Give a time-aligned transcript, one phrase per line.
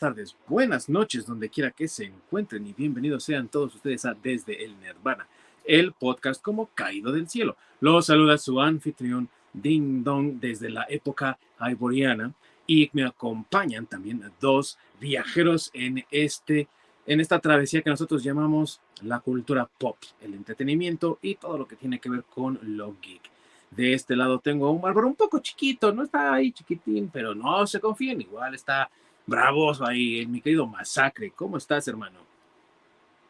[0.00, 4.64] tardes, buenas noches, donde quiera que se encuentren y bienvenidos sean todos ustedes a Desde
[4.64, 5.28] el Nirvana,
[5.62, 7.54] el podcast como caído del cielo.
[7.80, 11.38] Los saluda su anfitrión Ding Dong desde la época
[11.70, 12.32] iboriana
[12.66, 16.66] y me acompañan también dos viajeros en este
[17.04, 21.76] en esta travesía que nosotros llamamos la cultura pop, el entretenimiento y todo lo que
[21.76, 23.30] tiene que ver con lo geek.
[23.70, 27.66] De este lado tengo un bárbaro un poco chiquito, no está ahí chiquitín, pero no
[27.66, 28.88] se confíen, igual está
[29.26, 31.30] bravoso ahí, mi querido Masacre.
[31.30, 32.20] ¿Cómo estás, hermano?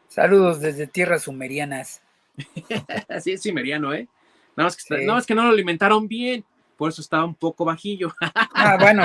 [0.07, 2.01] Saludos desde tierras sumerianas.
[3.21, 4.07] sí, es sumeriano, ¿eh?
[4.55, 6.43] Nada más, que, nada más que no lo alimentaron bien,
[6.75, 8.13] por eso estaba un poco bajillo.
[8.19, 9.03] ah, bueno,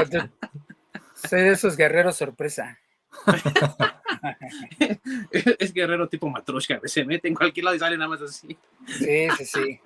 [1.14, 2.78] soy de esos guerreros sorpresa.
[5.30, 8.58] es guerrero tipo matroshka, se mete en cualquier lado y sale nada más así.
[8.86, 9.80] Sí, sí, sí.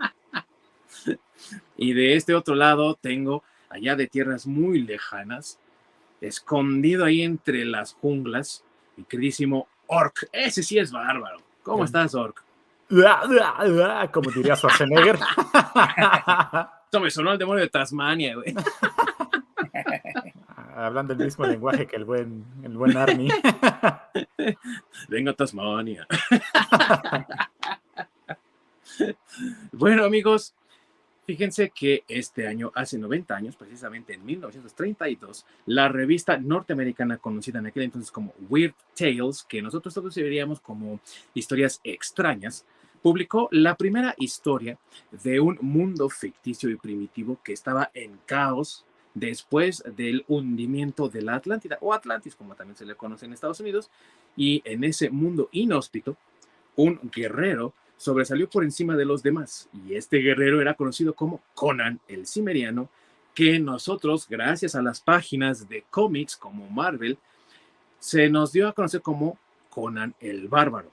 [1.76, 5.58] Y de este otro lado tengo, allá de tierras muy lejanas,
[6.20, 8.64] escondido ahí entre las junglas,
[8.96, 10.28] mi queridísimo Orc.
[10.32, 11.38] Ese sí es bárbaro.
[11.62, 12.42] ¿Cómo estás, Orc?
[14.12, 15.16] Como diría Schwarzenegger.
[16.84, 18.54] Esto me sonó el demonio de Tasmania, güey.
[20.74, 23.28] Hablando el mismo lenguaje que el buen, el buen Army.
[25.08, 26.06] Venga, Tasmania.
[29.72, 30.54] bueno, amigos,
[31.30, 37.66] Fíjense que este año, hace 90 años, precisamente en 1932, la revista norteamericana conocida en
[37.66, 40.98] aquel entonces como Weird Tales, que nosotros todos veríamos como
[41.32, 42.66] historias extrañas,
[43.00, 44.76] publicó la primera historia
[45.22, 51.36] de un mundo ficticio y primitivo que estaba en caos después del hundimiento de la
[51.36, 53.88] Atlántida, o Atlantis, como también se le conoce en Estados Unidos,
[54.36, 56.16] y en ese mundo inhóspito,
[56.74, 62.00] un guerrero sobresalió por encima de los demás y este guerrero era conocido como Conan
[62.08, 62.88] el Cimeriano,
[63.34, 67.18] que nosotros, gracias a las páginas de cómics como Marvel,
[67.98, 70.90] se nos dio a conocer como Conan el Bárbaro,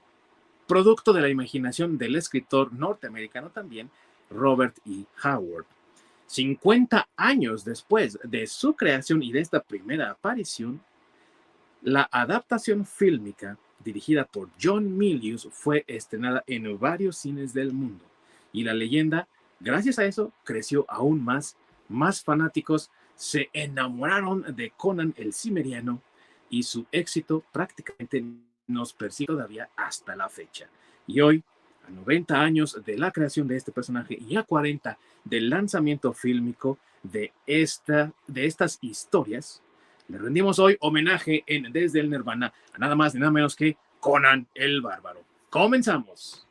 [0.66, 3.90] producto de la imaginación del escritor norteamericano también,
[4.28, 5.06] Robert E.
[5.24, 5.64] Howard.
[6.26, 10.82] 50 años después de su creación y de esta primera aparición,
[11.80, 18.04] la adaptación fílmica dirigida por John Milius, fue estrenada en varios cines del mundo.
[18.52, 19.28] Y la leyenda,
[19.60, 21.56] gracias a eso, creció aún más.
[21.88, 26.02] Más fanáticos se enamoraron de Conan el Cimeriano
[26.50, 28.24] y su éxito prácticamente
[28.66, 30.68] nos persigue todavía hasta la fecha.
[31.06, 31.42] Y hoy,
[31.86, 36.78] a 90 años de la creación de este personaje y a 40 del lanzamiento fílmico
[37.02, 39.62] de, esta, de estas historias,
[40.08, 43.76] le rendimos hoy homenaje en Desde el Nirvana a nada más ni nada menos que
[44.00, 45.22] Conan el Bárbaro.
[45.50, 46.46] Comenzamos.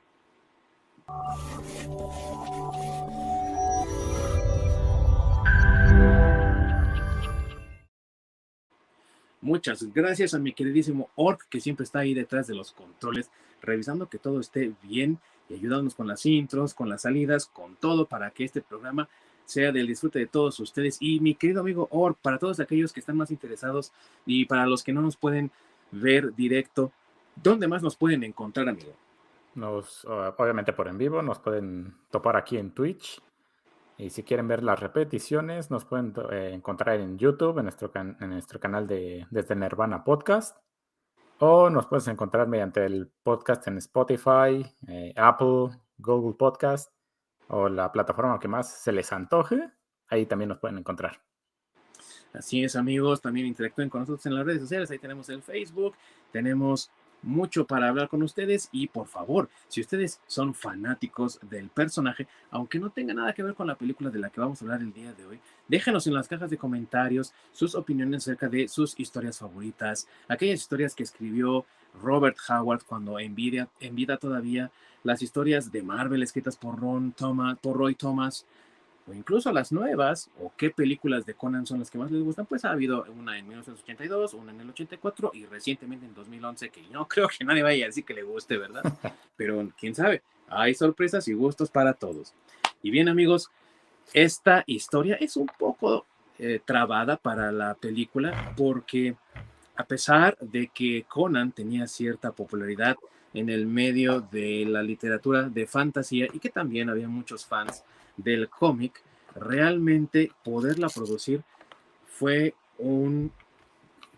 [9.41, 13.31] Muchas gracias a mi queridísimo Orc, que siempre está ahí detrás de los controles,
[13.61, 15.19] revisando que todo esté bien
[15.49, 19.07] y ayudándonos con las intros, con las salidas, con todo para que este programa
[19.47, 20.97] sea del disfrute de todos ustedes.
[20.99, 23.93] Y mi querido amigo Or, para todos aquellos que están más interesados
[24.25, 25.51] y para los que no nos pueden
[25.91, 26.91] ver directo,
[27.35, 28.93] ¿dónde más nos pueden encontrar, amigo?
[29.55, 33.21] Nos, obviamente por en vivo, nos pueden topar aquí en Twitch.
[33.97, 38.29] Y si quieren ver las repeticiones, nos pueden eh, encontrar en YouTube, en nuestro, en
[38.29, 40.57] nuestro canal de Desde Nirvana Podcast.
[41.39, 46.91] O nos puedes encontrar mediante el podcast en Spotify, eh, Apple, Google Podcast
[47.49, 49.69] o la plataforma que más se les antoje,
[50.09, 51.19] ahí también nos pueden encontrar.
[52.33, 55.95] Así es, amigos, también interactúen con nosotros en las redes sociales, ahí tenemos el Facebook,
[56.31, 56.91] tenemos
[57.21, 62.79] mucho para hablar con ustedes y por favor, si ustedes son fanáticos del personaje, aunque
[62.79, 64.93] no tenga nada que ver con la película de la que vamos a hablar el
[64.93, 69.39] día de hoy, déjenos en las cajas de comentarios sus opiniones acerca de sus historias
[69.39, 71.65] favoritas, aquellas historias que escribió
[72.01, 73.69] Robert Howard cuando en vida,
[74.19, 74.71] todavía
[75.03, 78.45] las historias de Marvel escritas por Ron Thomas, por Roy Thomas,
[79.07, 82.45] o incluso las nuevas, o qué películas de Conan son las que más les gustan,
[82.45, 86.81] pues ha habido una en 1982, una en el 84 y recientemente en 2011, que
[86.91, 88.83] no creo que nadie vaya a decir que le guste, ¿verdad?
[89.37, 92.33] Pero quién sabe, hay sorpresas y gustos para todos.
[92.83, 93.49] Y bien amigos,
[94.13, 96.05] esta historia es un poco
[96.39, 99.15] eh, trabada para la película porque
[99.75, 102.97] a pesar de que Conan tenía cierta popularidad
[103.33, 107.83] en el medio de la literatura de fantasía y que también había muchos fans
[108.17, 109.01] del cómic,
[109.35, 111.43] realmente poderla producir
[112.05, 113.31] fue un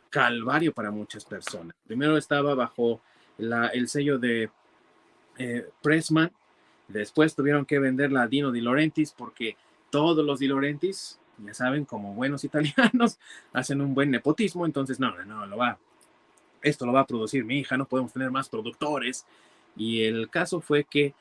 [0.09, 1.75] calvario para muchas personas.
[1.85, 3.01] Primero estaba bajo
[3.37, 4.49] el sello de
[5.37, 6.31] eh, Pressman,
[6.87, 9.55] después tuvieron que venderla a Dino Di Laurentiis porque
[9.89, 13.19] todos los Di Laurentiis, ya saben, como buenos italianos,
[13.53, 15.77] hacen un buen nepotismo, entonces no, no, no, lo va,
[16.61, 19.25] esto lo va a producir mi hija, no podemos tener más productores.
[19.75, 21.13] Y el caso fue que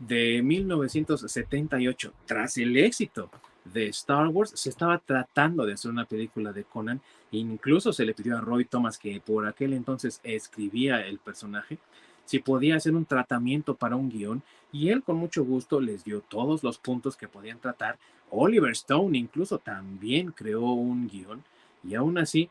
[0.00, 3.30] de 1978, tras el éxito
[3.64, 7.00] de Star Wars, se estaba tratando de hacer una película de Conan.
[7.30, 11.78] Incluso se le pidió a Roy Thomas, que por aquel entonces escribía el personaje,
[12.24, 14.42] si podía hacer un tratamiento para un guion.
[14.72, 17.98] Y él con mucho gusto les dio todos los puntos que podían tratar.
[18.30, 21.44] Oliver Stone incluso también creó un guion.
[21.82, 22.48] Y aún así,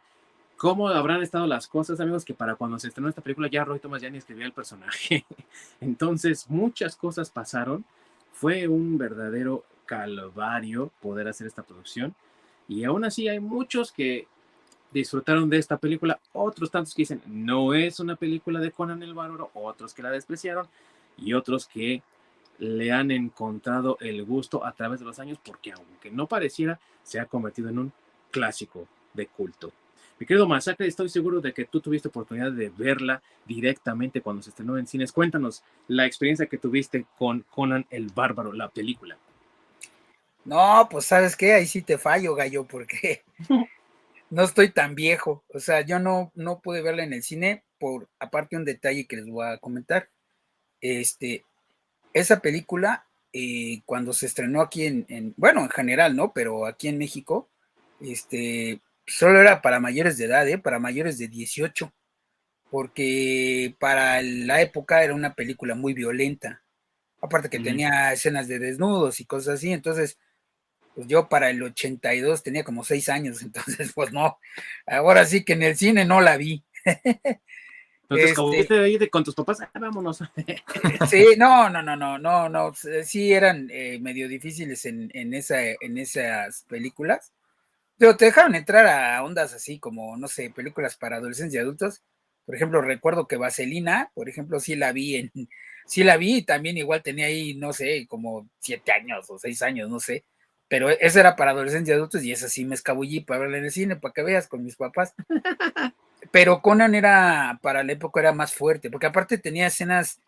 [0.60, 2.26] ¿Cómo habrán estado las cosas, amigos?
[2.26, 5.24] Que para cuando se estrenó esta película ya Roy Thomas ya ni escribía el personaje.
[5.80, 7.86] Entonces, muchas cosas pasaron.
[8.34, 12.14] Fue un verdadero calvario poder hacer esta producción.
[12.68, 14.28] Y aún así hay muchos que
[14.92, 19.14] disfrutaron de esta película, otros tantos que dicen no es una película de Conan el
[19.14, 20.68] Bárbaro, otros que la despreciaron
[21.18, 22.04] y otros que
[22.58, 27.18] le han encontrado el gusto a través de los años porque aunque no pareciera, se
[27.18, 27.94] ha convertido en un
[28.30, 29.72] clásico de culto.
[30.20, 34.50] Mi querido Masacre, estoy seguro de que tú tuviste oportunidad de verla directamente cuando se
[34.50, 35.14] estrenó en cines.
[35.14, 39.18] Cuéntanos la experiencia que tuviste con Conan el Bárbaro, la película.
[40.44, 43.24] No, pues sabes qué, ahí sí te fallo, gallo, porque
[44.30, 45.46] no estoy tan viejo.
[45.54, 49.16] O sea, yo no, no pude verla en el cine por, aparte un detalle que
[49.16, 50.10] les voy a comentar.
[50.82, 51.46] Este,
[52.12, 56.34] esa película, eh, cuando se estrenó aquí en, en, bueno, en general, ¿no?
[56.34, 57.48] Pero aquí en México,
[58.02, 60.58] este, solo era para mayores de edad, ¿eh?
[60.58, 61.94] para mayores de 18,
[62.70, 66.64] porque para la época era una película muy violenta.
[67.22, 70.18] Aparte que tenía escenas de desnudos y cosas así, entonces,
[70.96, 74.38] pues yo para el 82 tenía como 6 años, entonces, pues no,
[74.88, 76.64] ahora sí que en el cine no la vi.
[78.04, 80.24] Entonces, como viste este ahí de, con tus papás, ah, vámonos.
[81.10, 85.62] sí, no, no, no, no, no, no, sí eran eh, medio difíciles en, en, esa,
[85.62, 87.34] en esas películas
[88.00, 92.02] pero te dejaron entrar a ondas así como, no sé, películas para adolescentes y adultos.
[92.46, 95.32] Por ejemplo, recuerdo que Vaselina, por ejemplo, sí la vi en,
[95.86, 99.62] sí la vi y también igual tenía ahí, no sé, como siete años o seis
[99.62, 100.24] años, no sé.
[100.70, 103.66] Pero esa era para adolescentes y adultos y esa sí me escabullí para verla en
[103.66, 105.14] el cine, para que veas con mis papás.
[106.32, 110.22] Pero Conan era, para la época era más fuerte, porque aparte tenía escenas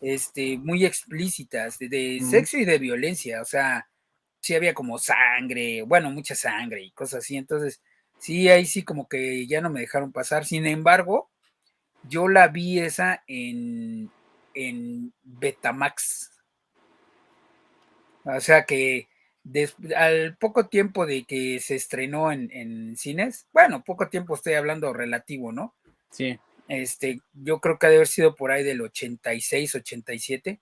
[0.00, 3.88] este, muy explícitas de, sexo y de violencia, o sea,
[4.46, 7.36] sí había como sangre, bueno, mucha sangre y cosas así.
[7.36, 7.82] Entonces,
[8.18, 10.44] sí, ahí sí como que ya no me dejaron pasar.
[10.44, 11.30] Sin embargo,
[12.04, 14.08] yo la vi esa en,
[14.54, 16.30] en Betamax.
[18.24, 19.08] O sea que
[19.96, 24.92] al poco tiempo de que se estrenó en, en, cines, bueno, poco tiempo estoy hablando
[24.92, 25.74] relativo, ¿no?
[26.10, 26.38] Sí.
[26.68, 30.60] Este, yo creo que ha de haber sido por ahí del 86, 87.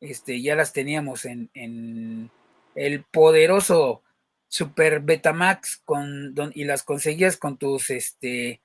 [0.00, 2.30] Este, ya las teníamos en, en
[2.78, 4.02] el poderoso
[4.46, 8.62] Super Betamax con, y las conseguías con tus, este,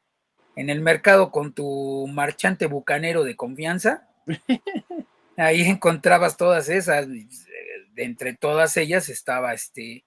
[0.56, 4.08] en el mercado con tu marchante bucanero de confianza.
[5.38, 7.08] Ahí encontrabas todas esas,
[7.96, 10.06] entre todas ellas estaba este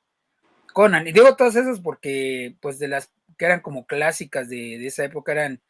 [0.72, 1.06] Conan.
[1.06, 5.04] Y digo todas esas porque, pues, de las que eran como clásicas de, de esa
[5.04, 5.60] época eran,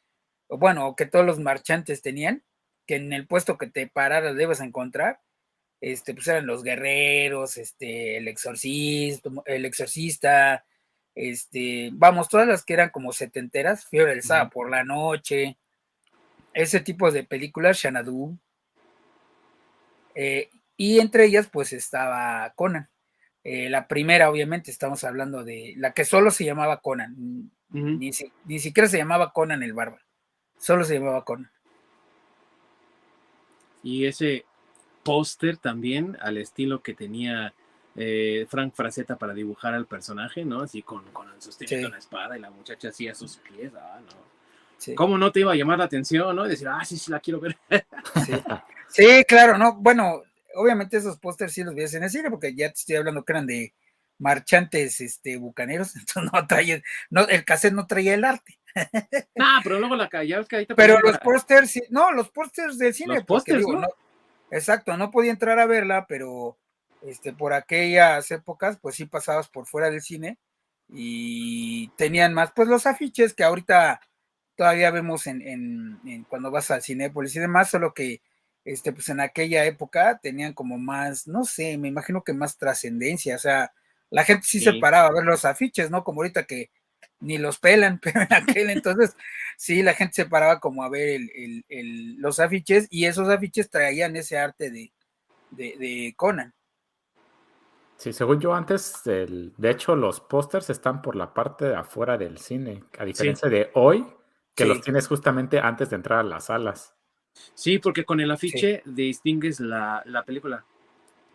[0.48, 2.44] bueno, que todos los marchantes tenían,
[2.86, 5.20] que en el puesto que te pararas debes encontrar,
[5.80, 10.64] este, pues eran los guerreros, este, el exorcista, el exorcista,
[11.14, 15.58] este, vamos, todas las que eran como setenteras, Fiebre del sábado por la noche,
[16.52, 18.38] ese tipo de películas, Xanadu,
[20.14, 22.88] eh, y entre ellas pues estaba Conan.
[23.44, 28.10] Eh, la primera, obviamente, estamos hablando de la que solo se llamaba Conan, ni,
[28.44, 30.02] ni, siquiera se llamaba Conan el Bárbaro,
[30.58, 31.50] solo se llamaba Conan.
[33.82, 34.45] Y ese,
[35.06, 37.54] póster también al estilo que tenía
[37.94, 40.62] eh, Frank Fraceta para dibujar al personaje, ¿no?
[40.62, 44.94] Así con, con sosteniendo la espada y la muchacha así a sus pies, ah, no.
[44.94, 46.44] ¿Cómo no te iba a llamar la atención, no?
[46.44, 47.56] Y decir, ah, sí, sí, la quiero ver.
[48.88, 49.24] sí.
[49.26, 49.74] claro, ¿no?
[49.76, 50.22] Bueno,
[50.54, 53.32] obviamente esos pósters sí los veías en el cine, porque ya te estoy hablando que
[53.32, 53.72] eran de
[54.18, 58.58] marchantes este, bucaneros, entonces no traía, no, el cassette no traía el arte.
[59.38, 60.44] Ah, pero luego la ya
[60.76, 63.88] Pero los pósters, no, los pósters del cine, los pósters, ¿no?
[64.50, 66.58] Exacto, no podía entrar a verla, pero
[67.02, 70.38] este, por aquellas épocas, pues sí pasabas por fuera del cine
[70.88, 74.00] y tenían más, pues los afiches que ahorita
[74.56, 78.22] todavía vemos en, en, cuando vas al Cinépolis y demás, solo que
[78.64, 83.36] este, pues en aquella época tenían como más, no sé, me imagino que más trascendencia,
[83.36, 83.72] o sea,
[84.10, 86.04] la gente sí, sí, se paraba a ver los afiches, ¿no?
[86.04, 86.70] Como ahorita que
[87.20, 89.16] ni los pelan, pero en aquel entonces
[89.56, 91.20] sí, la gente se paraba como a ver
[92.18, 94.92] los afiches y esos afiches traían ese arte de,
[95.50, 96.52] de, Conan.
[97.96, 102.38] Sí, según yo antes, de hecho los pósters están por la parte de afuera del
[102.38, 104.06] cine, a diferencia de hoy,
[104.54, 106.94] que los tienes justamente antes de entrar a las salas.
[107.54, 110.64] Sí, porque con el afiche distingues la, la película,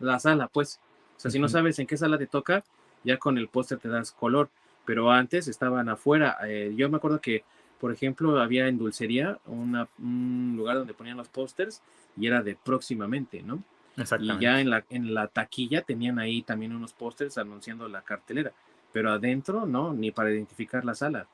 [0.00, 0.80] la sala, pues.
[1.16, 2.64] O sea, si no sabes en qué sala te toca,
[3.04, 4.50] ya con el póster te das color.
[4.84, 6.36] Pero antes estaban afuera.
[6.46, 7.44] Eh, yo me acuerdo que,
[7.80, 11.82] por ejemplo, había en Dulcería una- un lugar donde ponían los pósters
[12.16, 13.62] y era de próximamente, ¿no?
[13.96, 14.42] Y Exactamente.
[14.42, 18.52] ya en la, en la taquilla tenían ahí también unos pósters anunciando la cartelera.
[18.92, 21.26] Pero adentro, no, ni para identificar la sala.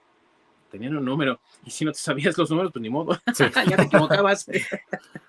[0.70, 1.40] Tenían un número.
[1.64, 3.18] Y si no te sabías los números, pues ni modo.
[3.34, 3.44] Sí.
[3.68, 4.46] ya te equivocabas.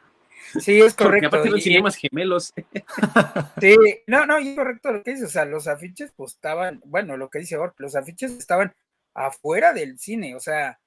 [0.60, 1.28] Sí, es Porque correcto.
[1.28, 2.54] aparte eran y- cinemas gemelos.
[3.62, 3.76] Sí,
[4.08, 7.30] no, no, es correcto lo que dices, o sea, los afiches pues estaban, bueno, lo
[7.30, 8.74] que dice los afiches estaban
[9.14, 10.80] afuera del cine, o sea,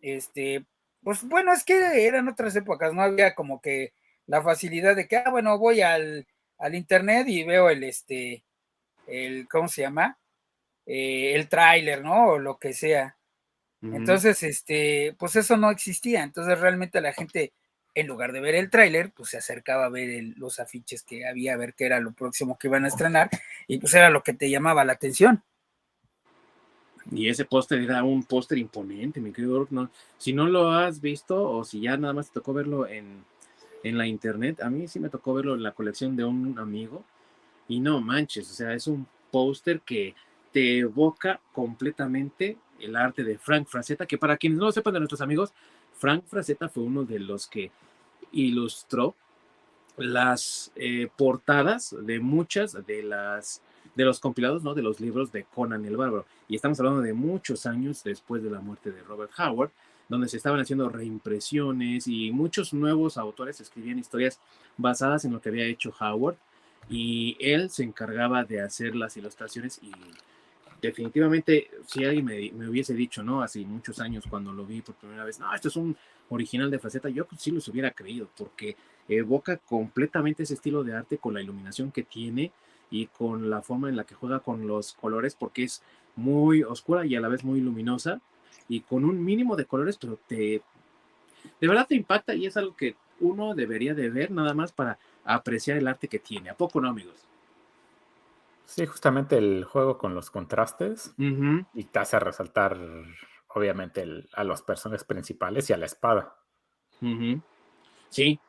[0.00, 0.64] este,
[1.02, 3.92] pues bueno, es que eran otras épocas, no había como que
[4.26, 6.26] la facilidad de que, ah, bueno, voy al,
[6.58, 8.44] al internet y veo el, este,
[9.06, 10.18] el, ¿cómo se llama?
[10.86, 12.28] Eh, el tráiler, ¿no?
[12.32, 13.16] O lo que sea.
[13.82, 16.22] Entonces, este, pues eso no existía.
[16.22, 17.52] Entonces, realmente la gente,
[17.94, 21.54] en lugar de ver el tráiler, pues se acercaba a ver los afiches que había,
[21.54, 23.30] a ver qué era lo próximo que iban a estrenar,
[23.66, 25.42] y pues era lo que te llamaba la atención.
[27.10, 31.50] Y ese póster era un póster imponente, mi querido no- Si no lo has visto
[31.50, 33.24] o si ya nada más te tocó verlo en,
[33.82, 37.04] en la internet, a mí sí me tocó verlo en la colección de un amigo.
[37.68, 40.14] Y no manches, o sea, es un póster que
[40.52, 45.00] te evoca completamente el arte de Frank Frazetta, que para quienes no lo sepan de
[45.00, 45.52] nuestros amigos,
[45.98, 47.70] Frank Frazetta fue uno de los que
[48.32, 49.14] ilustró
[49.96, 53.62] las eh, portadas de muchas de las
[53.94, 54.74] de los compilados, ¿no?
[54.74, 56.26] De los libros de Conan el Bárbaro.
[56.48, 59.70] Y estamos hablando de muchos años después de la muerte de Robert Howard,
[60.08, 64.40] donde se estaban haciendo reimpresiones y muchos nuevos autores escribían historias
[64.76, 66.36] basadas en lo que había hecho Howard.
[66.88, 69.92] Y él se encargaba de hacer las ilustraciones y
[70.86, 73.42] definitivamente, si alguien me, hubiese dicho, ¿no?
[73.42, 75.96] Hace muchos años cuando lo vi por primera vez, no, esto es un
[76.28, 78.76] original de Faceta, yo sí los hubiera creído, porque
[79.08, 82.52] evoca completamente ese estilo de arte con la iluminación que tiene
[82.90, 85.82] y con la forma en la que juega con los colores, porque es
[86.16, 88.20] muy oscura y a la vez muy luminosa
[88.68, 90.62] y con un mínimo de colores, pero te
[91.60, 94.98] de verdad te impacta y es algo que uno debería de ver nada más para
[95.24, 96.50] apreciar el arte que tiene.
[96.50, 97.26] ¿A poco no, amigos?
[98.66, 101.14] Sí, justamente el juego con los contrastes
[101.74, 102.78] y te hace resaltar,
[103.48, 106.36] obviamente, el- a los personajes principales y a la espada.
[108.10, 108.40] Sí,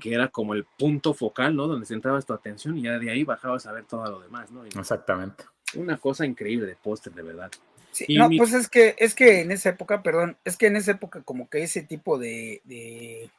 [0.00, 1.66] que era como el punto focal, ¿no?
[1.66, 4.64] Donde centrabas tu atención y ya de ahí bajabas a ver todo lo demás, ¿no?
[4.64, 5.44] Y Exactamente.
[5.74, 7.50] una cosa increíble de póster, de verdad.
[7.90, 10.66] Sí, Y no, mi- pues es que, es que en esa época, perdón, es que
[10.66, 13.30] en esa época como que ese tipo de, de,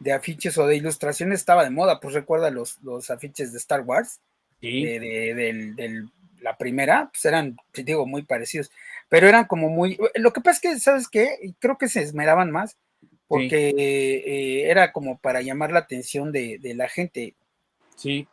[0.00, 3.82] de afiches o de ilustraciones estaba de moda, pues recuerda los, los afiches de Star
[3.82, 4.20] Wars,
[4.62, 8.70] Sí, de, de- del- del- la primera, pues eran, te digo, muy parecidos,
[9.08, 11.54] pero eran como muy, lo que pasa es que, ¿sabes qué?
[11.60, 12.76] Creo que se esmeraban más,
[13.28, 17.34] porque eh, era como para llamar la atención de, de la gente.
[17.96, 18.26] sí,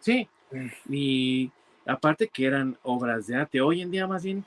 [0.00, 0.28] sí.
[0.50, 0.68] Mm.
[0.88, 1.50] Y
[1.86, 3.60] aparte que eran obras de arte.
[3.60, 4.44] Hoy en día más bien,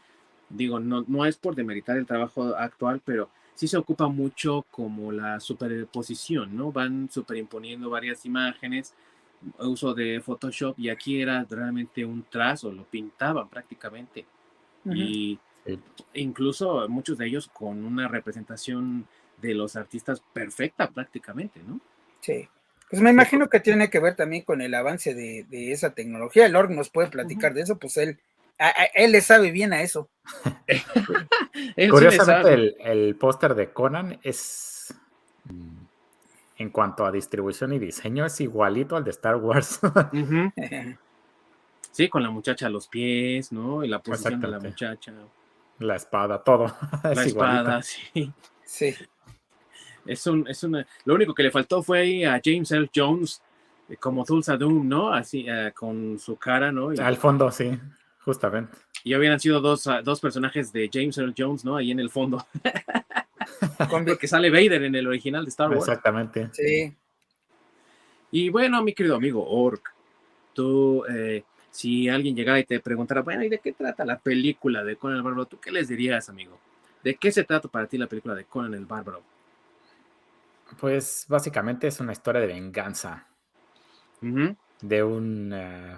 [0.49, 5.11] digo, no, no es por demeritar el trabajo actual, pero sí se ocupa mucho como
[5.11, 6.71] la superposición, ¿no?
[6.71, 8.93] Van superimponiendo varias imágenes,
[9.59, 14.25] uso de Photoshop, y aquí era realmente un trazo, lo pintaban prácticamente.
[14.85, 15.79] Y Sí.
[16.13, 19.07] incluso muchos de ellos con una representación
[19.41, 21.79] de los artistas perfecta prácticamente, ¿no?
[22.21, 22.47] Sí.
[22.89, 26.45] Pues me imagino que tiene que ver también con el avance de, de esa tecnología.
[26.45, 28.19] El Org nos puede platicar de eso, pues él,
[28.59, 30.07] a- a- él le sabe bien a eso.
[31.77, 34.93] Sí Curiosamente, el, el póster de Conan es,
[36.57, 39.79] en cuanto a distribución y diseño, es igualito al de Star Wars.
[41.95, 43.81] Sí, con la muchacha a los pies, ¿no?
[43.81, 45.13] Y la posición de la muchacha,
[45.79, 46.65] la espada, todo.
[47.03, 47.61] la es igualito.
[47.61, 48.33] espada, sí.
[48.65, 48.95] sí.
[50.05, 50.85] Es un, es una.
[51.05, 53.41] Lo único que le faltó fue ahí a James Earl Jones
[53.87, 55.13] eh, como Tulsa Doom, ¿no?
[55.13, 56.93] Así, eh, con su cara, ¿no?
[56.93, 57.79] Y, Al fondo, sí,
[58.25, 58.77] justamente.
[59.05, 61.77] y hubieran sido dos, ah, dos personajes de James Earl Jones, ¿no?
[61.77, 62.45] Ahí en el fondo.
[63.89, 65.87] Con- Porque sale Vader en el original de Star Wars.
[65.87, 66.49] Exactamente.
[66.51, 66.95] sí.
[68.31, 69.93] Y bueno, mi querido amigo Orc,
[70.53, 74.83] tú, eh, si alguien llegara y te preguntara, bueno, ¿y de qué trata la película
[74.83, 75.45] de Conan el Bárbaro?
[75.45, 76.59] ¿Tú qué les dirías, amigo?
[77.01, 79.23] ¿De qué se trata para ti la película de Conan el Bárbaro?
[80.79, 83.27] Pues básicamente es una historia de venganza
[84.81, 85.95] de un eh,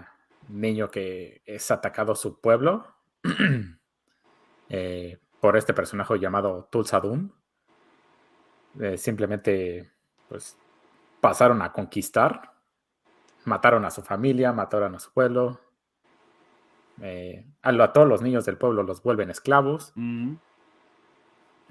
[0.50, 2.86] niño que es atacado su pueblo
[4.70, 7.30] eh, por este personaje llamado Tulsa Doom.
[8.80, 9.92] Eh, simplemente,
[10.28, 10.58] pues,
[11.22, 12.54] pasaron a conquistar,
[13.46, 15.60] mataron a su familia, mataron a su pueblo.
[17.02, 19.94] eh, a, a todos los niños del pueblo los vuelven esclavos.
[19.96, 20.38] ujú,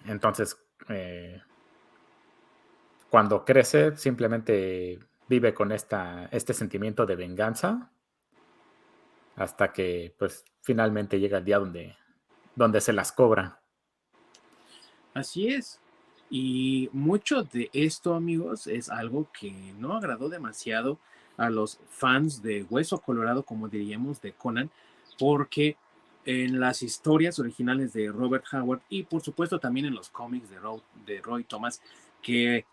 [0.06, 0.56] Entonces,
[0.88, 1.40] eh,
[3.10, 4.98] cuando crece simplemente
[5.28, 7.90] vive con esta, este sentimiento de venganza
[9.36, 11.96] hasta que pues finalmente llega el día donde,
[12.54, 13.60] donde se las cobra.
[15.14, 15.80] Así es.
[16.30, 20.98] Y mucho de esto, amigos, es algo que no agradó demasiado
[21.36, 24.70] a los fans de Hueso Colorado, como diríamos, de Conan,
[25.18, 25.76] porque
[26.26, 31.20] en las historias originales de Robert Howard y por supuesto también en los cómics de,
[31.20, 31.80] Roy Thomas,
[32.20, 32.66] que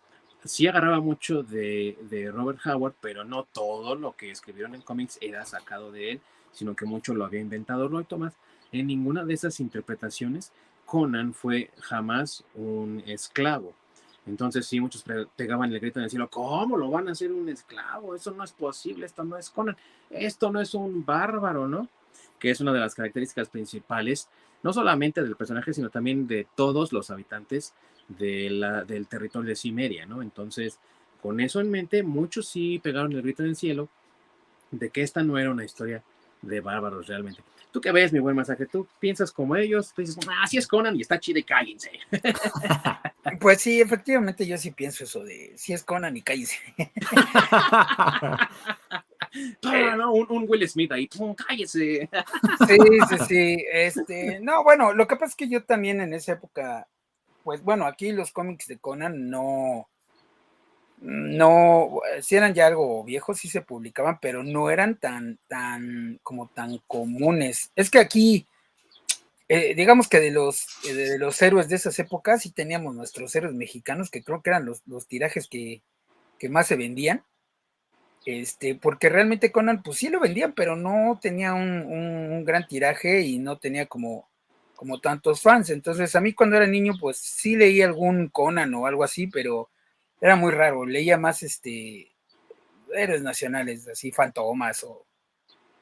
[0.44, 5.46] sí agarraba mucho de, Robert Howard, pero no todo lo que escribieron en cómics era
[5.46, 8.34] sacado de él, sino que mucho lo había inventado Roy Thomas.
[8.72, 10.52] En ninguna de esas interpretaciones,
[10.94, 13.74] Conan fue jamás un esclavo.
[14.28, 15.04] Entonces sí, muchos
[15.36, 18.14] pegaban el grito en el cielo, ¿cómo lo van a hacer un esclavo?
[18.14, 19.76] Eso no es posible, esto no es Conan,
[20.12, 21.90] esto no es un bárbaro, ¿no?
[22.38, 24.30] Que es una de las características principales,
[24.62, 27.74] no solamente del personaje, sino también de todos los habitantes
[28.08, 30.22] del territorio de Cimeria, ¿no?
[30.22, 30.78] Entonces,
[31.24, 33.90] con eso en mente, muchos sí pegaron el grito en el cielo
[34.70, 36.04] de que esta no era una historia
[36.44, 37.42] de bárbaros realmente.
[37.74, 38.68] ¿Tú qué ves, mi buen masaje?
[38.68, 39.92] ¿Tú piensas como ellos?
[39.96, 41.92] Tú dices, ah, sí es Conan y está chido y cállense.
[43.40, 46.58] Pues sí, efectivamente yo sí pienso eso de, si es Conan y cállense.
[49.64, 52.08] Ah, no, un, Will Smith ahí, cállese.
[52.68, 52.78] Sí,
[53.10, 53.66] sí, sí.
[53.72, 56.88] Este, no, bueno, lo que pasa es que yo también en esa época,
[57.44, 59.90] pues bueno, aquí los cómics de Conan no,
[61.06, 66.48] no, si eran ya algo viejos, sí se publicaban, pero no eran tan, tan, como
[66.48, 67.72] tan comunes.
[67.76, 68.48] Es que aquí,
[69.50, 73.36] eh, digamos que de los, eh, de los héroes de esas épocas, sí teníamos nuestros
[73.36, 75.82] héroes mexicanos, que creo que eran los, los tirajes que,
[76.40, 77.26] que, más se vendían.
[78.26, 83.24] Este, porque realmente Conan, pues sí lo vendían, pero no tenía un, un gran tiraje
[83.24, 84.30] y no tenía como,
[84.78, 85.70] como tantos fans.
[85.70, 89.70] Entonces, a mí cuando era niño, pues sí leí algún Conan o algo así, pero
[90.24, 92.10] era muy raro, leía más este
[92.96, 95.06] héroes nacionales, así fantomas o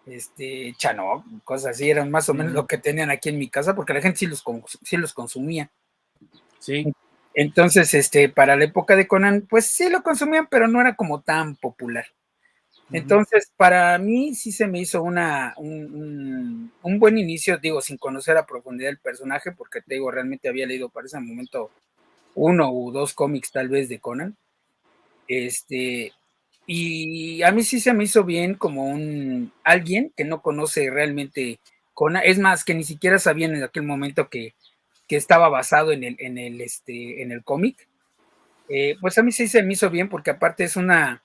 [0.08, 3.76] este Chanok, cosas así, eran más o menos lo que tenían aquí en mi casa,
[3.76, 4.44] porque la gente sí los,
[4.82, 5.70] sí los consumía.
[6.58, 6.92] Sí.
[7.36, 11.22] Entonces, este, para la época de Conan, pues sí lo consumían, pero no era como
[11.22, 12.08] tan popular.
[12.92, 18.38] Entonces, para mí sí se me hizo una, un, un, buen inicio, digo, sin conocer
[18.38, 21.70] a profundidad el personaje, porque te digo, realmente había leído para ese momento
[22.36, 24.36] uno o dos cómics tal vez de Conan.
[25.28, 26.14] Este,
[26.66, 31.60] y a mí sí se me hizo bien como un alguien que no conoce realmente
[31.94, 34.56] Conan, es más, que ni siquiera sabían en aquel momento que,
[35.08, 37.88] que estaba basado en el, en el, este, en el cómic.
[38.70, 41.24] Eh, pues a mí sí se me hizo bien porque aparte es una,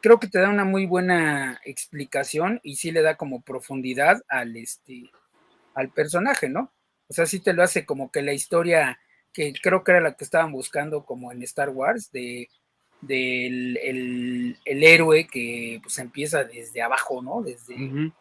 [0.00, 4.56] creo que te da una muy buena explicación y sí le da como profundidad al,
[4.56, 5.10] este,
[5.74, 6.72] al personaje, ¿no?
[7.08, 8.98] O sea, sí te lo hace como que la historia
[9.34, 12.48] que creo que era la que estaban buscando como en Star Wars, de
[13.02, 17.42] del el, héroe que pues empieza desde abajo, ¿no?
[17.42, 18.12] Desde,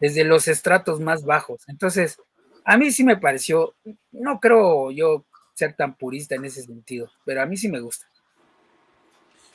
[0.00, 1.62] desde los estratos más bajos.
[1.68, 2.20] Entonces,
[2.64, 3.74] a mí sí me pareció,
[4.10, 8.06] no creo yo ser tan purista en ese sentido, pero a mí sí me gusta.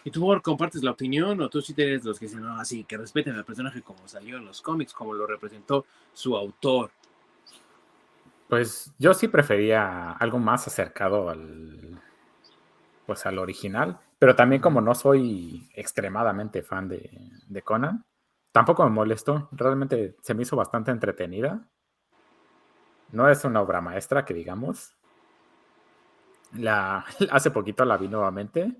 [0.04, 2.96] ¿Y tú compartes la opinión o tú sí tienes los que dicen, no, así, que
[2.96, 6.92] respeten al personaje como salió en los cómics, como lo representó su autor?
[8.50, 12.02] Pues yo sí prefería algo más acercado al,
[13.06, 18.06] pues al original, pero también como no soy extremadamente fan de, Conan,
[18.52, 21.68] tampoco me molestó, realmente se me hizo bastante entretenida.
[23.12, 24.96] No es una obra maestra que digamos.
[26.54, 28.76] La, hace poquito la vi nuevamente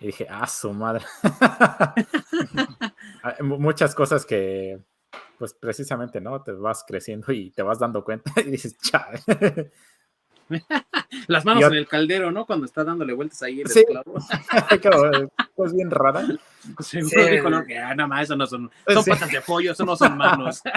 [0.00, 1.04] y dije, ah, su madre.
[3.40, 4.82] Muchas cosas que
[5.38, 6.42] pues precisamente, ¿no?
[6.42, 9.20] Te vas creciendo y te vas dando cuenta y dices, chale.
[11.26, 12.46] Las manos en el caldero, ¿no?
[12.46, 13.80] Cuando está dándole vueltas ahí el sí.
[13.80, 14.14] esclavo.
[15.56, 16.24] pues bien rara.
[16.80, 17.30] Seguro sí.
[17.30, 19.96] dijo, no, que ah, nada más, eso no son, son patas de pollo, eso no
[19.96, 20.62] son manos.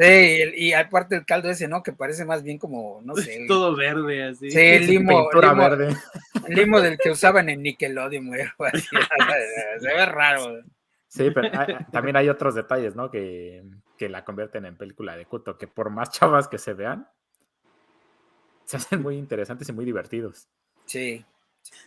[0.00, 1.82] Sí, y aparte el caldo ese, ¿no?
[1.82, 3.46] Que parece más bien como, no sé.
[3.48, 4.48] Todo verde, así.
[4.48, 5.96] Sí, limo, limo, verde.
[6.46, 8.44] limo del que usaban en Nickelodeon, güey.
[9.80, 10.62] Se ve raro.
[11.08, 11.48] Sí, pero
[11.92, 13.10] también hay otros detalles, ¿no?
[13.10, 13.64] Que,
[13.98, 17.08] la convierten en película de culto, que por más chavas que se vean,
[18.64, 20.46] se hacen muy interesantes y muy divertidos.
[20.84, 21.24] Sí.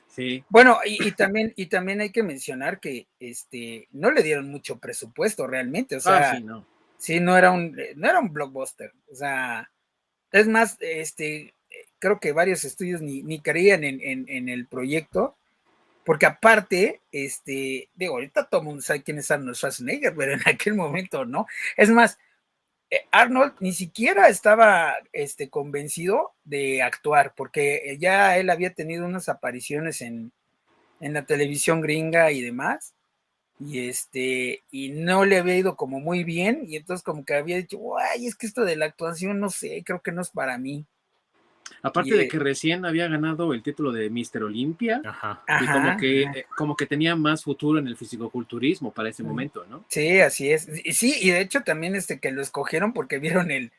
[0.07, 0.43] Sí.
[0.49, 5.47] Bueno, y, también, y también hay que mencionar que este no le dieron mucho presupuesto
[5.47, 5.95] realmente.
[5.95, 6.67] O ah, sea, sí, no.
[6.97, 8.91] sí, no era un, no era un blockbuster.
[9.09, 9.71] O sea,
[10.31, 11.55] es más, este,
[11.97, 15.37] creo que varios estudios ni, ni creían en, en el proyecto
[16.05, 20.41] porque aparte, este, digo, ahorita todo el mundo sabe quién es Arnold Schwarzenegger, pero en
[20.45, 21.45] aquel momento no.
[21.77, 22.17] Es más,
[22.89, 29.29] eh, Arnold ni siquiera estaba este, convencido de actuar, porque ya él había tenido unas
[29.29, 30.31] apariciones en,
[30.99, 32.93] en la televisión gringa y demás,
[33.59, 37.57] y este, y no le había ido como muy bien, y entonces como que había
[37.57, 40.57] dicho, ay, es que esto de la actuación, no sé, creo que no es para
[40.57, 40.85] mí.
[41.81, 45.01] Aparte de que recién había ganado el título de Mister Olimpia,
[45.61, 49.65] y como que, eh, como que tenía más futuro en el fisicoculturismo para ese momento,
[49.69, 49.85] ¿no?
[49.87, 50.67] Sí, así es.
[50.83, 53.71] Y sí, y de hecho también este que lo escogieron porque vieron el,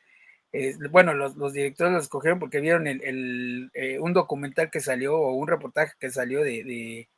[0.91, 5.33] bueno, los, los, directores lo escogieron porque vieron el, eh, un documental que salió o
[5.33, 7.09] un reportaje que salió de, de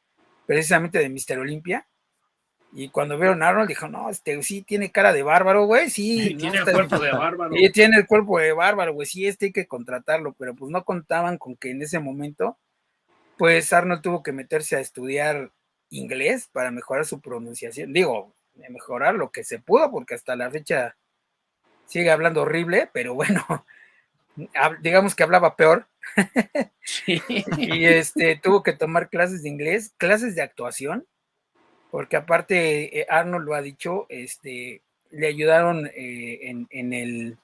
[0.45, 1.87] precisamente de Mister Olimpia
[2.77, 6.35] y cuando vieron a Arnold, dijo, no, este sí tiene cara de bárbaro, güey, sí.
[6.35, 7.55] tiene el cuerpo de bárbaro.
[7.55, 10.83] Y tiene el cuerpo de bárbaro, güey, sí, este hay que contratarlo, pero pues no
[10.83, 12.57] contaban con que en ese momento,
[13.37, 15.51] pues Arnold tuvo que meterse a estudiar
[15.89, 17.93] inglés para mejorar su pronunciación.
[17.93, 18.35] Digo,
[18.69, 20.97] mejorar lo que se pudo, porque hasta la fecha
[21.85, 23.65] sigue hablando horrible, pero bueno,
[24.81, 25.87] digamos que hablaba peor.
[27.07, 31.07] y este tuvo que tomar clases de inglés, clases de actuación
[31.95, 34.81] porque aparte eh, Arnold lo ha dicho, este,
[35.11, 37.37] le ayudaron eh, en, el,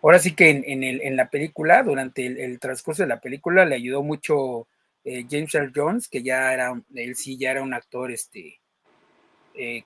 [0.00, 3.74] ahora sí que en, el, en la película, durante el, transcurso de la película, le
[3.74, 4.68] ayudó mucho
[5.02, 8.60] eh, James Earl Jones, que ya era, él sí ya era un actor este,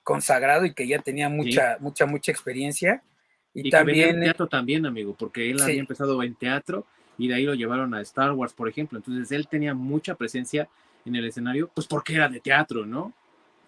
[0.03, 3.01] consagrado y que ya tenía mucha, mucha, mucha experiencia.
[3.55, 4.17] Y, también...
[4.17, 6.85] en teatro también, amigo, porque él había empezado en teatro
[7.17, 8.99] y de ahí lo llevaron a Star Wars, por ejemplo.
[8.99, 10.69] Entonces él tenía mucha presencia
[11.05, 13.15] en el escenario, pues porque era de teatro, ¿no?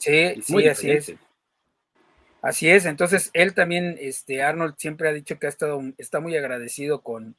[0.02, 1.14] Sí, sí, así es.
[2.42, 6.36] Así es, entonces él también, este, Arnold siempre ha dicho que ha estado, está muy
[6.36, 7.36] agradecido con,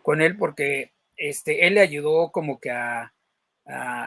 [0.00, 3.12] con él porque este, él le ayudó como que a,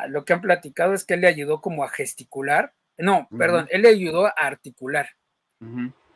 [0.09, 3.83] lo que han platicado es que él le ayudó como a gesticular, no, perdón, él
[3.83, 5.09] le ayudó a articular.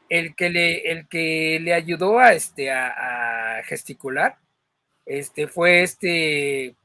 [0.10, 4.38] El que le, el que le ayudó a, este, a, gesticular,
[5.06, 6.76] este, fue este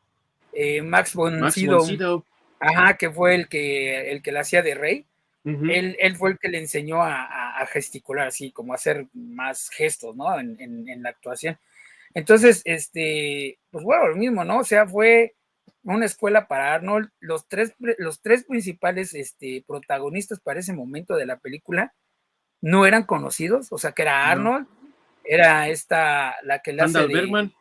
[0.52, 2.24] eh, Max von Sydow.
[2.60, 5.06] Ajá, que fue el que, el que la hacía de rey.
[5.44, 10.16] él, él, fue el que le enseñó a, gesticular, así como a hacer más gestos,
[10.16, 10.38] ¿no?
[10.38, 11.58] En, en, la actuación.
[12.14, 14.58] Entonces, este, pues bueno, lo mismo, ¿no?
[14.58, 15.34] O sea, fue
[15.82, 17.10] una escuela para Arnold.
[17.20, 21.94] Los tres, los tres principales este, protagonistas para ese momento de la película
[22.60, 24.66] no eran conocidos, o sea, que era Arnold,
[25.24, 27.52] era esta, la que la hace Bergman.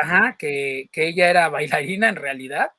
[0.00, 2.70] Ajá, que, que ella era bailarina en realidad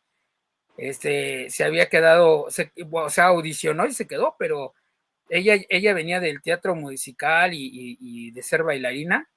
[0.80, 2.48] este, se había quedado,
[2.92, 4.74] o sea, audicionó y se quedó, pero
[5.30, 9.30] ella, ella venía del teatro musical y, de ser bailarina.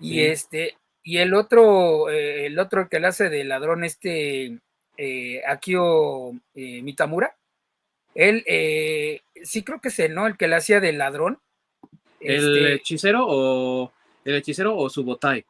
[0.00, 4.58] Y este, y el otro, eh, el otro que le hace de ladrón, este
[4.96, 7.34] eh, Akio eh, Mitamura,
[8.14, 8.44] él
[9.42, 10.26] sí creo que es él, ¿no?
[10.26, 11.40] El que le hacía de ladrón.
[12.20, 13.92] ¿El este hechicero o
[14.24, 15.44] el hechicero o su botai?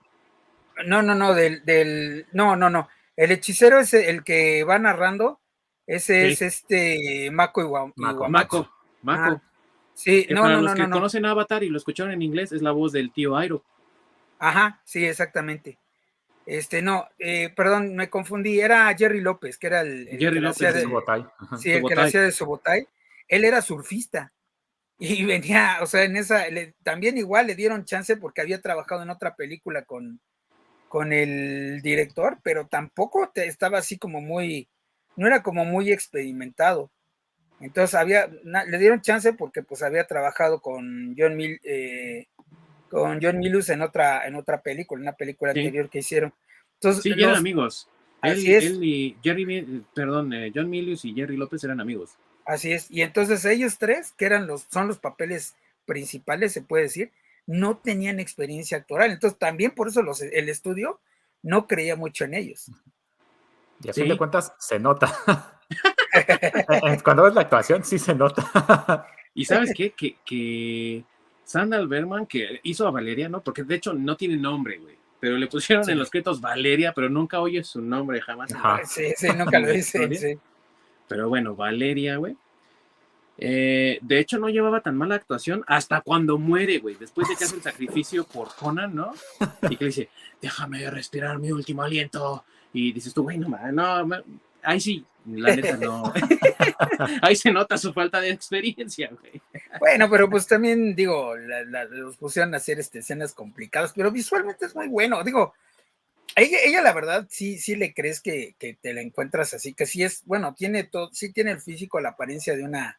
[0.86, 2.88] No, no, no, del, del, no, no, no.
[3.18, 5.40] El hechicero es el que va narrando.
[5.88, 8.28] Ese es este Mako Iwa, Mako.
[8.28, 8.70] Mako.
[9.02, 9.42] Mako.
[9.92, 12.70] Sí, no, para no, los que conocen Avatar y lo escucharon en inglés, es la
[12.70, 13.64] voz del tío Airo.
[14.38, 15.80] Ajá, sí, exactamente.
[16.46, 18.60] Este, no, eh, perdón, me confundí.
[18.60, 21.26] Era Jerry López, que era el, Jerry López de Sobotay.
[21.58, 22.86] Sí, el que hacía de Sobotay.
[23.26, 24.32] Él era surfista
[25.00, 26.44] y venía, o sea, en esa,
[26.84, 30.20] también igual le dieron chance porque había trabajado en otra película con,
[30.88, 34.68] con el director, pero tampoco te, estaba así como muy,
[35.16, 36.90] no era como muy experimentado.
[37.60, 42.26] Entonces había, le dieron chance porque pues había trabajado con John Mil, eh,
[42.88, 46.32] con John Milus en otra, en otra película, en una película anterior que hicieron.
[46.74, 47.88] Entonces, sí, eran amigos.
[48.20, 48.64] Así es.
[48.80, 52.16] y Jerry, perdón, eh, John Milius y Jerry López eran amigos.
[52.44, 52.90] Así es.
[52.90, 57.12] Y entonces ellos tres, que eran los, son los papeles principales, se puede decir,
[57.48, 59.10] no tenían experiencia actoral.
[59.10, 61.00] Entonces, también por eso los, el estudio
[61.42, 62.70] no creía mucho en ellos.
[63.82, 65.10] Y a fin de cuentas, se nota.
[67.04, 69.06] Cuando ves la actuación, sí se nota.
[69.34, 69.92] y sabes qué?
[69.92, 71.04] Que, que
[71.42, 73.42] Sandal Berman, que hizo a Valeria, ¿no?
[73.42, 74.98] Porque de hecho no tiene nombre, güey.
[75.18, 78.52] Pero le pusieron en los créditos Valeria, pero nunca oye su nombre jamás.
[78.84, 80.38] Sí, sí, nunca lo dice.
[81.08, 82.36] Pero bueno, Valeria, güey.
[83.40, 86.96] Eh, de hecho, no llevaba tan mala actuación hasta cuando muere, güey.
[86.96, 89.14] Después de que hace el sacrificio por Conan, ¿no?
[89.70, 90.08] Y que dice,
[90.42, 92.44] déjame respirar mi último aliento.
[92.72, 94.22] Y dices tú, güey, no, no,
[94.62, 96.12] ahí sí, la neta no.
[97.22, 99.40] ahí se nota su falta de experiencia, güey.
[99.78, 104.74] Bueno, pero pues también, digo, los pusieron a hacer este, escenas complicadas, pero visualmente es
[104.74, 105.22] muy bueno.
[105.22, 105.54] Digo,
[106.34, 109.86] ella, ella, la verdad, sí, sí le crees que, que, te la encuentras así, que
[109.86, 112.98] sí es, bueno, tiene todo, sí tiene el físico, la apariencia de una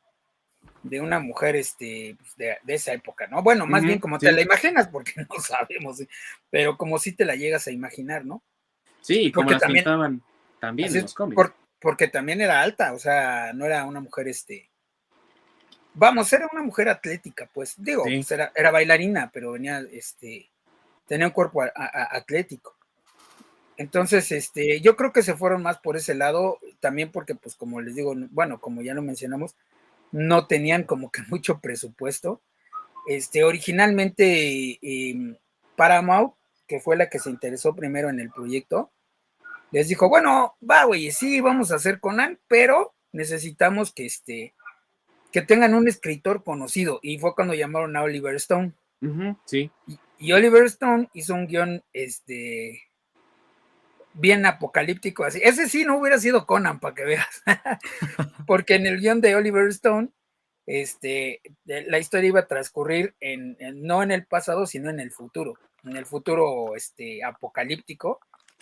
[0.84, 3.42] de una mujer este, pues, de, esa época, ¿no?
[3.44, 6.02] Bueno, más bien como te la imaginas, porque no sabemos,
[6.50, 8.44] pero como si te la llegas a imaginar, ¿no?
[9.02, 10.22] Sí, como las también, pintaban
[10.60, 11.52] también en los cómics.
[11.80, 14.70] porque también era alta, o sea, no era una mujer, este,
[15.94, 20.50] vamos, era una mujer atlética, pues, digo, pues, era, era, bailarina, pero venía, este,
[21.08, 22.76] tenía un cuerpo atlético.
[23.78, 27.80] Entonces, este, yo creo que se fueron más por ese lado, también porque, pues, como
[27.80, 29.56] les digo, bueno, como ya lo mencionamos,
[30.12, 32.41] no tenían como que mucho presupuesto.
[33.08, 35.38] Este, originalmente, eh,
[35.76, 36.34] Paramount,
[36.67, 38.91] que fue la que se interesó primero en el proyecto,
[39.72, 44.54] les dijo, bueno, va, güey, sí, vamos a hacer Conan, pero necesitamos que, este,
[45.32, 47.00] que tengan un escritor conocido.
[47.02, 48.74] Y fue cuando llamaron a Oliver Stone.
[49.45, 49.72] sí.
[50.17, 52.82] Y, Oliver Stone hizo un guion, este,
[54.13, 55.39] bien apocalíptico así.
[55.43, 57.43] Ese sí no hubiera sido Conan, para que veas.
[58.48, 60.10] Porque en el guion de Oliver Stone,
[60.65, 65.58] este, la historia iba a transcurrir en, no en el pasado, sino en el futuro.
[65.84, 68.19] En el futuro este, apocalíptico.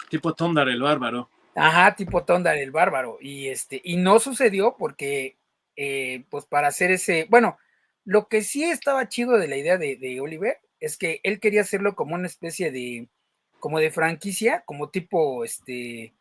[0.10, 1.30] Tipo Tondar el bárbaro.
[1.56, 3.18] Ajá, tipo Tondar el bárbaro.
[3.20, 5.38] Y este, y no sucedió porque,
[5.76, 7.58] eh, pues para hacer ese, bueno,
[8.06, 11.62] lo que sí estaba chido de la idea de, de Oliver es que él quería
[11.62, 13.10] hacerlo como una especie de,
[13.60, 16.14] como de franquicia, como tipo, este,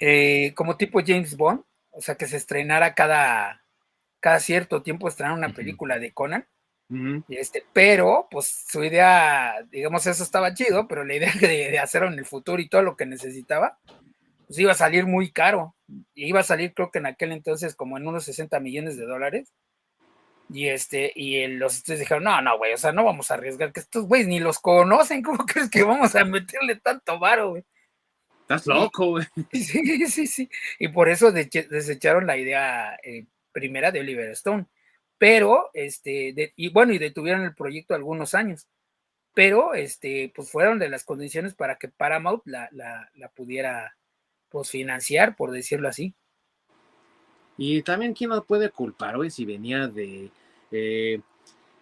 [0.00, 3.62] eh, como tipo James Bond, o sea, que se estrenara cada,
[4.20, 6.46] cada cierto tiempo estrenar una película de Conan.
[7.28, 12.18] este, pero, pues su idea, digamos, eso estaba chido, pero la idea de, hacerlo en
[12.18, 13.78] el futuro y todo lo que necesitaba,
[14.46, 15.74] pues iba a salir muy caro.
[16.14, 19.06] Y iba a salir, creo que en aquel entonces, como en unos 60 millones de
[19.06, 19.52] dólares.
[20.50, 23.72] Y este, y los estudios dijeron, no, no, güey, o sea, no vamos a arriesgar
[23.72, 27.64] que estos güeyes ni los conocen, ¿cómo crees que vamos a meterle tanto varo, güey?
[28.42, 29.26] Estás loco, güey.
[29.52, 30.50] Sí, sí, sí.
[30.78, 34.66] Y por eso desecharon la idea eh, primera de Oliver Stone.
[35.16, 38.68] Pero, este, y bueno, y detuvieron el proyecto algunos años.
[39.34, 43.96] Pero, este, pues fueron de las condiciones para que Paramount la, la, la pudiera,
[44.50, 46.14] pues, financiar, por decirlo así.
[47.56, 50.30] Y también, ¿quién nos puede culpar, güey, si venía de
[50.72, 51.20] eh,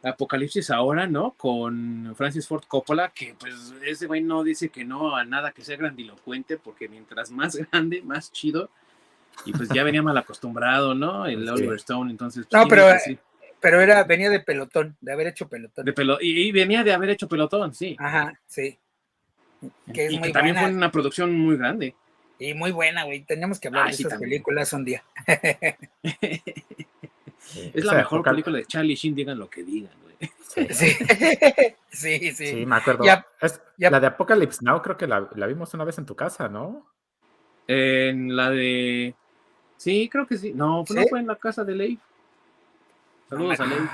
[0.03, 1.33] Apocalipsis ahora, ¿no?
[1.33, 5.65] Con Francis Ford Coppola, que pues ese güey no dice que no a nada que
[5.65, 8.71] sea grandilocuente, porque mientras más grande, más chido.
[9.47, 11.25] Y pues ya venía mal acostumbrado, ¿no?
[11.27, 12.47] El Oliver Stone, entonces.
[12.51, 12.87] Pues, no, pero,
[13.61, 15.87] pero era, venía de pelotón, de haber hecho pelotón.
[15.87, 17.97] De pelo, y, venía de haber hecho pelotón, sí.
[17.99, 18.79] Ajá, sí.
[19.95, 21.95] Que es y que también fue una producción muy grande.
[22.43, 23.23] Y muy buena, güey.
[23.23, 25.05] Teníamos que hablar de esas películas un día.
[27.53, 30.19] es la mejor película de Charlie Sheen, digan lo que digan, güey.
[30.49, 30.67] Sí,
[31.89, 32.47] sí, sí.
[32.49, 33.05] Sí, me acuerdo.
[33.77, 36.85] La de Apocalypse Now creo que la, vimos una vez en tu casa, ¿no?
[37.69, 39.15] En la de...
[39.77, 40.53] Sí, creo que sí.
[40.53, 42.01] No, no fue en la casa de Leif.
[43.29, 43.91] Saludos a Leif.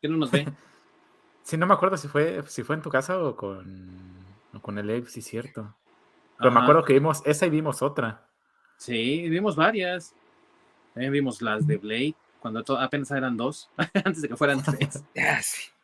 [0.00, 0.46] Que no nos ve.
[1.42, 4.14] Sí, no me acuerdo si fue, si fue en tu casa o con,
[4.54, 5.74] o con el Leif, sí, cierto.
[6.40, 8.22] Pero me acuerdo que vimos esa y vimos otra.
[8.78, 10.14] Sí, vimos varias.
[10.94, 13.68] También vimos las de Blade, cuando apenas eran dos,
[14.04, 15.04] antes de que fueran tres.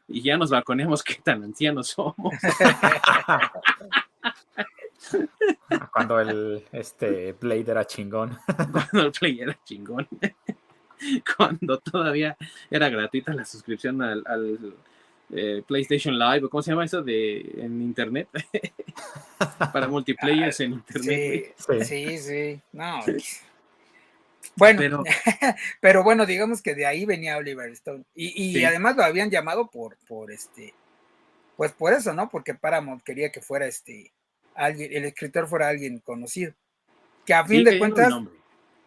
[0.08, 2.16] Y ya nos balconeamos qué tan ancianos somos.
[5.92, 8.38] cuando el este Blade era chingón.
[8.72, 10.08] cuando el Blade era chingón.
[11.36, 12.34] cuando todavía
[12.70, 14.74] era gratuita la suscripción al
[15.34, 18.28] eh, PlayStation Live, o cómo se llama eso de en internet
[19.72, 21.54] para multiplayers en internet.
[21.56, 23.00] Sí, sí, sí, no.
[24.54, 25.02] Bueno,
[25.80, 28.04] pero, bueno, digamos que de ahí venía Oliver Stone.
[28.14, 30.72] Y, además lo habían llamado por, por este,
[31.56, 32.28] pues por eso, ¿no?
[32.28, 34.12] Porque Paramount quería que fuera este,
[34.54, 36.54] alguien, el escritor fuera alguien conocido.
[37.24, 38.12] Que a fin de cuentas,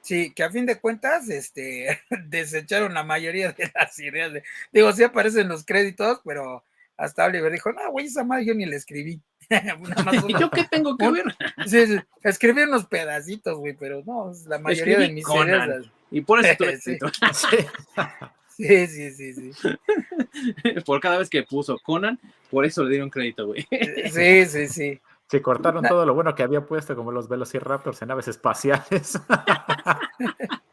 [0.01, 4.33] Sí, que a fin de cuentas, este, desecharon la mayoría de las ideas.
[4.33, 6.63] De, digo, sí aparecen los créditos, pero
[6.97, 9.21] hasta Oliver dijo, no, güey, esa madre yo ni la escribí.
[10.27, 11.25] ¿Y yo qué tengo que ver?
[11.65, 15.85] sí, sí, escribí unos pedacitos, güey, pero no, la mayoría de mis ideas.
[16.11, 16.97] Y por eso sí.
[18.57, 20.81] sí, sí, sí, sí.
[20.85, 23.67] Por cada vez que puso Conan, por eso le dieron crédito, güey.
[24.11, 25.01] Sí, sí, sí.
[25.29, 29.19] Sí, cortaron todo lo bueno que había puesto, como los Velociraptors en naves espaciales.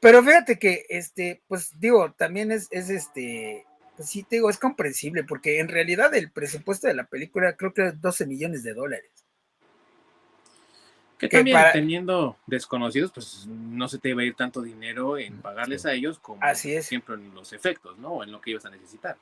[0.00, 3.66] Pero fíjate que, este, pues digo, también es, es este,
[3.96, 7.74] pues sí, te digo, es comprensible, porque en realidad el presupuesto de la película creo
[7.74, 9.10] que es 12 millones de dólares.
[11.18, 15.86] Que, también teniendo desconocidos, pues no se te iba a ir tanto dinero en pagarles
[15.86, 16.86] a ellos como Así es.
[16.86, 18.14] siempre en los efectos, ¿no?
[18.14, 19.16] O en lo que ibas a necesitar.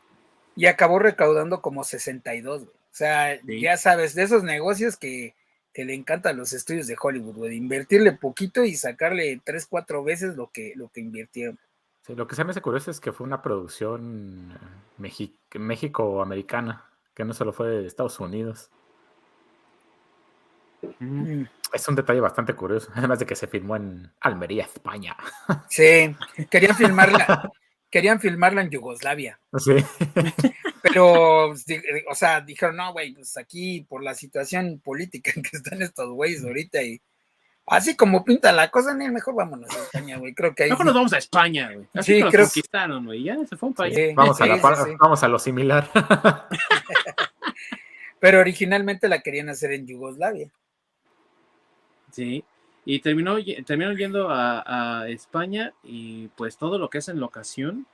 [0.57, 2.80] Y acabó recaudando como 62, güey.
[2.93, 5.35] O sea, ya sabes, de esos negocios que,
[5.75, 10.51] le encantan los estudios de Hollywood, güey, invertirle poquito y sacarle tres, cuatro veces lo
[10.51, 11.59] que, lo que invirtieron.
[12.09, 17.33] lo que se me hace curioso es que fue una producción eh, México-americana, que no
[17.33, 18.71] solo fue de Estados Unidos.
[20.99, 21.45] Mm.
[21.73, 25.17] Es un detalle bastante curioso, además de que se filmó en Almería, España.
[25.69, 26.15] Sí,
[26.51, 27.51] querían filmarla,
[27.91, 29.41] querían filmarla en Yugoslavia.
[29.57, 29.77] Sí.
[30.93, 35.83] Pero, o sea, dijeron, no, güey, pues aquí por la situación política en que están
[35.83, 37.01] estos güeyes ahorita y
[37.67, 40.35] así como pinta la cosa, ni mejor vámonos a España, güey.
[40.35, 40.71] Creo que ahí.
[40.71, 41.87] Mejor nos vamos a España, güey.
[41.95, 43.23] Así sí, que creo conquistaron, güey.
[43.23, 44.15] Ya se fue un país.
[44.15, 44.57] vamos, a la,
[44.99, 45.89] vamos a lo similar.
[48.21, 50.51] Pero originalmente la querían hacer en Yugoslavia.
[52.13, 52.45] Sí,
[52.85, 57.87] y terminó, terminaron yendo a, España y pues todo lo que es en locación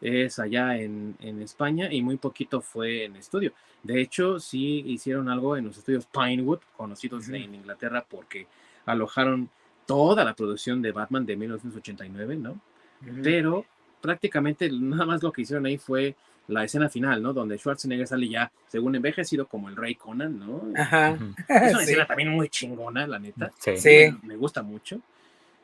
[0.00, 3.52] es allá en, España y muy poquito fue en estudio.
[3.82, 8.46] De hecho, sí hicieron algo en los estudios Pinewood, conocidos en Inglaterra porque
[8.86, 9.48] alojaron
[9.86, 12.60] toda la producción de Batman de 1989, ¿no?
[13.22, 13.64] Pero
[14.00, 16.14] prácticamente nada más lo que hicieron ahí fue
[16.48, 17.32] la escena final, ¿no?
[17.32, 20.62] Donde Schwarzenegger sale ya, según envejecido, como el Rey Conan, ¿no?
[20.76, 21.18] Ajá.
[21.48, 23.52] Es una escena también muy chingona, la neta.
[23.58, 23.76] Sí.
[23.76, 24.18] sí.
[24.22, 25.00] Me, gusta mucho.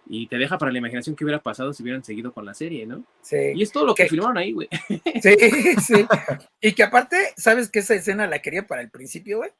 [0.06, 2.86] Y te deja para la imaginación que hubiera pasado si hubieran seguido con la serie,
[2.86, 3.04] ¿no?
[3.22, 3.52] Sí.
[3.54, 4.68] Y es todo lo que, filmaron ahí, güey.
[5.22, 5.36] Sí,
[5.80, 6.06] sí.
[6.60, 9.50] Y que aparte, ¿sabes que esa escena la quería para el principio, güey?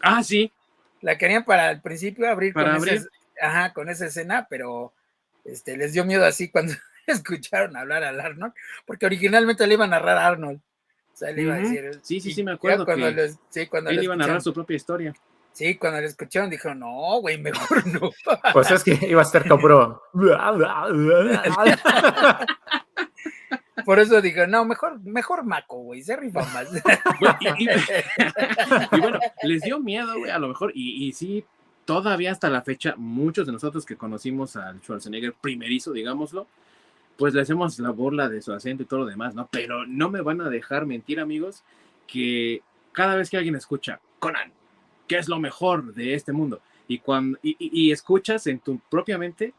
[0.00, 0.52] Ah, sí.
[1.00, 2.94] La querían para el principio abrir para con abrir.
[2.94, 3.08] Esa,
[3.40, 4.92] ajá, con esa escena, pero
[5.44, 6.74] este, les dio miedo así cuando
[7.06, 8.54] escucharon hablar al Arnold,
[8.86, 10.60] porque originalmente le iba a narrar a Arnold.
[11.12, 11.98] O sea, le iba a decir.
[12.02, 12.84] Sí, sí, sí, me acuerdo.
[12.84, 15.14] Cuando que sí, cuando él iba a narrar su propia historia.
[15.52, 18.10] Sí, cuando le escucharon dijeron, no, güey, mejor no.
[18.52, 20.00] Pues es que iba a estar como.
[23.84, 26.68] Por eso dijo, no, mejor, mejor Maco, güey, se rifa más.
[27.58, 31.44] y, y, bueno, les dio miedo, güey, a lo mejor, y, y sí,
[31.84, 36.46] todavía hasta la fecha, muchos de nosotros que conocimos al Schwarzenegger primerizo, digámoslo,
[37.16, 39.48] pues le hacemos la burla de su acento y todo lo demás, ¿no?
[39.50, 41.64] Pero no me van a dejar mentir, amigos,
[42.06, 42.62] que
[42.92, 44.52] cada vez que alguien escucha Conan,
[45.06, 46.60] ¿qué es lo mejor de este mundo?
[46.88, 49.54] Y, cuando, y, escuchas en tu propia mente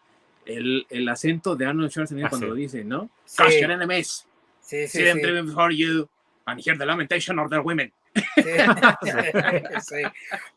[0.46, 3.10] el, el acento de Arnold Schwarzenegger ah, cuando lo dice, ¿no?
[3.26, 3.44] Sí.
[3.62, 4.28] your enemies.
[4.62, 5.32] Sí, sí, them sí.
[5.42, 6.08] before you
[6.46, 7.92] and hear the lamentation of their women.
[9.84, 10.02] Sí.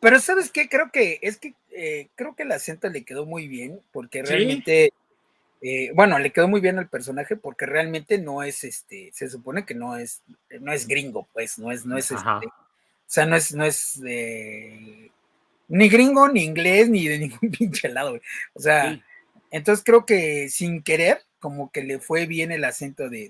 [0.00, 3.48] Pero sabes qué, creo que es que eh, creo que el acento le quedó muy
[3.48, 4.92] bien porque realmente
[5.62, 9.64] eh, bueno, le quedó muy bien al personaje porque realmente no es este, se supone
[9.64, 10.22] que no es,
[10.60, 12.46] no es gringo, pues, no es, no es este,
[13.06, 14.00] o sea, no es, no es
[15.68, 18.18] ni gringo, ni inglés, ni de ningún pinche lado,
[18.54, 19.00] O sea,
[19.50, 23.28] entonces creo que sin querer, como que le fue bien el acento de,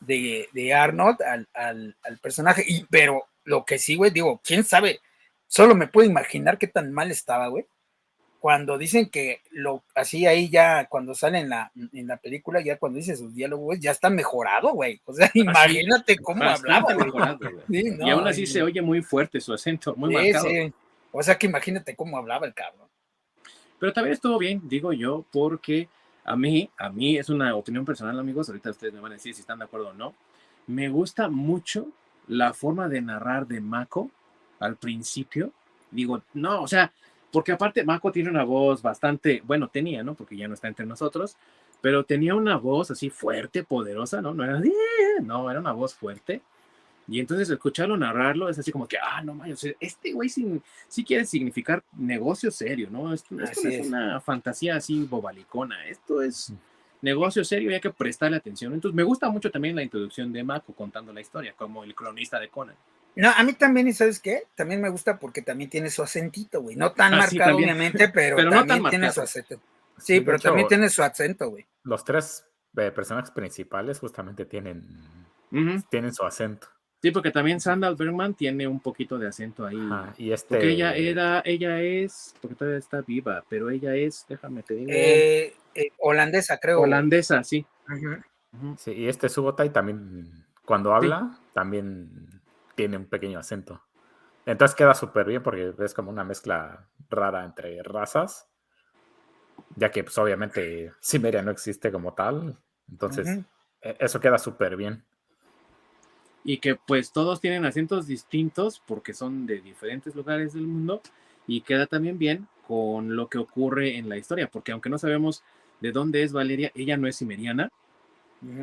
[0.00, 4.64] de, de, Arnold al, al, al, personaje, y, pero lo que sí, güey, digo, quién
[4.64, 5.00] sabe,
[5.46, 7.66] solo me puedo imaginar qué tan mal estaba, güey
[8.40, 12.78] cuando dicen que lo así ahí ya cuando sale en la, en la película, ya
[12.78, 15.00] cuando dice sus diálogos, ya está mejorado, güey.
[15.04, 17.98] O sea, imagínate cómo hablaba, güey.
[18.00, 20.48] y aún así se oye muy fuerte su acento, muy marcado.
[21.12, 22.88] O sea que imagínate cómo hablaba el cabrón.
[23.78, 25.88] Pero también estuvo bien, digo yo, porque
[26.24, 29.34] a mí, a mí es una opinión personal, amigos, ahorita ustedes me van a decir
[29.34, 30.14] si están de acuerdo o no.
[30.66, 31.88] Me gusta mucho
[32.26, 34.10] la forma de narrar de Mako
[34.58, 35.52] al principio.
[35.90, 36.92] Digo, no, o sea,
[37.32, 40.14] porque aparte Mako tiene una voz bastante, bueno, tenía, ¿no?
[40.14, 41.36] Porque ya no está entre nosotros,
[41.80, 44.34] pero tenía una voz así fuerte, poderosa, ¿no?
[44.34, 44.60] No era
[45.22, 46.40] no, era una voz fuerte.
[47.08, 51.04] Y entonces escucharlo narrarlo es así como que, ah, no mames, este güey sí, sí,
[51.04, 53.12] quiere significar negocio serio, ¿no?
[53.12, 56.56] Esto, no es, una fantasía así bobalicona, esto es mm.
[57.02, 58.74] negocio serio y hay que prestarle atención.
[58.74, 62.40] Entonces me gusta mucho también la introducción de Mako contando la historia, como el cronista
[62.40, 62.76] de Conan.
[63.16, 64.42] No, a mí también, ¿y sabes qué?
[64.54, 66.76] También me gusta porque también tiene su acentito, güey.
[66.76, 69.58] No tan ah, marcado, obviamente, pero, también tiene su acento.
[69.98, 71.66] Sí, pero también tiene su acento, güey.
[71.82, 72.44] Los tres
[72.76, 74.84] eh, personajes principales justamente tienen,
[75.88, 76.68] tienen su acento.
[77.00, 79.78] Sí, porque también Sandal Bergman tiene un poquito de acento ahí.
[80.18, 80.56] y este...
[80.56, 84.90] Porque ella era, ella es, porque todavía está viva, pero ella es, déjame te digo.
[84.90, 86.82] Eh, eh, holandesa, creo.
[86.82, 87.64] Holandesa, sí.
[88.76, 90.26] Sí, y este Subotai también,
[90.64, 92.35] cuando habla, también
[92.76, 93.82] tiene un pequeño acento.
[94.44, 98.48] Entonces queda súper bien porque es como una mezcla rara entre razas,
[99.74, 102.56] ya que pues obviamente Cimeria no existe como tal,
[102.88, 103.40] entonces
[103.82, 105.02] e, eso queda súper bien.
[106.44, 111.02] Y que pues todos tienen acentos distintos porque son de diferentes lugares del mundo
[111.48, 115.42] y queda también bien con lo que ocurre en la historia, porque aunque no sabemos
[115.80, 117.70] de dónde es Valeria, ella no es cimeriana,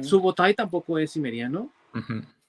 [0.01, 1.69] su botai tampoco es cimeriano,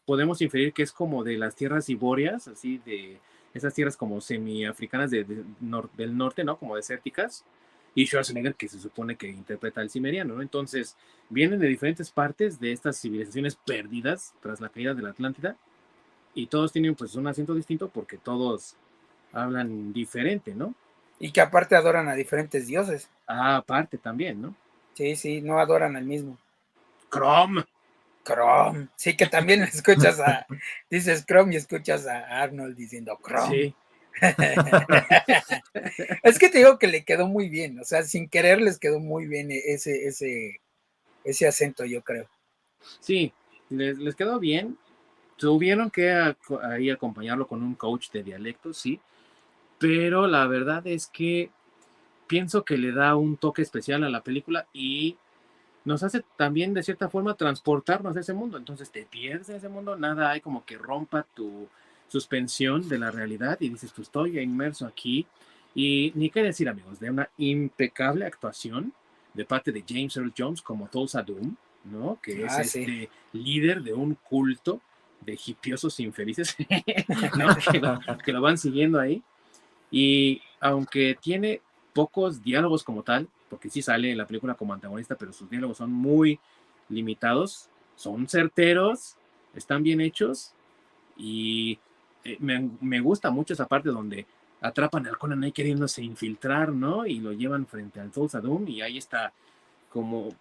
[0.07, 3.19] podemos inferir que es como de las tierras iborias, así de
[3.55, 6.59] esas tierras como semiafricanas de, del norte, ¿no?
[6.59, 7.45] Como desérticas.
[7.95, 10.43] y Schwarzenegger, que se supone que interpreta al cimeriano, ¿no?
[10.43, 10.97] Entonces,
[11.31, 15.57] vienen de diferentes partes de estas civilizaciones perdidas tras la caída de la Atlántida,
[16.35, 18.77] y todos tienen pues un acento distinto porque todos
[19.33, 20.75] hablan diferente, ¿no?
[21.21, 23.09] Y que aparte adoran a diferentes dioses.
[23.27, 24.55] Ah, aparte también, ¿no?
[24.95, 26.37] Sí, sí, no adoran al mismo.
[27.11, 27.65] Chrome.
[28.25, 28.89] Chrome.
[28.97, 30.47] Sí, que también escuchas a,
[30.91, 33.51] dices Chrome y escuchas a Arnold diciendo Chrome.
[33.51, 33.75] Sí.
[36.23, 39.01] es que te digo que le quedó muy bien, o sea, sin querer les quedó
[39.01, 40.61] muy bien ese, ese,
[41.25, 42.29] ese acento, yo creo.
[43.01, 43.33] Sí,
[43.71, 44.79] les, les quedó bien.
[45.37, 46.13] Tuvieron que
[46.63, 49.01] ahí acompañarlo con un coach de dialectos, sí,
[49.79, 51.51] pero la verdad es que
[52.27, 55.17] pienso que le da un toque especial a la película y
[55.85, 58.57] nos hace también de cierta forma transportarnos a ese mundo.
[58.57, 61.69] Entonces te pierdes en ese mundo, nada hay como que rompa tu
[62.09, 65.27] suspensión de la realidad y dices, pues estoy inmerso aquí.
[65.75, 68.93] Y ni qué decir, amigos, de una impecable actuación
[69.35, 72.19] de parte de James Earl Jones como Tulsa Doom, ¿no?
[72.23, 74.81] Que es ah, este líder de un culto
[75.21, 76.55] de hipiosos infelices,
[78.25, 79.23] que, lo, van siguiendo ahí.
[79.91, 81.61] Y aunque tiene
[81.95, 85.79] pocos diálogos como tal, porque sí sale en la película como antagonista, pero sus diálogos
[85.79, 86.39] son muy
[86.89, 89.17] limitados, son certeros,
[89.55, 90.53] están bien hechos
[91.17, 91.79] y
[92.25, 94.27] eh, me, gusta mucho esa parte donde
[94.61, 97.07] atrapan al Conan ahí queriéndose infiltrar, ¿no?
[97.07, 99.33] Y lo llevan frente al Tulsa Doom y ahí está
[99.91, 100.35] como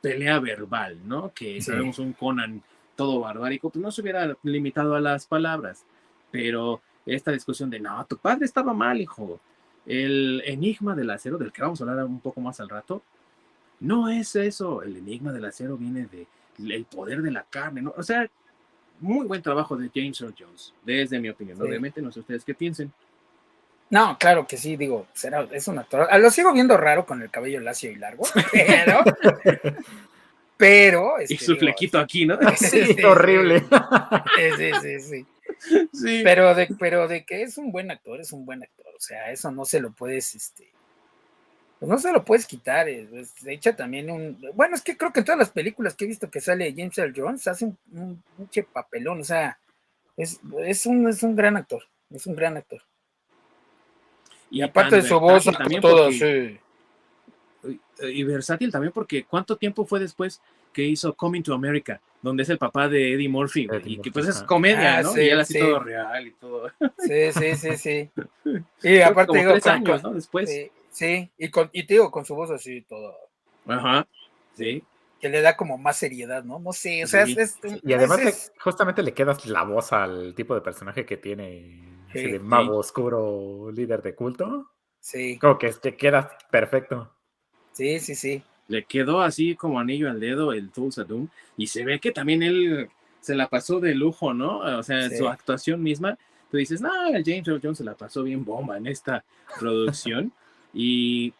[0.00, 1.32] pelea verbal, ¿no?
[1.34, 2.62] Que sabemos un Conan
[2.94, 5.84] todo barbárico, pues no se hubiera limitado a las palabras,
[6.30, 9.40] pero esta discusión de, no, tu padre estaba mal, hijo.
[9.86, 13.02] El enigma del acero, del que vamos a hablar un poco más al rato,
[13.80, 14.82] no es eso.
[14.82, 16.26] El enigma del acero viene de
[16.58, 17.94] el poder de la carne, ¿no?
[17.96, 18.28] O sea,
[19.00, 21.60] muy buen trabajo de James Earl Jones, desde mi opinión.
[21.60, 22.92] Obviamente, no sé ustedes qué piensen.
[23.90, 26.08] No, claro que sí, digo, será, es un actor.
[26.10, 29.02] Ah, lo sigo viendo raro con el cabello lacio y largo, pero.
[30.56, 31.14] pero.
[31.20, 32.38] y este, su flequito aquí, ¿no?
[32.56, 33.60] Sí, horrible.
[34.56, 35.26] Sí, sí, sí.
[35.92, 36.22] Sí.
[36.24, 38.86] Pero, de, pero de que es un buen actor, es un buen actor.
[38.96, 40.70] O sea, eso no se lo puedes, este.
[41.78, 42.86] Pues no se lo pudes quitar.
[42.86, 44.40] de hecho, también un.
[44.54, 46.96] Bueno, es que creo que en todas las películas que he visto que sale James
[46.96, 48.22] Earl Jones hace un, un,
[48.72, 49.20] papelón.
[49.20, 49.58] O sea,
[50.16, 51.82] es, es, un, es un gran actor.
[52.10, 52.82] Es un gran actor.
[54.50, 56.58] Y, aparte de su voz, también todo, sí.
[58.02, 60.42] Y versátil también, porque ¿cuánto tiempo fue después
[60.72, 62.00] que hizo Coming to America?
[62.22, 65.20] Donde es el papá de Eddie Murphy, y que pues es comedia, ah, ¿no?
[65.20, 66.70] y él así todo real y todo.
[66.98, 68.10] Sí, sí, sí, sí.
[68.82, 70.14] Y aparte digo, tres años, ¿no?
[70.14, 70.48] Después.
[70.90, 73.16] Sí, y, con, y te digo, con su voz así todo.
[73.66, 74.06] Ajá,
[74.54, 74.84] sí.
[75.20, 76.58] Que le da como más seriedad, ¿no?
[76.58, 80.60] No sé, o sea, es, Y además justamente le quedas la voz al tipo de
[80.60, 84.70] personaje que tiene, de mago oscuro, líder de culto.
[85.00, 85.38] Sí.
[85.38, 87.16] Como que, que queda perfecto.
[87.72, 91.84] Sí, sí, sí le quedó así como anillo al dedo el Tulsa Doom y se
[91.84, 92.88] ve que también él
[93.20, 94.60] se la pasó de lujo, ¿no?
[94.78, 96.16] O sea, su actuación misma,
[96.50, 99.24] tú dices, no, el James Earl Jones se la pasó bien bomba en esta
[99.60, 100.32] producción
[100.72, 101.34] y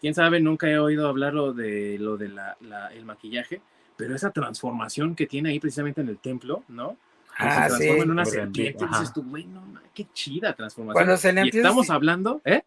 [0.00, 2.56] quién sabe, nunca he oído hablarlo de lo de la,
[2.94, 3.60] el maquillaje,
[3.96, 6.96] pero esa transformación que tiene ahí precisamente en el templo, ¿no?
[7.36, 9.62] Ah, se transforma en una serpiente, dices tú, güey, no,
[9.92, 10.94] qué chida transformación.
[10.94, 12.62] Cuando se le estamos hablando, ¿eh?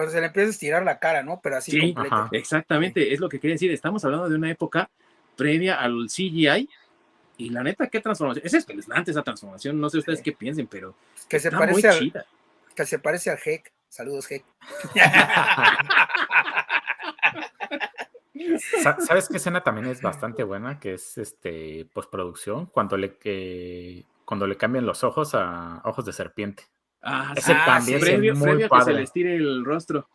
[0.00, 1.40] Cuando se le empieza a estirar la cara, ¿no?
[1.42, 1.94] Pero así sí,
[2.32, 3.70] Exactamente, es lo que quería decir.
[3.70, 4.88] Estamos hablando de una época
[5.36, 6.70] previa al CGI
[7.36, 8.46] y la neta, qué transformación.
[8.46, 9.78] Es espeluznante esa transformación.
[9.78, 10.94] No sé ustedes qué piensen, pero
[11.28, 12.26] que se parece muy al,
[12.74, 13.70] Que se parece al Heck.
[13.90, 14.42] Saludos, Heck.
[19.06, 20.80] ¿Sabes qué escena también es bastante buena?
[20.80, 26.64] Que es este postproducción, cuando le, cuando le cambian los ojos a ojos de serpiente.
[27.02, 30.08] Ah, Ese también es previo, muy que se les tire el rostro.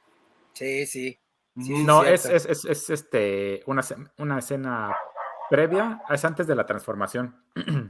[0.53, 1.19] Sí, sí.
[1.55, 3.81] no, es, es, es, este, una,
[4.17, 4.95] una escena
[5.49, 7.35] previa, es antes de la transformación.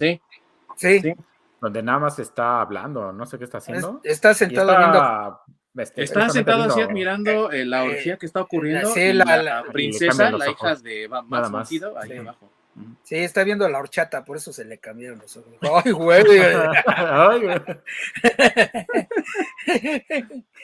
[0.78, 1.02] Sí.
[1.02, 1.14] Sí.
[1.62, 4.02] Donde nada más está hablando, no sé qué está haciendo.
[4.04, 5.40] está sentado viendo.
[5.78, 8.90] Este, está sentado así admirando eh, la orgía eh, que está ocurriendo.
[8.90, 11.72] Sí, la, princesa, la hija de más, más.
[11.72, 12.52] ahí abajo.
[13.04, 15.54] Sí, está viendo la horchata, por eso se le cambiaron los ojos.
[15.86, 16.24] ¡Ay, güey!
[16.88, 17.62] ¡Ay, güey!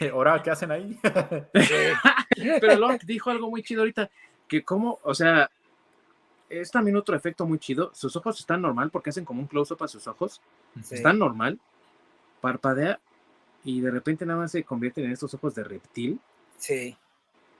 [0.12, 1.00] ¿Ahora qué hacen ahí?
[2.60, 4.10] Pero Locke dijo algo muy chido ahorita,
[4.48, 5.50] que como, o sea,
[6.50, 7.92] es también otro efecto muy chido.
[7.94, 10.42] Sus ojos están normal porque hacen como un close-up a sus ojos.
[10.90, 11.60] Están normal,
[12.42, 13.00] parpadea
[13.64, 16.20] y de repente nada más se convierten en estos ojos de reptil.
[16.58, 16.98] Sí.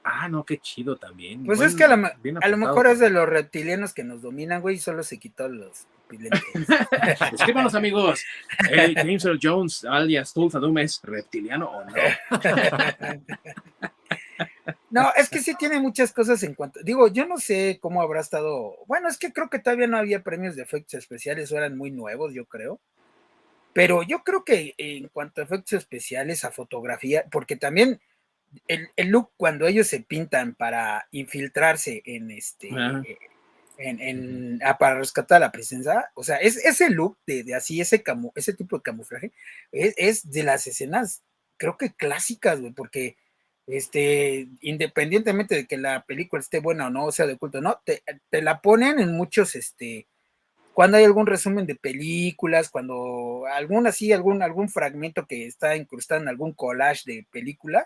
[0.04, 1.46] Ah, no, qué chido también.
[1.46, 4.80] Pues es que a, lo mejor es de los reptilianos que nos dominan, güey, y
[4.80, 6.42] solo se quitó los pupilentes.
[7.34, 8.24] Escríbanos, amigos.
[8.96, 11.94] James Earl Jones, alias Tulsa Doom, ¿es reptiliano o no?
[14.90, 16.82] No, es que sí tiene muchas cosas en cuanto.
[16.84, 18.76] Digo, yo no sé cómo habrá estado.
[18.88, 21.92] Bueno, es que creo que todavía no había premios de efectos especiales, o eran muy
[21.92, 22.80] nuevos, yo creo.
[23.74, 28.02] Pero yo creo que en cuanto a efectos especiales, a fotografía, porque también
[28.68, 32.70] el, look cuando ellos se pintan para infiltrarse en este.
[32.70, 33.18] Eh,
[33.78, 38.04] en, ah, para rescatar a la princesa, o sea, es, ese look de, así, ese,
[38.36, 39.32] ese tipo de camuflaje,
[39.72, 41.24] es, es de las escenas,
[41.58, 43.18] creo que clásicas, güey, porque
[43.68, 47.80] este, independientemente de que la película esté buena o no, o sea de culto, no,
[47.84, 48.04] te,
[48.42, 50.08] la ponen en muchos, este,
[50.74, 56.22] cuando hay algún resumen de películas, cuando algún así, algún, algún fragmento que está incrustado
[56.22, 57.86] en algún collage de películas,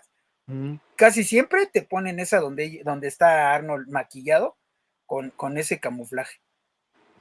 [0.96, 4.56] casi siempre te ponen esa donde, donde está Arnold maquillado
[5.04, 6.40] con, con ese camuflaje.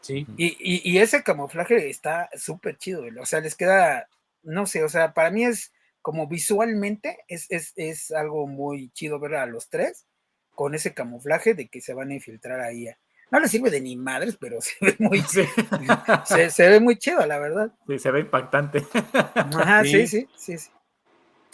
[0.01, 0.27] Sí.
[0.37, 4.07] Y, y, ese camuflaje está súper chido, o sea, les queda,
[4.43, 5.71] no sé, o sea, para mí es
[6.05, 10.05] como visualmente es, es, algo muy chido ver a los tres
[10.51, 12.87] con ese camuflaje de que se van a infiltrar ahí.
[13.31, 17.39] No le sirve de ni madres, pero se ve muy, se, ve muy chido, la
[17.39, 17.73] verdad.
[17.87, 18.85] Sí, se ve impactante.
[19.33, 20.05] Ajá, sí.
[20.05, 20.69] sí, sí, sí,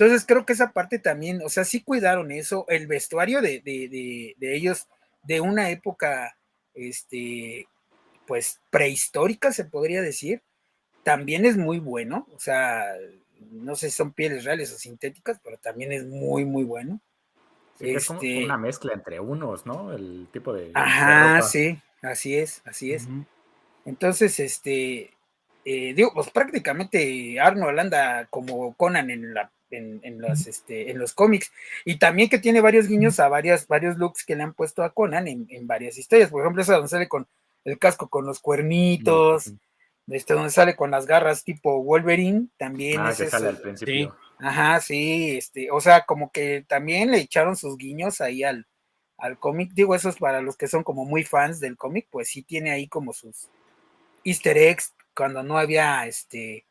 [0.02, 4.36] Entonces creo que esa parte también, o sea, sí cuidaron eso, el vestuario de, de,
[4.36, 4.88] de ellos
[5.22, 6.36] de una época,
[6.74, 7.68] este,
[8.26, 10.41] pues prehistórica, se podría decir,
[11.04, 12.84] también es muy bueno, o sea,
[13.52, 16.99] no sé si son pieles reales o sintéticas, pero también es muy, muy bueno.
[17.80, 19.93] Es como este una mezcla entre unos, ¿no?
[19.93, 20.72] El tipo de.
[20.74, 23.08] Ajá, sí, así es, así es.
[23.86, 25.14] Entonces, este,
[25.64, 31.14] eh, digo, pues prácticamente Arnold anda como Conan en la en, los, este, en los
[31.14, 31.52] cómics.
[31.86, 34.94] Y también que tiene varios guiños a varias, varios looks que le han puesto a
[34.94, 36.30] Conan en, varias historias.
[36.30, 37.28] Por ejemplo, esa donde sale con
[37.66, 39.54] el casco con los cuernitos,
[40.08, 44.16] este, donde sale con las garras tipo Wolverine, también ah, es sale al principio.
[44.40, 48.66] Ajá, sí, este, o sea, como que también le echaron sus guiños ahí al,
[49.18, 49.72] al cómic.
[49.74, 52.72] Digo, eso es para los que son como muy fans del cómic, pues sí tiene
[52.72, 53.50] ahí como sus
[54.24, 56.66] easter eggs cuando no había este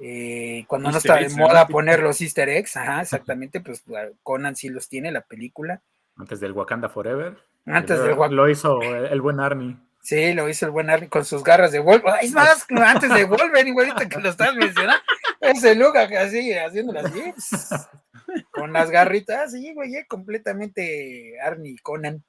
[0.00, 3.84] eh, cuando no estaba de moda poner los easter eggs, ajá, exactamente, pues
[4.22, 5.82] Conan sí los tiene, la película.
[6.16, 7.36] Antes del Wakanda Forever.
[7.66, 8.36] Antes del Wakanda.
[8.36, 9.76] Lo hizo el buen Army.
[10.02, 12.20] Sí, lo hizo el buen Arnie con sus garras de Wolverine.
[12.22, 15.02] Es más, antes de Wolverine, igualito que lo estás mencionando.
[15.40, 17.22] Ese look así, haciéndolo así.
[18.50, 22.22] Con las garritas, sí, güey, eh, completamente Arnie Conan.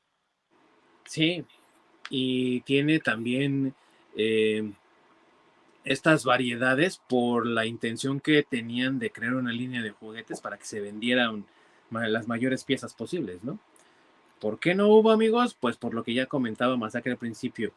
[1.05, 1.45] Sí,
[2.09, 3.75] y tiene también
[4.17, 4.71] eh,
[5.83, 10.65] estas variedades por la intención que tenían de crear una línea de juguetes para que
[10.65, 11.45] se vendieran
[11.91, 13.59] las mayores piezas posibles, ¿no?
[14.39, 15.55] ¿Por qué no hubo amigos?
[15.59, 17.73] Pues por lo que ya comentaba Masacre al principio.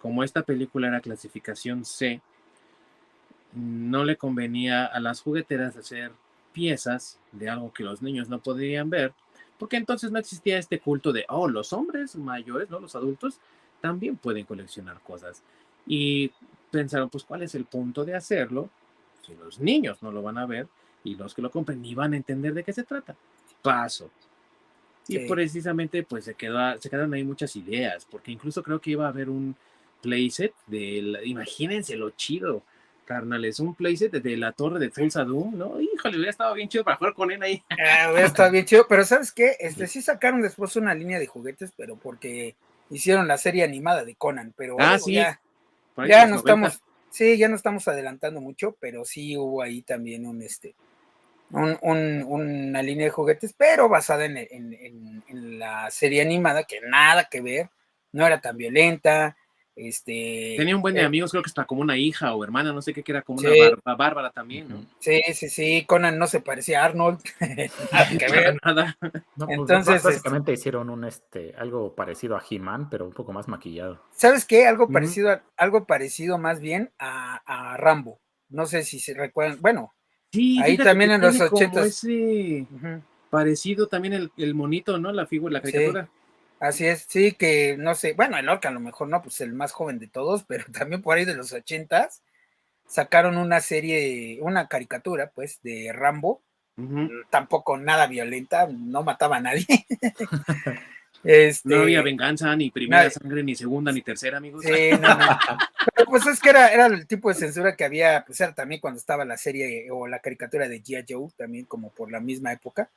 [0.00, 2.20] Como esta película era clasificación C,
[3.52, 6.12] no le convenía a las jugueteras hacer
[6.52, 9.12] piezas de algo que los niños no podrían ver,
[9.58, 12.80] porque entonces no existía este culto de, oh, los hombres mayores, ¿no?
[12.80, 13.38] Los adultos
[13.80, 15.42] también pueden coleccionar cosas.
[15.86, 16.32] Y
[16.70, 18.70] pensaron, pues, ¿cuál es el punto de hacerlo?
[19.26, 20.66] Si los niños no lo van a ver
[21.04, 23.14] y los que lo compren ni van a entender de qué se trata.
[23.62, 24.10] Paso.
[25.08, 29.06] Y precisamente pues se, quedó, se quedaron ahí muchas ideas, porque incluso creo que iba
[29.06, 29.56] a haber un
[30.00, 32.62] playset de, imagínense lo chido,
[33.04, 35.80] carnales, un playset de, la torre de Tulsa Doom, ¿no?
[35.80, 37.60] Híjole, hubiera estado bien chido para jugar con él ahí.
[37.70, 39.56] Ah, hubiera estado bien chido, pero ¿sabes qué?
[39.58, 42.54] Este, sí sacaron después una línea de juguetes, pero porque
[42.88, 45.14] hicieron la serie animada de Conan, pero ah, sí.
[45.14, 45.40] ya,
[46.08, 50.42] ya no estamos, sí, ya no estamos adelantando mucho, pero sí hubo ahí también un
[50.42, 50.74] este
[51.52, 57.70] un, una línea de juguetes, pero basada en, la serie animada, que nada que ver,
[58.12, 59.36] no era tan violenta.
[59.82, 62.70] Este, Tenía un buen de eh, amigos, creo que está como una hija o hermana,
[62.70, 64.84] no sé qué, que era como una bárbara también, ¿no?
[64.98, 67.18] Sí, sí, sí, Conan no se parecía a Arnold,
[67.92, 68.58] nada que ver.
[68.62, 68.98] Nada.
[69.00, 74.04] Pues, Entonces, básicamente hicieron un este algo parecido a He-Man, pero un poco más maquillado.
[74.12, 74.66] ¿Sabes qué?
[74.66, 78.20] Algo parecido, algo parecido más bien a, a Rambo.
[78.50, 79.94] No sé si se recuerdan, bueno,
[80.62, 82.06] ahí también en los ochentas.
[83.30, 85.12] Parecido también el, monito, ¿no?
[85.12, 86.08] La figura, la caricatura.
[86.60, 89.52] Así es, sí, que no sé, bueno, el Orca a lo mejor no, pues el
[89.52, 92.22] más joven de todos, pero también por ahí de los ochentas
[92.86, 96.42] sacaron una serie, una caricatura, pues, de Rambo,
[97.28, 99.66] tampoco nada violenta, no mataba a nadie.
[101.22, 104.64] Este, no había venganza, ni primera sangre, ni segunda, ni tercera, amigos.
[104.64, 105.08] Sí, no,
[105.94, 108.80] Pero pues es que era, era el tipo de censura que había, pues era también
[108.80, 111.04] cuando estaba la serie o la caricatura de G.I.
[111.06, 112.90] Joe, también como por la misma época.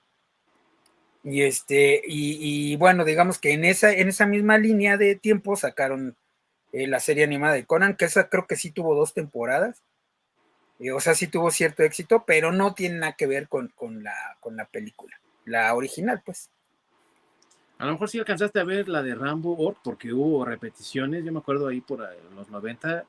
[1.23, 6.17] Y este, y, bueno, digamos que en esa, en esa misma línea de tiempo sacaron
[6.73, 9.83] eh, la serie animada de Conan, que esa creo que sí tuvo dos temporadas.
[10.79, 14.03] Eh, o sea, sí tuvo cierto éxito, pero no tiene nada que ver con, con,
[14.03, 15.15] la, con la película,
[15.45, 16.49] la original, pues.
[17.77, 21.23] A lo mejor sí alcanzaste a ver la de Rambo porque hubo repeticiones.
[21.23, 23.05] Yo me acuerdo ahí por eh, los 90.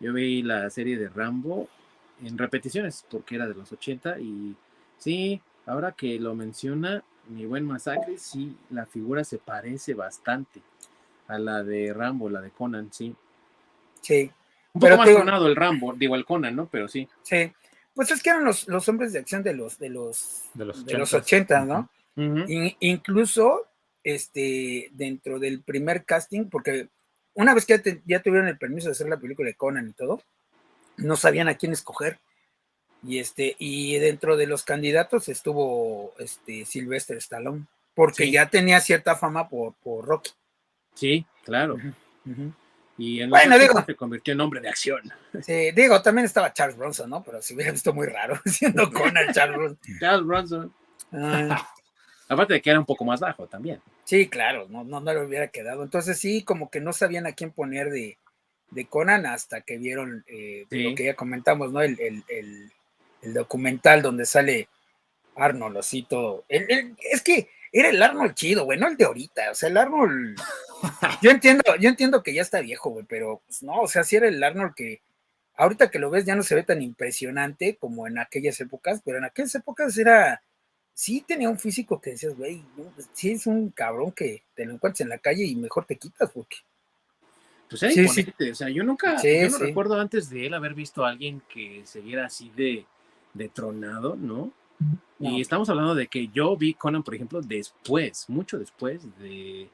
[0.00, 1.68] Yo vi la serie de Rambo
[2.22, 4.54] en repeticiones porque era de los 80 y
[4.98, 10.60] sí, ahora que lo menciona mi buen masacre, sí, la figura se parece bastante
[11.28, 13.14] a la de Rambo, la de Conan, sí.
[14.00, 14.30] Sí.
[14.72, 16.66] Un poco Pero más digo- sonado el Rambo, digo el Conan, ¿no?
[16.70, 17.08] Pero sí.
[17.22, 17.52] Sí.
[17.94, 20.84] Pues es que eran los, los hombres de acción de los de los De los
[20.84, 21.20] de los 80s.
[21.22, 21.90] 80, ¿no?
[22.16, 23.66] In- incluso
[24.04, 26.88] este dentro del primer casting, porque
[27.34, 29.88] una vez que ya, te- ya tuvieron el permiso de hacer la película de Conan
[29.88, 30.22] y todo,
[30.98, 32.18] no sabían a quién escoger.
[33.04, 38.32] Y este, y dentro de los candidatos estuvo este Sylvester Stallone, porque Sí.
[38.32, 40.30] ya tenía cierta fama por, por Rocky.
[40.94, 41.76] Sí, claro.
[42.98, 45.00] Y en Bueno, 80 digo- se convirtió en hombre de acción.
[45.42, 47.22] Sí, digo, también estaba Charles Bronson, ¿no?
[47.22, 49.98] Pero se hubiera visto muy raro siendo Conan Charles Bronson.
[50.00, 50.74] Charles Bronson.
[51.12, 51.72] Ah,
[52.28, 53.80] Aparte de que era un poco más bajo también.
[54.04, 55.84] Sí, claro, no, no, no le hubiera quedado.
[55.84, 58.18] Entonces sí, como que no sabían a quién poner de,
[58.70, 60.82] de Conan hasta que vieron eh, Sí.
[60.82, 61.82] lo que ya comentamos, ¿no?
[61.82, 62.72] El, el- el-
[63.26, 64.68] el documental donde sale
[65.34, 66.44] Arnold, así todo.
[66.48, 69.50] El- el- es que era el Arnold chido, güey, no el de ahorita.
[69.50, 70.40] O sea, el Arnold.
[71.22, 74.14] Yo entiendo, yo entiendo que ya está viejo, güey, pero pues no, o sea, sí
[74.16, 75.00] era el Arnold que
[75.56, 79.16] ahorita que lo ves ya no se ve tan impresionante como en aquellas épocas, pero
[79.18, 80.42] en aquellas épocas era
[80.92, 82.62] sí tenía un físico que decías, güey,
[82.94, 85.96] pues, sí es un cabrón que te lo encuentras en la calle y mejor te
[85.96, 86.56] quitas porque.
[87.68, 88.50] Pues era Sí, sí.
[88.50, 91.42] O sea, yo nunca, Sí, yo no recuerdo antes de él haber visto a alguien
[91.48, 92.84] que se viera así de,
[93.36, 94.50] de tronado, ¿no?
[95.18, 99.70] Y estamos hablando de que yo vi Conan, por ejemplo, después, mucho después de,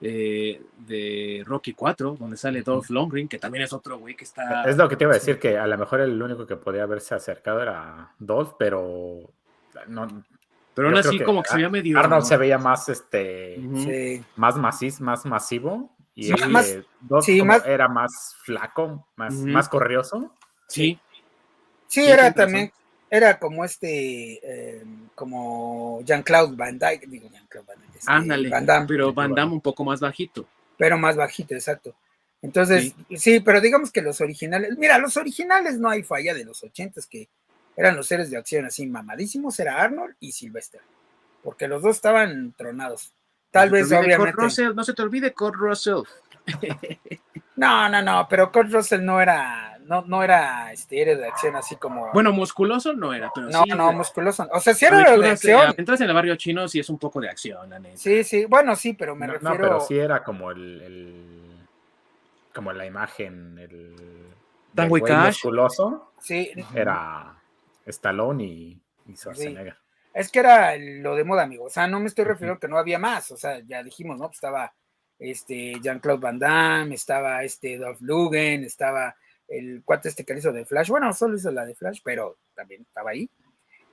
[0.00, 4.64] eh, de Rocky 4, donde sale Dolph Lundgren, que también es otro güey que está...
[4.64, 6.82] Es lo que te iba a decir, que a lo mejor el único que podía
[6.82, 9.20] haberse acercado era Dolph, pero
[9.86, 10.24] no,
[10.74, 11.98] pero aún así que como que se veía medio...
[11.98, 13.56] Arnold se veía más este.
[13.76, 15.94] Sí, más maciz, más masivo.
[16.14, 20.34] Y Sí, más- Dolph sí, como más- era más flaco, más, más corrioso.
[20.66, 20.98] Sí,
[21.86, 22.72] sí, Sí, era también,
[23.14, 24.82] era como este, eh,
[25.14, 28.48] como Jean-Claude Van Dyke, digo Jean-Claude Van Dyke, este, ándale.
[28.48, 30.48] Van Damme, pero Van Damme un poco más bajito.
[30.78, 31.94] pero más bajito, exacto.
[32.40, 33.40] Entonces, sí.
[33.40, 37.28] pero digamos que los originales, mira, los originales no hay falla de los ochentas que
[37.76, 40.80] eran los seres de acción así mamadísimos, era Arnold y Sylvester,
[41.42, 43.12] porque los dos estaban tronados.
[43.50, 44.42] Tal No vez, te olvide Kurt obviamente.
[44.42, 46.02] Russell, no se te olvide Kurt Russell.
[47.54, 51.56] No, no, no, pero Kurt Russell no era, no, no era este héroe de acción
[51.56, 52.10] así como.
[52.12, 53.70] Bueno, musculoso no era, pero no, sí.
[53.70, 54.48] no, musculoso.
[54.52, 55.60] O sea, sí era héroe de acción.
[55.68, 57.96] aventuras en el barrio chino sí es un poco de acción, la neta.
[57.96, 59.58] Sí, sí, bueno, sí, pero me no, no, refiero.
[59.64, 61.66] pero sí era como el, el-
[62.54, 63.96] como la imagen, el
[64.88, 67.34] musculoso sí, era
[67.86, 69.76] Stallone y, y Schwarzenegger.
[70.14, 71.64] es que era lo de moda, amigo.
[71.64, 73.30] O sea, no me estoy refiriendo que no había más.
[73.30, 74.26] O sea, ya dijimos, ¿no?
[74.26, 74.72] Pues estaba
[75.18, 79.14] este Jean-Claude Van Damme, estaba este Dolph Lundgren, estaba
[79.52, 80.88] el cuate este que hizo de Flash.
[80.88, 83.28] Bueno, solo hizo la de Flash, pero también estaba ahí.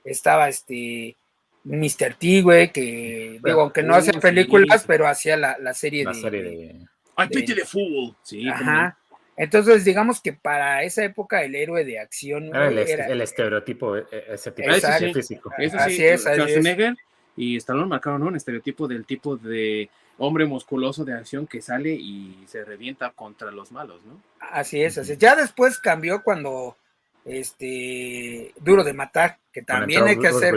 [0.04, 1.16] Estaba este
[1.64, 2.14] Mr.
[2.18, 4.86] T, güey, que Bueno, digo, aunque no hacía sí, películas, sí.
[4.88, 6.20] pero hacía la, la serie La de.
[6.20, 6.86] serie de- de
[7.18, 8.16] I pity the fool.
[8.22, 8.48] Sí.
[8.48, 8.96] Ajá.
[9.36, 13.96] Entonces, digamos que para esa época el héroe de acción era el, era- el estereotipo,
[13.96, 15.50] e- e- ese tipo de físico.
[15.58, 16.46] Eso Así sí, es, así es.
[16.46, 16.94] Schwarzenegger
[17.36, 19.88] y Stallone marcaron un estereotipo del tipo de
[20.22, 24.20] hombre musculoso de acción que sale y se revienta contra los malos, ¿no?
[24.38, 25.18] Así es, así es.
[25.18, 26.76] Ya después cambió cuando
[27.24, 30.54] este Duro de Matar, que también hay que hacer,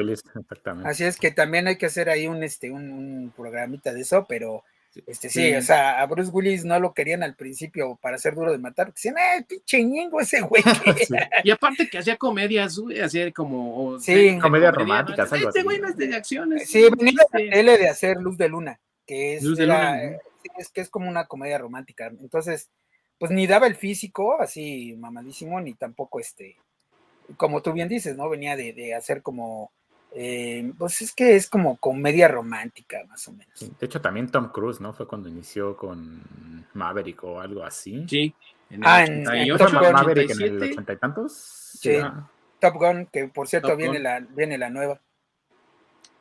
[0.86, 4.26] así es que también hay que hacer ahí un este un, un programita de eso,
[4.28, 4.64] pero
[5.08, 5.56] este sí, Sí.
[5.56, 8.88] o sea, a Bruce Willis no lo querían al principio para hacer Duro de Matar,
[8.88, 10.62] porque decían, ¡eh, pinche ñengo ese güey!
[11.08, 11.16] Sí.
[11.46, 13.98] Y aparte que hacía comedias, güey, hacía como...
[14.00, 14.38] Sí.
[14.40, 15.62] Comedias comedia, románticas, Este así.
[15.64, 16.70] güey no es de acciones.
[16.70, 17.46] Sí, venía de Sí.
[17.48, 20.18] la tele de hacer Luz de Luna, que es, era, Luna,
[20.74, 22.08] que es como una comedia romántica.
[22.08, 22.70] Entonces,
[23.20, 26.58] pues ni daba el físico así mamadísimo, ni tampoco este,
[27.38, 28.30] como tú bien dices, ¿no?
[28.30, 29.72] Venía de, de hacer como,
[30.16, 33.60] eh, pues es que es como comedia romántica, más o menos.
[33.80, 34.94] De hecho, también Tom Cruise, ¿no?
[34.94, 38.06] Fue cuando inició con Maverick o algo así.
[38.10, 38.34] Sí.
[38.70, 39.94] En Ah, el en- en 88, ¿Fue Top Gun.
[39.94, 40.72] Maverick en el 87.
[40.74, 41.34] ochenta y tantos?
[41.80, 41.96] Sí.
[41.96, 42.30] Ah,
[42.60, 44.04] Top Gun, que por cierto Top viene Gun.
[44.04, 45.00] la, viene la nueva.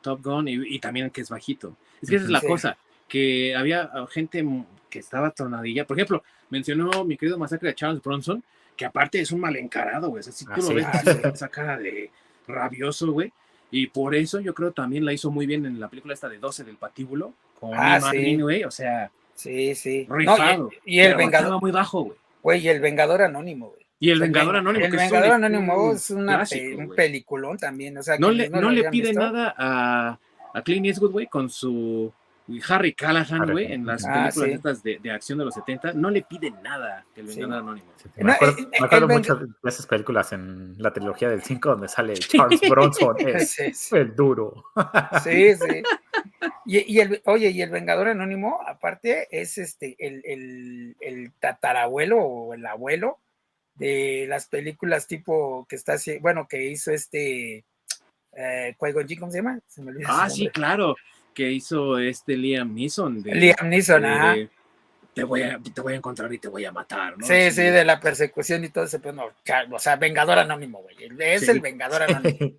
[0.01, 1.75] Top Gun y, y también que es bajito.
[2.03, 2.47] Es que esa es la Sí.
[2.47, 2.77] cosa,
[3.07, 4.45] que había ah, gente
[4.89, 5.85] que estaba tronadilla.
[5.87, 8.43] Por ejemplo, mencionó mi querido masacre de Charles Bronson,
[8.77, 10.19] que aparte es un mal encarado, güey.
[10.19, 10.73] O sea, si tú Ah, lo sí.
[10.75, 12.11] ves Ah, esa cara de
[12.47, 13.31] rabioso, güey.
[13.71, 16.37] Y por eso yo creo también la hizo muy bien en la película esta de
[16.37, 18.39] 12 del patíbulo, con Ah, sí.
[18.39, 18.63] güey.
[18.63, 20.05] O sea, Sí, sí.
[20.07, 20.69] No, rifado.
[20.85, 22.17] y, y el Vengador, muy bajo, güey.
[22.43, 23.83] güey, y el Vengador Anónimo, güey.
[23.99, 24.85] Y el Vengador Ven- Anónimo.
[24.85, 27.97] El que es un- Vengador Anónimo es una clásico, pe- un peliculón también.
[27.97, 30.19] O sea, No le, no le pide visto, nada a,
[30.53, 32.11] a Clint Eastwood, güey, con su
[32.67, 34.51] Harry Callahan, güey, en las Ah, películas sí.
[34.51, 37.39] estas de, de acción de los 70, no le piden nada que el Sí.
[37.39, 37.87] Vengador Anónimo.
[37.95, 41.29] Sí, No, me acuerdo, eh, me acuerdo el mucho de esas películas en la trilogía
[41.29, 42.13] del 5 donde sale
[42.59, 43.95] Charles Bronson, es Sí, sí.
[43.95, 44.65] el duro.
[45.23, 45.83] Sí, sí.
[46.65, 52.17] Y, y el, oye, y el Vengador Anónimo, aparte, es este el, el, el tatarabuelo
[52.19, 53.19] o el abuelo
[53.75, 57.63] de las películas tipo que está bueno, que hizo este
[58.35, 59.59] eh, ¿cómo se llama?
[59.67, 60.95] Se me olvida su Ah, sí, claro,
[61.33, 63.21] que hizo este Liam Neeson.
[63.23, 64.35] De, Liam Neeson, de- ajá.
[65.13, 67.25] te, voy a, te voy a encontrar y te voy a matar, ¿no?
[67.25, 69.25] Sí, Así sí, de la persecución y todo ese, pero no,
[69.71, 70.95] o sea, Vengador Anónimo, güey.
[71.19, 71.51] Es Sí.
[71.51, 72.51] el Vengador Anónimo.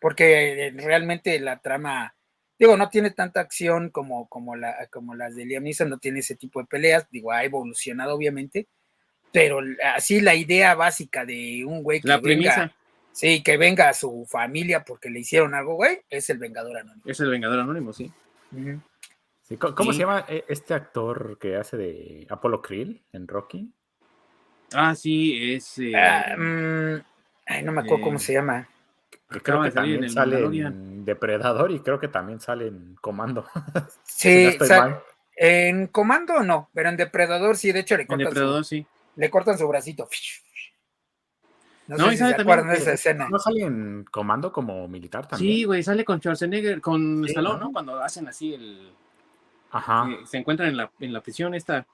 [0.00, 2.14] porque eh, realmente la trama,
[2.58, 6.20] digo, no tiene tanta acción como, como, la, como las de Liam Neeson, no tiene
[6.20, 8.68] ese tipo de peleas, digo, ha evolucionado obviamente,
[9.32, 9.60] pero
[9.94, 12.72] así la idea básica de un güey que La venga, premisa
[13.16, 17.02] sí, que venga a su familia porque le hicieron algo, güey, es el Vengador Anónimo.
[17.06, 18.12] es el Vengador Anónimo, sí.
[19.58, 19.98] ¿Cómo, cómo Sí.
[19.98, 23.72] se llama eh, este actor que hace de Apollo Krill en Rocky?
[24.74, 25.78] Ah, sí, es.
[25.78, 27.00] eh, Ah, mm,
[27.46, 28.68] ay, no me acuerdo cómo eh, se llama.
[29.28, 32.40] Acaba creo que de salir en también el sale en Depredador y creo que también
[32.40, 33.46] sale en Comando.
[34.04, 35.00] si Sí, no estoy sa- mal.
[35.36, 38.86] en Comando no, pero en Depredador sí, de hecho le en cortan, Depredador, su, sí.
[39.16, 40.08] le cortan su bracito.
[41.88, 43.28] No, No, sé y si sabe se también acuerdan de que- esa escena.
[43.28, 45.54] ¿No sale en Comando como militar también?
[45.54, 47.64] Sí, güey, sale con Schwarzenegger, con Sí, Stallone, ¿no?
[47.66, 47.72] ¿no?
[47.72, 48.92] Cuando hacen así el.
[49.70, 50.06] Ajá.
[50.08, 51.86] que se encuentran en la, en la prisión esta.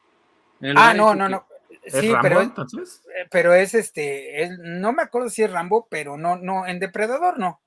[0.76, 1.46] Ah, no, este no, que- no.
[1.82, 3.02] ¿Es Sí, Rambo pero, entonces?
[3.08, 7.38] eh, pero es este, no me acuerdo si es Rambo, pero no, no, en Depredador
[7.40, 7.60] no.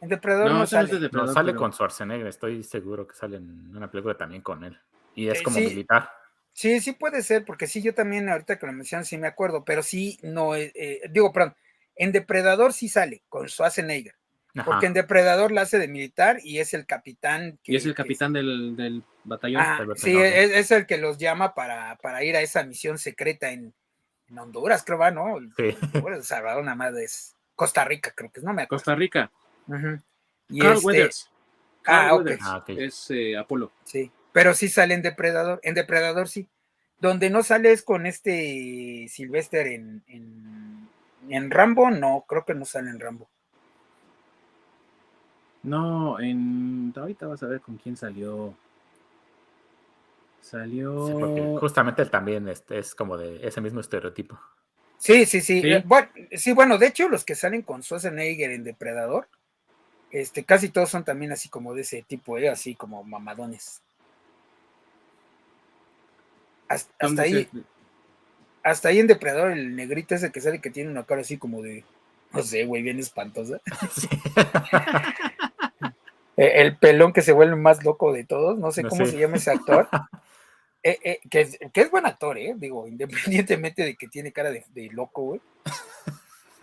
[0.00, 1.08] En Depredador no, No, ese no es sale.
[1.12, 4.78] No, sale pero- con Schwarzenegger, estoy seguro que sale en una película también con él.
[5.14, 5.66] Y es Eh, como sí.
[5.66, 6.10] militar.
[6.56, 9.62] Sí, sí puede ser, porque sí, yo también ahorita que lo mencionan sí me acuerdo,
[9.62, 11.54] pero sí, no, eh, eh, digo, perdón,
[11.96, 14.14] en Depredador sí sale con Schwarzenegger,
[14.54, 14.64] Ajá.
[14.64, 17.58] porque en Depredador la hace de militar y es el capitán.
[17.64, 19.60] Y es el que- capitán del, del batallón.
[19.62, 22.96] Ah, del sí, es, es el que los llama para, para ir a esa misión
[22.96, 23.74] secreta en,
[24.28, 25.36] en Honduras, creo, va, ¿no?
[25.58, 25.76] Sí.
[26.00, 28.78] Bueno, Salvador nada más es Costa Rica, creo que es, no me acuerdo.
[28.78, 29.30] Costa Rica.
[29.66, 30.00] Ujú.
[30.48, 31.30] Y Carl este, Weathers.
[31.30, 32.16] Ah, Carl ok.
[32.24, 32.68] Weathers Ah, ok.
[32.70, 33.72] Es eh, Apolo.
[33.84, 36.46] Sí, pero sí sale en Depredador, en Depredador sí.
[37.00, 40.90] Donde no sale es con este Sylvester en, en,
[41.30, 43.30] en Rambo, no, creo que no sale en Rambo.
[45.62, 46.92] No, en.
[46.94, 48.52] Ahorita vas a ver con quién salió.
[50.42, 51.06] Salió.
[51.06, 54.38] Sí, porque justamente él también es, es como de ese mismo estereotipo.
[54.98, 55.62] Sí, sí, sí.
[55.62, 55.72] Sí.
[55.72, 59.30] eh, bueno, sí, bueno, de hecho, los que salen con Schwarzenegger en Depredador,
[60.10, 63.80] este, casi todos son también así como de ese tipo, eh, así como mamadones.
[66.68, 67.60] Hasta, hasta ¿Dónde ahí, se-
[68.62, 71.62] hasta ahí en Depredador, el negrito ese que sale que tiene una cara así como
[71.62, 71.84] de,
[72.32, 73.60] no sé, güey, bien espantosa.
[73.96, 74.08] Sí.
[76.38, 79.12] Eh, el pelón que se vuelve más loco de todos, no sé No cómo sé.
[79.12, 79.88] se llama ese actor.
[80.82, 82.52] Eh, eh, que, es, que es buen actor, ¿eh?
[82.58, 85.40] Digo, independientemente de que tiene cara de, de loco, güey.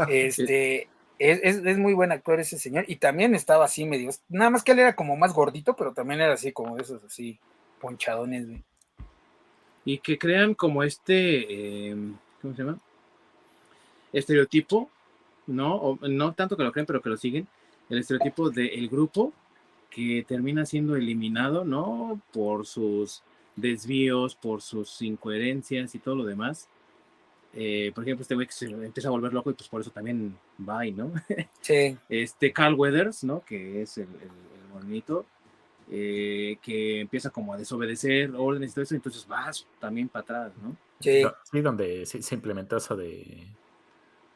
[0.10, 0.88] Este,
[1.18, 2.86] es, es- es muy buen actor ese señor.
[2.88, 6.22] Y también estaba así medio, nada más que él era como más gordito, pero también
[6.22, 7.40] era así como esos así,
[7.82, 8.64] ponchadones, güey.
[9.86, 11.90] Y que crean como este.
[11.90, 11.96] eh,
[12.42, 12.80] ¿Cómo se llama?
[14.12, 14.90] Estereotipo,
[15.48, 15.76] ¿no?
[15.76, 17.48] O, no tanto que lo creen, pero que lo siguen.
[17.90, 19.34] El estereotipo del grupo
[19.90, 22.22] que termina siendo eliminado, ¿no?
[22.32, 23.24] Por sus
[23.56, 26.68] desvíos, por sus incoherencias y todo lo demás.
[27.54, 29.92] Eh, por ejemplo, este güey que se empieza a volver loco y pues por eso
[29.92, 30.36] también
[30.68, 31.12] va, ¿no?
[31.62, 33.44] Sí, este Carl Weathers, ¿no?
[33.46, 35.26] Que es el, el, el bonito,
[35.92, 40.52] eh, que empieza como a desobedecer órdenes y todo eso, entonces vas también para atrás,
[40.62, 40.76] ¿no?
[41.00, 41.22] sí.
[41.22, 43.48] Do- Sí, donde sí, se implementó eso de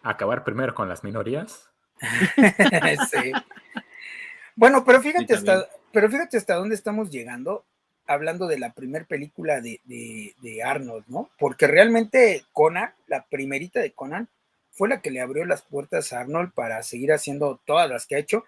[0.04, 1.70] acabar primero con las minorías.
[3.10, 3.34] Sí.
[4.56, 7.66] Bueno, pero fíjate Sí, hasta, pero fíjate hasta dónde estamos llegando
[8.08, 11.30] hablando de la primer película de, de- de Arnold, ¿no?
[11.38, 14.30] Porque realmente Conan, la primerita de Conan,
[14.72, 18.16] fue la que le abrió las puertas a Arnold para seguir haciendo todas las que
[18.16, 18.46] ha hecho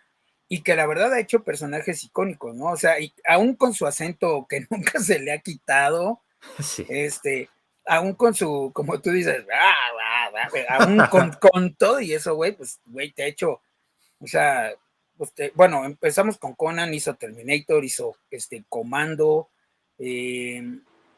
[0.49, 2.65] y que la verdad ha hecho personajes icónicos, ¿no?
[2.65, 6.21] O sea, y aún con su acento que nunca se le ha quitado,
[6.59, 6.85] Sí.
[6.89, 7.49] este,
[7.85, 12.35] aún con su, como tú dices, "Ah, ah, ah", aún con, con todo y eso,
[12.35, 13.61] güey, pues, güey, te ha hecho,
[14.19, 14.73] o sea,
[15.17, 19.49] pues, bueno, empezamos con Conan, hizo Terminator, hizo este Comando,
[19.99, 20.63] eh,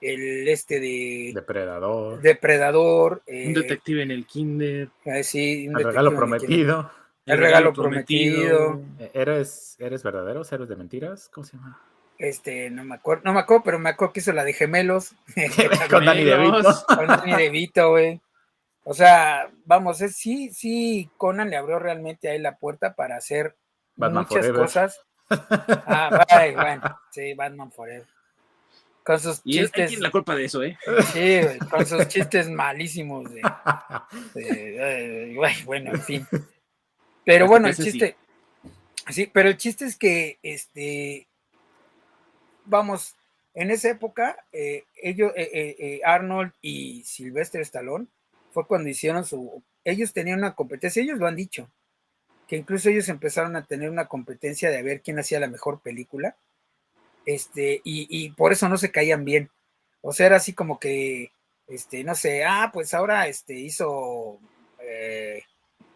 [0.01, 2.19] el este de Depredador.
[2.21, 6.91] Depredador, Un eh, detective en el kinder, eh, sí, un el regalo prometido.
[7.26, 8.82] El regalo prometido.
[8.99, 10.51] Eh, ¿Eres, ¿Eres verdaderos?
[10.51, 11.30] ¿Eres de mentiras?
[11.34, 11.80] ¿Cómo se llama?
[12.17, 15.13] Este, no me acuerdo, no me acuerdo, pero me acuerdo que hizo la de gemelos.
[15.89, 16.86] Con Danny DeVito.
[16.88, 18.22] Con Danny DeVito, güey.
[18.84, 23.15] O sea, vamos, es, sí, sí, Conan le abrió realmente a él la puerta para
[23.15, 23.55] hacer
[23.95, 24.61] Batman muchas Forever.
[24.61, 25.01] cosas.
[25.86, 28.05] Ah, bye, bueno, sí, Batman Forever.
[29.03, 29.88] Con sus Y él chistes.
[29.89, 30.78] tiene la culpa de eso, ¿eh?
[31.13, 33.41] Sí, con sus chistes malísimos de,
[34.36, 36.28] de- güey, bueno, en fin.
[37.32, 37.84] Pero Hasta bueno, que el sí.
[37.84, 38.15] chiste,
[39.09, 41.29] sí, pero el chiste es que, este,
[42.65, 43.15] vamos,
[43.53, 48.07] en esa época, eh, ellos, eh, eh, eh, Arnold y Sylvester Stallone,
[48.51, 51.71] fue cuando hicieron su, ellos tenían una competencia, ellos lo han dicho,
[52.49, 56.36] que incluso ellos empezaron a tener una competencia de ver quién hacía la mejor película,
[57.25, 59.49] este, y, y por eso no se caían bien.
[60.01, 61.32] O sea, era así como que,
[61.69, 64.38] este, no sé, ah, pues ahora este hizo,
[64.82, 65.43] eh,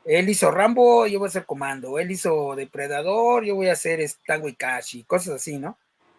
[0.05, 3.99] él hizo Rambo, yo voy a hacer Comando, él hizo Depredador, yo voy a hacer
[4.25, 5.77] Tango y Cash y cosas así, ¿no?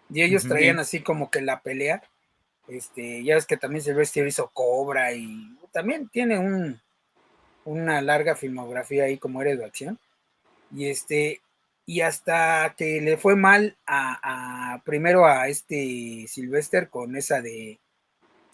[0.08, 2.02] Y ellos traían así como que la pelea,
[2.68, 6.80] este, ya ves que también Sylvester hizo Cobra y también tiene un,
[7.64, 9.98] una larga filmografía ahí como héroe de acción.
[10.70, 11.42] Y este,
[11.86, 17.80] y hasta que le fue mal a, a- primero a este Sylvester con esa de.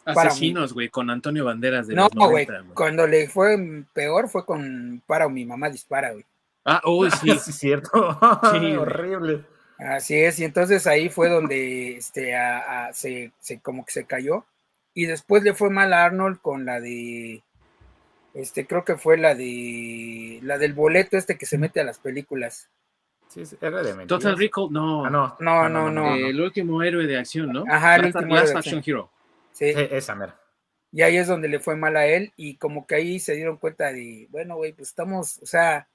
[0.05, 2.74] Asesinos, güey, con Antonio Banderas de no, los güey, 90, güey.
[2.74, 3.57] cuando le fue
[3.92, 6.24] peor fue con Para o mi mamá dispara, güey.
[6.64, 7.18] Ah, uy, sí.
[7.30, 8.18] Sí, es cierto.
[8.50, 8.76] güey.
[8.76, 9.44] Horrible.
[9.78, 14.05] Así es, y entonces ahí fue donde este, a- a- se, se- como que se
[14.05, 14.44] cayó.
[14.94, 17.42] Y después le fue mal a Arnold con la de,
[18.34, 21.98] este, creo que fue la de, la del boleto este que se mete a las
[21.98, 22.68] películas.
[23.28, 24.09] Sí, sí, era de mentiras.
[24.09, 25.07] Total Recall, no.
[25.07, 25.36] Ah, no.
[25.40, 26.14] No, Ah, no, no.
[26.14, 27.64] Eh, el último héroe de acción, ¿no?
[27.68, 29.11] Ajá, el Last, último Last héroe de Action Hero.
[29.53, 30.38] Sí, Sí, esa mera.
[30.92, 33.57] y ahí es donde le fue mal a él y como que ahí se dieron
[33.59, 35.88] cuenta de, bueno, güey, pues estamos, o sea,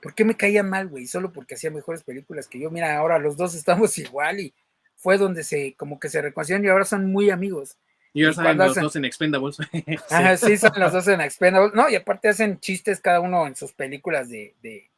[0.00, 1.06] ¿por qué me caía mal, güey?
[1.06, 2.70] Solo porque hacía mejores películas que yo.
[2.70, 4.54] Mira, ahora los dos estamos igual y
[4.96, 7.76] fue donde se, como que se reconciliaron y ahora son muy amigos.
[8.14, 9.56] Y ahora salen los hacen- dos en Expendables.
[10.10, 11.72] Ajá, sí, son los dos en Expendables.
[11.74, 14.90] No, y aparte hacen chistes cada uno en sus películas de, de,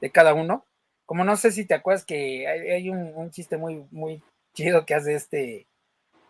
[0.00, 0.64] de cada uno.
[1.04, 4.22] Como no sé si te acuerdas que hay, hay un, un chiste muy, muy
[4.54, 5.66] chido que hace este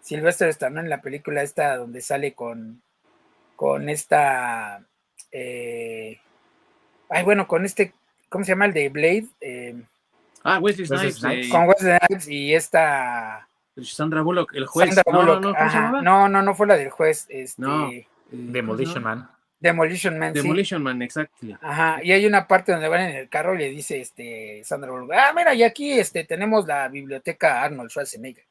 [0.03, 2.83] Sylvester Stallone en la película esta donde sale con,
[3.57, 4.83] con esta,
[5.33, 6.19] eh,
[7.09, 7.93] ay, bueno, con este,
[8.29, 8.67] ¿cómo se llama?
[8.67, 9.83] El de Blade, eh,
[10.43, 11.17] Ah, Wesley Snipes.
[11.17, 11.49] Snipes.
[11.51, 13.47] con Wesley Snipes y esta
[13.83, 14.95] Sandra Bullock, el juez.
[14.95, 15.43] Sandra no, Bullock.
[15.43, 17.91] no, no, no, no, no fue la del juez, este, No.
[17.91, 19.31] Eh, Demolition no, Man.
[19.59, 20.33] Demolition Man.
[20.33, 20.41] sí.
[20.41, 21.35] Demolition Man, exacto.
[21.61, 24.91] Ajá, y hay una parte donde van en el carro y le dice este Sandra
[24.91, 28.45] Bullock, ah, mira, y aquí este, tenemos la biblioteca Arnold Schwarzenegger.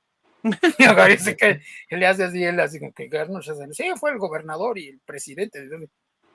[0.78, 4.12] y ahora dice que él le hace así, él así como que Schwarzenegger, sí, fue
[4.12, 5.68] el gobernador y el presidente.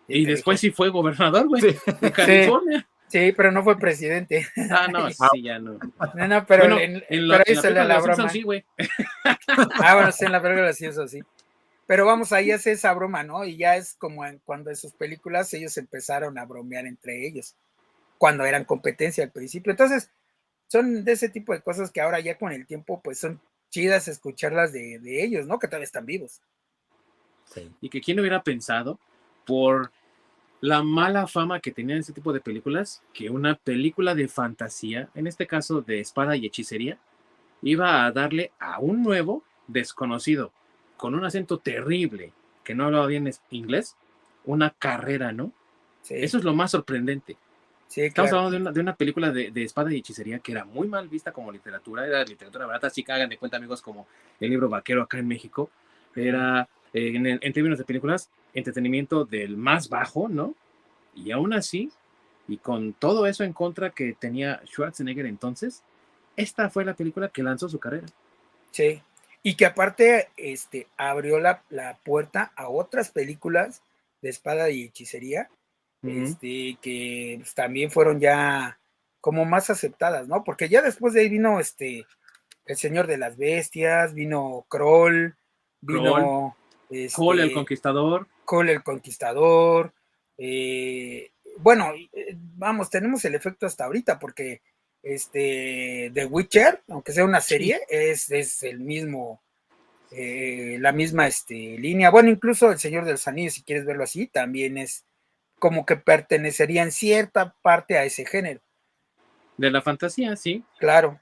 [0.09, 1.78] Y después dijo, sí fue gobernador, güey, Sí.
[2.00, 2.86] de California.
[3.09, 4.46] Sí, pero no fue presidente.
[4.70, 5.78] Ah, no, sí, ya no.
[6.14, 8.28] No, no, pero, bueno, en, en la, pero ahí en la de la los broma.
[8.28, 8.64] Sí, güey.
[9.82, 11.20] Ah, bueno, sí, en la película sí, eso sí.
[11.86, 13.44] Pero vamos, ahí hace esa broma, ¿no?
[13.44, 17.55] Y ya es como en, cuando en sus películas ellos empezaron a bromear entre ellos,
[18.18, 19.70] cuando eran competencia al principio.
[19.70, 20.11] Entonces,
[20.66, 23.40] son de ese tipo de cosas que ahora ya con el tiempo, pues son
[23.75, 25.59] chidas escucharlas de, de ellos, ¿no?
[25.59, 26.41] Que todavía están vivos.
[27.47, 27.72] Sí.
[27.81, 29.01] Y que quién hubiera pensado
[29.45, 29.91] por
[30.61, 35.27] la mala fama que tenían ese tipo de películas, que una película de fantasía, en
[35.27, 36.99] este caso de espada y hechicería,
[37.62, 40.53] iba a darle a un nuevo desconocido
[40.97, 43.97] con un acento terrible que no hablaba bien inglés,
[44.45, 45.53] una carrera, ¿no?
[46.03, 47.37] Sí, Eso es lo más sorprendente.
[47.95, 48.47] Sí, Estamos claro.
[48.47, 51.09] hablando de una, de una película de, de espada y hechicería que era muy mal
[51.09, 54.07] vista como literatura, era literatura barata, así que hagan de cuenta amigos como
[54.40, 55.70] el libro vaquero acá en México,
[56.16, 60.55] era eh, en, en términos de películas, entretenimiento del más bajo, ¿no?
[61.14, 61.90] Y aún así,
[62.49, 65.82] y con todo eso en contra que tenía Schwarzenegger entonces,
[66.36, 68.07] esta fue la película que lanzó su carrera.
[68.70, 69.01] Sí.
[69.42, 73.82] Y que aparte este, abrió la, la puerta a otras películas
[74.22, 75.49] de espada y hechicería,
[76.07, 78.78] Este, que pues, también fueron ya
[79.20, 80.44] como más aceptadas, ¿no?
[80.44, 82.07] Porque ya después de ahí vino este
[82.66, 85.34] El Señor de las Bestias, vino Kroll,
[85.80, 86.57] vino
[86.90, 89.92] este, Cole el Conquistador, Cole el Conquistador.
[90.36, 94.62] eh, bueno, eh, vamos, tenemos el efecto hasta ahorita, porque
[95.02, 99.42] este The Witcher, aunque sea una serie, es, es el mismo,
[100.11, 102.11] eh, la misma este, línea.
[102.11, 105.05] Bueno, incluso El Señor de los Anillos, si quieres verlo así, también es
[105.59, 108.61] como que pertenecería en cierta parte a ese género.
[109.57, 110.64] de la fantasía, sí.
[110.78, 111.20] Claro.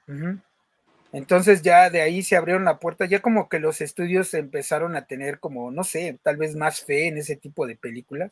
[1.11, 5.05] Entonces ya de ahí se abrieron la puerta, ya como que los estudios empezaron a
[5.05, 8.31] tener como, no sé, tal vez más fe en ese tipo de películas.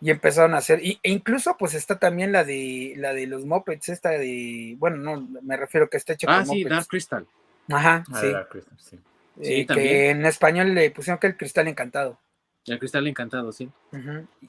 [0.00, 3.44] Y empezaron a hacer, y, e incluso pues está también la de la de los
[3.46, 6.70] Muppets, esta de, bueno, no, me refiero que está hecha Ah, con sí, Muppets.
[6.76, 7.26] Dark Crystal.
[7.70, 8.30] Ajá, Ah, sí.
[8.30, 9.00] Dark Crystal, sí.
[9.42, 12.20] Sí, eh, que en español le pusieron que el cristal encantado.
[12.66, 13.70] El Cristal Encantado, sí.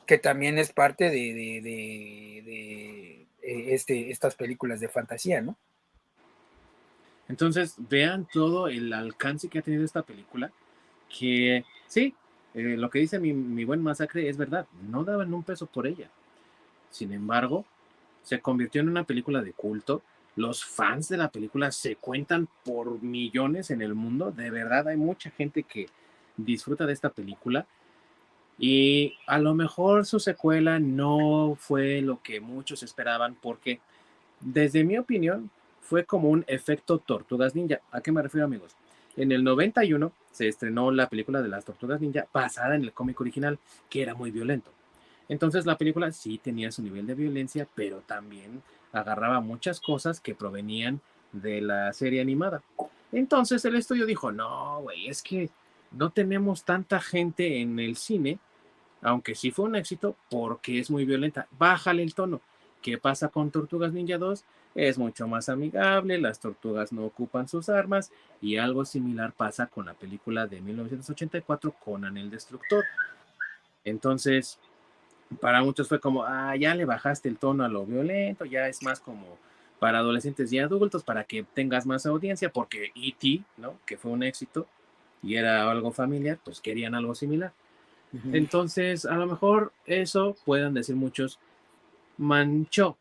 [0.06, 5.56] Que también es parte de, de- de- de, eh, este, estas películas de fantasía, ¿no?
[7.30, 10.52] Entonces, vean todo el alcance que ha tenido esta película,
[11.20, 12.16] que sí,
[12.54, 15.88] eh, lo que dice mi, mi, buen masacre es verdad, no daban un peso por
[15.88, 16.10] ella.
[16.90, 17.66] Sin embargo,
[18.24, 20.02] se convirtió en una película de culto.
[20.38, 24.32] Los fans de la película se cuentan por millones en el mundo.
[24.32, 25.88] De verdad, hay mucha gente que
[26.38, 27.68] disfruta de esta película.
[28.60, 33.80] Y a lo mejor su secuela no fue lo que muchos esperaban porque,
[34.40, 35.52] desde mi opinión,
[35.82, 37.80] fue como un efecto Tortugas Ninja.
[37.92, 38.76] ¿A qué me refiero, amigos?
[39.16, 43.20] En el 91 se estrenó la película de las Tortugas Ninja basada en el cómic
[43.22, 43.58] original,
[43.90, 44.72] que era muy violento.
[45.30, 50.36] Entonces la película sí tenía su nivel de violencia, pero también agarraba muchas cosas que
[50.36, 51.02] provenían
[51.32, 52.62] de la serie animada.
[53.12, 55.50] Entonces el estudio dijo, no, güey, es que
[55.92, 58.40] no tenemos tanta gente en el cine,
[59.08, 61.48] aunque sí fue un éxito, porque es muy violenta.
[61.58, 62.42] Bájale el tono.
[62.82, 64.44] ¿Qué pasa con Tortugas Ninja 2?
[64.76, 69.86] Es mucho más amigable, las tortugas no ocupan sus armas y algo similar pasa con
[69.86, 72.84] la película de 1984 Conan el Destructor.
[73.86, 74.60] Entonces,
[75.40, 78.84] para muchos fue como, ah, ya le bajaste el tono a lo violento, ya es
[78.84, 79.38] más como
[79.80, 83.80] para adolescentes y adultos, para que tengas más audiencia, porque E.T., ¿no?
[83.86, 84.68] Que fue un éxito
[85.24, 87.54] y era algo familiar, pues querían algo similar.
[88.32, 91.40] Entonces, a lo mejor eso puedan decir muchos,
[92.18, 92.98] manchó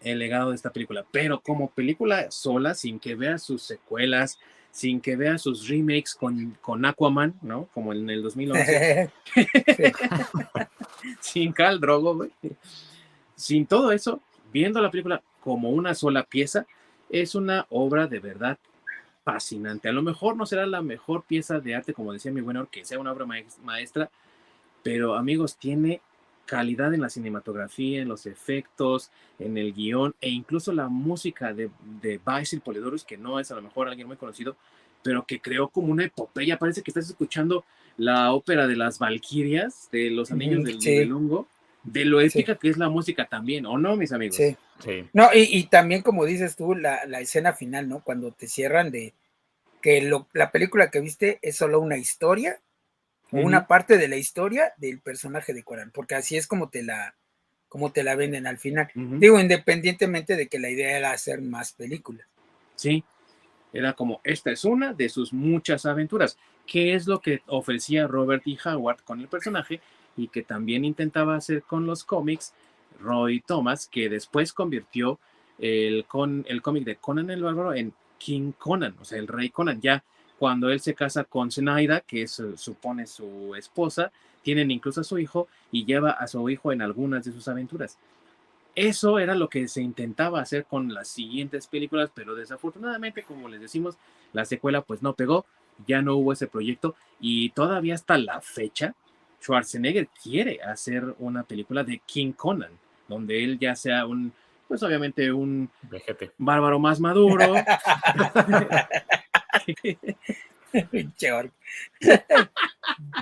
[0.00, 4.38] el legado de esta película, pero como película sola, sin que vea sus secuelas,
[4.70, 7.68] sin que vea sus remakes con, con Aquaman, ¿no?
[7.72, 9.10] Como en el 2011.
[11.20, 12.30] sin Cal Drogo, güey.
[13.34, 14.20] Sin todo eso,
[14.52, 16.66] viendo la película como una sola pieza,
[17.10, 18.58] es una obra de verdad
[19.26, 19.88] fascinante.
[19.88, 22.84] A lo mejor no será la mejor pieza de arte, como decía mi buen que
[22.84, 23.26] sea una obra
[23.64, 24.08] maestra,
[24.84, 26.00] pero amigos, tiene
[26.44, 29.10] calidad en la cinematografía, en los efectos,
[29.40, 31.70] en el guion e incluso la música de,
[32.00, 34.54] de Basil Polidorus, que no es a lo mejor alguien muy conocido,
[35.02, 36.56] pero que creó como una epopeya.
[36.56, 37.64] Parece que estás escuchando
[37.96, 41.10] la ópera de las Valquirias, de los Anillos del, sí.
[41.86, 44.36] De lo épica que es la música también, ¿o no, mis amigos?
[44.36, 44.56] Sí.
[44.82, 45.08] sí.
[45.12, 48.02] No, y, y, también, como dices tú, la, la, escena final, ¿no?
[48.02, 49.14] Cuando te cierran de
[49.80, 52.60] que lo, la película que viste es solo una historia
[53.30, 56.82] o una parte de la historia del personaje de Coran, porque así es como te
[56.82, 57.14] la,
[57.68, 58.90] como te la venden al final.
[58.94, 59.18] Uh -huh.
[59.18, 62.26] Digo, independientemente de que la idea era hacer más películas.
[62.74, 63.04] Sí,
[63.72, 68.42] era como, esta es una de sus muchas aventuras, que es lo que ofrecía Robert
[68.46, 68.56] E.
[68.64, 69.80] Howard con el personaje
[70.16, 72.52] y que también intentaba hacer con los cómics
[73.00, 75.18] Roy Thomas, que después convirtió
[75.58, 79.50] el, con, el cómic de Conan el Bárbaro en King Conan, o sea, el rey
[79.50, 80.02] Conan, ya
[80.38, 84.12] cuando él se casa con Zenaida, que es, supone su esposa,
[84.42, 87.98] tienen incluso a su hijo y lleva a su hijo en algunas de sus aventuras.
[88.74, 93.60] Eso era lo que se intentaba hacer con las siguientes películas, pero desafortunadamente, como les
[93.60, 93.96] decimos,
[94.34, 95.46] la secuela pues no pegó,
[95.86, 98.94] ya no hubo ese proyecto y todavía hasta la fecha,
[99.46, 102.72] Schwarzenegger quiere hacer una película de King Conan,
[103.06, 104.32] donde él ya sea un,
[104.66, 106.32] pues obviamente un Vejete.
[106.36, 107.54] bárbaro más maduro.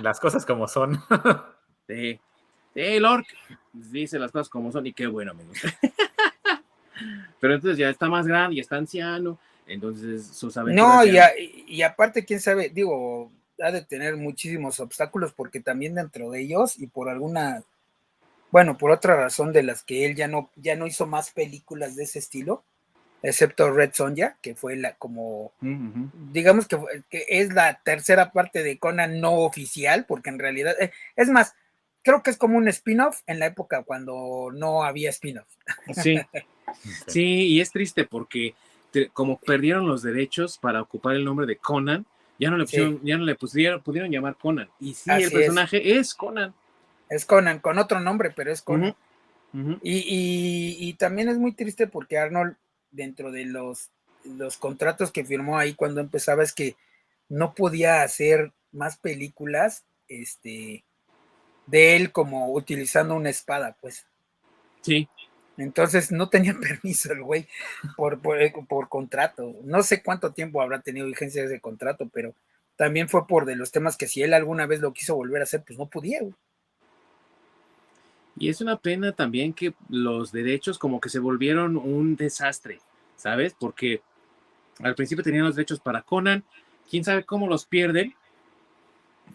[0.03, 0.99] las cosas como son.
[1.87, 2.19] Sí.
[2.73, 3.27] Sí, Lork
[3.75, 5.59] dice las cosas como son y qué bueno, amigos.
[7.41, 10.97] Pero entonces ya está más grande, y está anciano, entonces sus aventuras.
[10.97, 13.31] No, y, a, y, aparte, quién sabe, digo,
[13.63, 17.63] ha de tener muchísimos obstáculos porque también dentro de ellos y por alguna,
[18.51, 21.97] bueno, por otra razón de las que él ya no, ya no hizo más películas
[21.97, 22.65] de ese estilo,
[23.23, 26.11] excepto Red Sonja, que fue la como, uh -huh.
[26.31, 26.79] digamos que,
[27.09, 31.55] que, es la tercera parte de Conan no oficial, porque en realidad, eh, es más,
[32.03, 35.49] creo que es como un spin-off en la época cuando no había spin-off.
[35.95, 36.21] Sí,
[37.07, 38.55] sí, y es triste porque
[38.91, 42.07] te, como perdieron los derechos para ocupar el nombre de Conan,
[42.39, 43.01] ya no le pusieron, sí.
[43.05, 44.69] ya no le pusieron, pudieron llamar Conan.
[44.81, 45.99] Y sí, Así el personaje es.
[45.99, 46.15] es.
[46.15, 46.55] Conan.
[47.09, 48.95] Es Conan, con otro nombre, pero es Conan.
[49.53, 49.61] Uh -huh.
[49.61, 49.81] Uh -huh.
[49.83, 52.57] Y, y, y, también es muy triste porque Arnold,
[52.91, 53.91] dentro de los,
[54.25, 56.77] los contratos que firmó ahí cuando empezaba, es que
[57.29, 60.85] no podía hacer más películas, este,
[61.67, 64.07] de él como utilizando una espada, pues.
[64.83, 65.09] Sí.
[65.57, 67.47] Entonces no tenía permiso el güey
[67.97, 69.55] por, por, por, contrato.
[69.65, 72.35] No sé cuánto tiempo habrá tenido vigencia ese contrato, pero
[72.77, 75.45] también fue por de los temas que si él alguna vez lo quiso volver a
[75.45, 76.21] hacer, pues no podía.
[78.37, 82.81] Y es una pena también que los derechos como que se volvieron un desastre,
[83.17, 83.55] ¿sabes?
[83.59, 84.03] Porque
[84.81, 86.43] al principio tenían los derechos para Conan,
[86.91, 88.15] quién sabe cómo los pierden,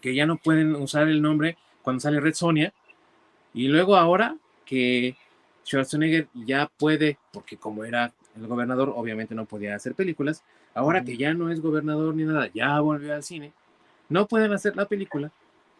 [0.02, 2.74] que ya no pueden usar el nombre cuando sale Red Sonia,
[3.54, 5.16] y luego ahora que
[5.70, 10.42] Schwarzenegger ya puede, porque como era el gobernador obviamente no podía hacer películas.
[10.74, 13.52] Ahora que ya no es gobernador ni nada, ya volvió al cine,
[14.08, 15.30] no pueden hacer la película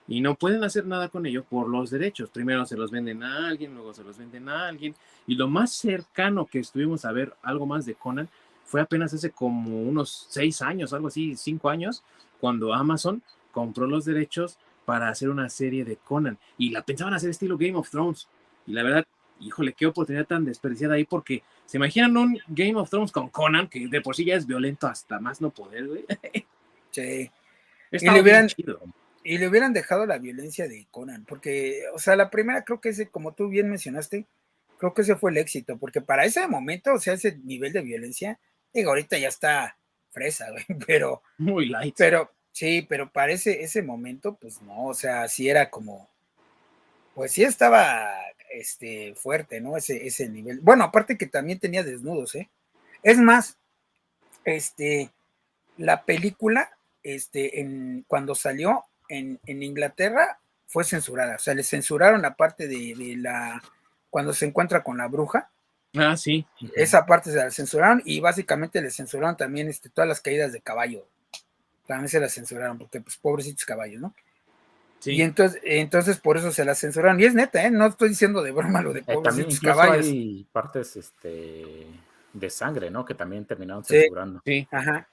[0.07, 2.31] y no pueden hacer nada con ello por los derechos.
[2.31, 4.95] Primero se los venden a alguien, luego se los venden a alguien.
[5.27, 8.29] Y lo más cercano que estuvimos a ver algo más de Conan
[8.65, 12.05] fue apenas hace como unos seis años, algo así, cinco años,
[12.41, 16.39] cuando Amazon compró los derechos para hacer una serie de Conan.
[16.59, 18.29] Y la pensaban hacer estilo Game of Thrones.
[18.67, 19.07] Y la verdad,
[19.41, 23.69] híjole, qué oportunidad tan desperdiciada ahí, porque se imaginan un Game of Thrones con Conan,
[23.69, 26.05] que de por sí ya es violento hasta más no poder, güey.
[26.93, 27.31] Sí.
[27.93, 28.49] Y le, hubieran,
[29.23, 32.89] y le hubieran dejado la violencia de Conan, porque, o sea, la primera creo que
[32.89, 34.27] ese, como tú bien mencionaste,
[34.77, 37.83] creo que ese fue el éxito, porque para ese momento, o sea, ese nivel de
[37.83, 38.41] violencia,
[38.73, 39.77] digo, ahorita ya está
[40.11, 41.23] fresa, güey, pero...
[41.39, 41.95] Muy light.
[41.97, 46.09] Pero, sí, pero para ese, ese momento, pues no, o sea, sí era como,
[47.15, 48.11] pues sí estaba
[48.51, 49.77] este, fuerte, ¿no?
[49.77, 50.61] Ese, ese nivel.
[50.61, 52.51] Bueno, aparte que también tenía desnudos, ¿eh?
[53.03, 53.57] Es más,
[54.45, 55.11] este,
[55.77, 56.71] la película,
[57.03, 61.37] este, en, cuando salió en, en Inglaterra, fue censurada.
[61.37, 63.63] O sea, le censuraron la parte de, de, la,
[64.09, 65.51] cuando se encuentra con la bruja.
[65.97, 66.47] Ah, sí.
[66.77, 70.61] Esa parte se la censuraron y básicamente le censuraron también este, todas las caídas de
[70.61, 71.09] caballo.
[71.87, 74.15] También se las censuraron porque, pues, pobrecitos caballos, ¿no?
[75.05, 77.21] Y entonces, entonces por eso se la censuraron.
[77.21, 77.71] Y es neta, ¿eh?
[77.71, 80.07] no estoy diciendo de broma lo de eh, también caballos.
[80.07, 81.87] Hay partes este,
[82.33, 83.05] de sangre, ¿no?
[83.05, 84.43] Que también terminaron censurando.
[84.45, 85.09] Sí, ajá.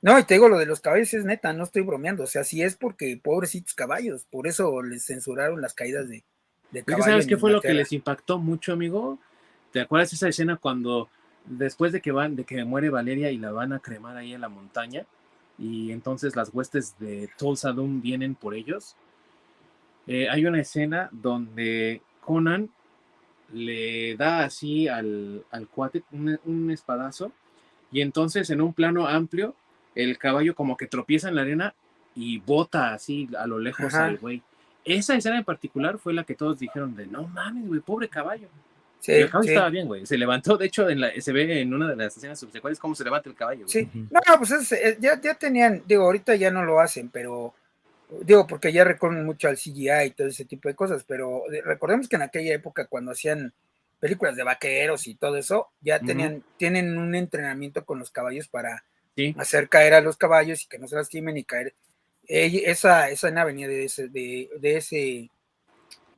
[0.00, 2.24] No, y te digo, lo de los caballos es neta, no estoy bromeando.
[2.24, 6.24] O sea, sí es porque pobrecitos caballos, por eso les censuraron las caídas de,
[6.70, 7.06] de caballos.
[7.06, 9.18] ¿Sabes qué fue lo que les impactó mucho, amigo?
[9.72, 11.08] ¿Te acuerdas esa escena cuando
[11.44, 14.40] después de que van, de que muere Valeria y la van a cremar ahí en
[14.40, 15.04] la montaña?
[15.58, 18.96] Y entonces las huestes de Tulsa Doom vienen por ellos
[20.08, 22.70] eh, hay una escena donde Conan
[23.52, 27.30] le da así al, al cuate un, espadazo
[27.92, 29.54] y entonces en un plano amplio
[29.94, 31.74] el caballo como que tropieza en la arena
[32.14, 34.42] y bota así a lo lejos al güey.
[34.82, 38.48] Esa escena en particular fue la que todos dijeron de no mames, güey, pobre caballo.
[39.00, 40.06] Sí, el caballo estaba bien, güey.
[40.06, 42.94] Se levantó, de hecho, en la, se ve en una de las escenas subsecuentes cómo
[42.94, 43.68] se levanta el caballo.
[43.68, 47.54] Sí, no, pues eh, ya, ya tenían, digo, ahorita ya no lo hacen, pero
[48.22, 52.08] digo, porque ya recorren mucho al CGI y todo ese tipo de cosas, pero recordemos
[52.08, 53.52] que en aquella época cuando hacían
[54.00, 58.84] películas de vaqueros y todo eso, ya tenían, tienen un entrenamiento con los caballos para
[59.36, 61.74] hacer caer a los caballos y que no se lastimen y caer.
[62.26, 65.30] esa, esa escena venía de ese, de, ese,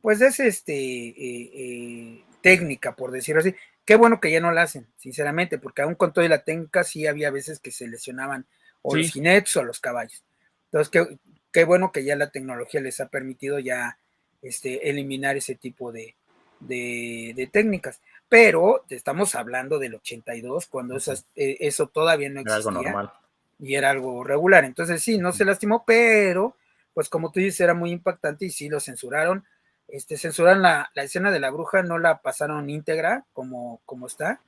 [0.03, 3.55] pues de ese, este, eh, eh, técnica, por decirlo así.
[3.84, 7.07] Qué bueno que ya no la hacen, sinceramente, porque aún con toda la técnica sí
[7.07, 8.47] había veces que se lesionaban
[8.82, 10.22] o los jinetes o los caballos.
[10.66, 11.18] Entonces, qué,
[11.53, 13.98] qué bueno que ya la tecnología les ha permitido ya
[14.42, 16.14] este, eliminar ese tipo de,
[16.61, 18.01] de, técnicas.
[18.28, 22.61] Pero estamos hablando del 82, cuando esas, eh, eso todavía no existía.
[22.61, 23.12] Era algo normal.
[23.59, 24.64] Y era algo regular.
[24.64, 26.57] Entonces sí, no se lastimó, pero
[26.94, 29.44] pues como tú dices, era muy impactante y sí lo censuraron.
[29.88, 34.40] Este, censuraron la, la escena de la bruja, no la pasaron íntegra como, como está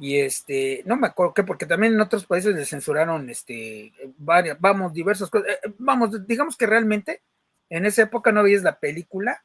[0.00, 4.60] y este, no me acuerdo qué, porque también en otros países le censuraron, este, varias,
[4.60, 7.22] vamos, diversas cosas, eh, vamos, digamos que realmente
[7.70, 9.44] en esa época no veías la película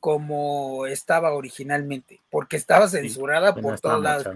[0.00, 4.28] como estaba originalmente, porque estaba censurada por todos lados.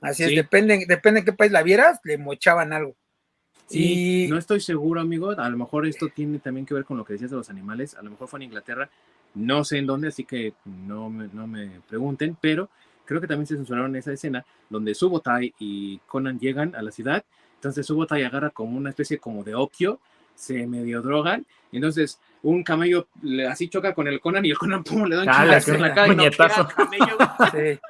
[0.00, 2.94] Así es, depende, depende de qué país la vieras, le mochaban algo.
[3.66, 4.28] Sí, y...
[4.28, 5.30] no estoy seguro, amigo.
[5.30, 7.94] A lo mejor esto tiene también que ver con lo que decías de los animales.
[7.94, 8.90] A lo mejor fue en Inglaterra,
[9.34, 12.68] no sé en dónde, así que no me, no me pregunten, pero
[13.04, 17.24] creo que también se censuraron esa escena donde Subotai y Conan llegan a la ciudad,
[17.54, 20.00] entonces Subotai agarra como una especie como de opio,
[20.34, 23.06] se medio drogan, y entonces un camello
[23.48, 26.14] así choca con el Conan y el Conan pum, le da un en la cara
[26.14, 26.24] no
[27.52, 27.80] sí.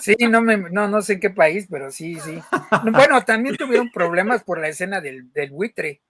[0.00, 2.38] Sí, no, me, no, no sé en qué país, pero sí, sí.
[2.92, 6.00] Bueno, también tuvieron problemas por la escena del, del buitre.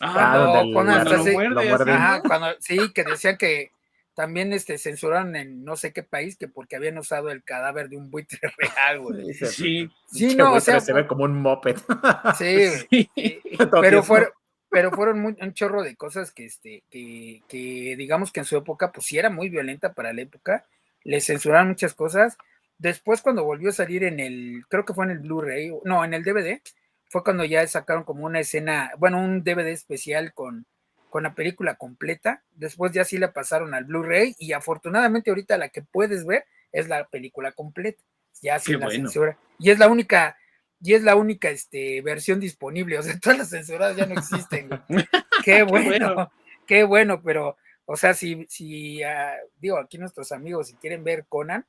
[0.00, 3.72] Ah, cuando, Conan, cuando, sí, que decían que
[4.20, 7.96] también este, censuraron en no sé qué país que porque habían usado el cadáver de
[7.96, 9.32] un buitre real, güey.
[9.32, 10.78] Sí, sí, no, o sea.
[10.78, 11.76] Se ve como un moped.
[12.36, 13.08] Sí,
[13.80, 14.28] pero fueron,
[14.68, 18.92] pero fueron un chorro de cosas que, este, que, que, digamos que en su época,
[18.92, 20.66] pues sí era muy violenta para la época,
[21.02, 22.36] le censuraron muchas cosas.
[22.76, 26.12] Después, cuando volvió a salir en el, creo que fue en el Blu-ray, no, en
[26.12, 26.60] el DVD,
[27.08, 30.66] fue cuando ya sacaron como una escena, bueno, un DVD especial con
[31.10, 32.42] con la película completa.
[32.52, 36.88] Después ya sí la pasaron al Blu-ray y afortunadamente ahorita la que puedes ver es
[36.88, 38.02] la película completa,
[38.40, 39.36] ya sin la censura.
[39.58, 40.38] Y es la única,
[40.80, 44.70] y es la única este, versión disponible, o sea, todas las censuradas ya no existen.
[45.44, 46.30] qué bueno,
[46.66, 51.26] qué bueno, pero, o sea, si, si uh, digo, aquí nuestros amigos, si quieren ver
[51.28, 51.66] Conan,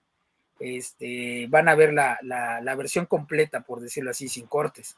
[0.59, 4.95] este, van a ver la, la, la versión completa, por decirlo así, sin cortes.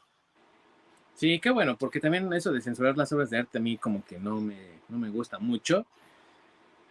[1.14, 4.04] Sí, qué bueno, porque también eso de censurar las obras de arte a mí como
[4.04, 4.56] que no me,
[4.88, 5.86] no me gusta mucho.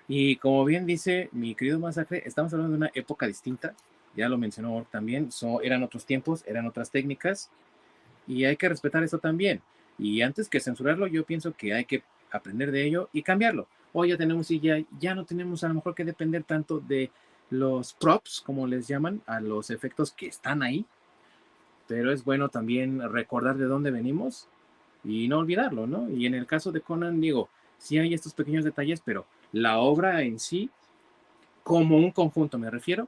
[0.07, 3.73] Y como bien dice mi querido Masacre, estamos hablando de una época distinta,
[4.15, 7.49] ya lo mencionó también, so, eran otros tiempos, eran otras técnicas,
[8.27, 9.61] y hay que respetar eso también.
[9.97, 13.67] Y antes que censurarlo, yo pienso que hay que aprender de ello y cambiarlo.
[13.91, 17.11] Hoy ya tenemos y ya, ya no tenemos a lo mejor que depender tanto de
[17.49, 20.85] los props, como les llaman, a los efectos que están ahí,
[21.87, 24.47] pero es bueno también recordar de dónde venimos
[25.03, 26.09] y no olvidarlo, ¿no?
[26.09, 30.21] Y en el caso de Conan, digo, sí hay estos pequeños detalles, pero la obra
[30.23, 30.69] en sí,
[31.63, 33.07] como un conjunto me refiero,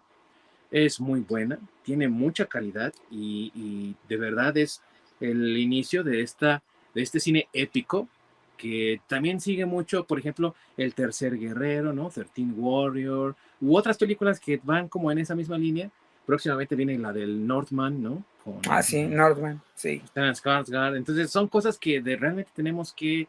[0.72, 4.82] es muy buena, tiene mucha calidad y, de verdad es
[5.20, 6.62] el inicio de, esta,
[6.94, 8.10] de este cine épico
[8.58, 12.10] que también sigue mucho, por ejemplo, El Tercer Guerrero, ¿no?
[12.10, 15.92] 13 Warrior, u otras películas que van como en esa misma línea.
[16.26, 18.24] Próximamente viene la del Northman, ¿no?
[18.44, 20.02] Con, ah, sí, Northman, sí.
[20.16, 20.98] Skarsgård.
[20.98, 23.28] Entonces son cosas que de, realmente tenemos que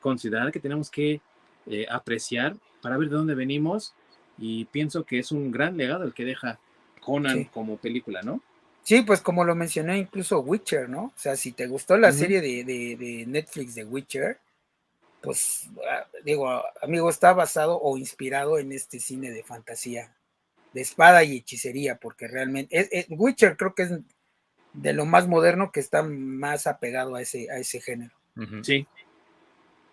[0.00, 1.20] considerar, que tenemos que
[1.66, 3.94] eh, apreciar para ver de dónde venimos
[4.38, 6.58] y pienso que es un gran legado el que deja
[7.00, 7.44] Conan sí.
[7.52, 8.40] como película, ¿no?
[8.82, 11.04] Sí, pues como lo mencioné incluso Witcher, ¿no?
[11.04, 12.14] O sea, si te gustó la uh -huh.
[12.14, 14.38] serie de, de, de, Netflix de Witcher,
[15.20, 20.14] pues ah, digo, amigo, está basado o inspirado en este cine de fantasía,
[20.78, 23.92] de espada y hechicería, porque realmente es, es, Witcher creo que es
[24.72, 28.14] de lo más moderno que está más apegado a ese, a ese género.
[28.36, 28.64] Uh -huh.
[28.64, 28.86] Sí.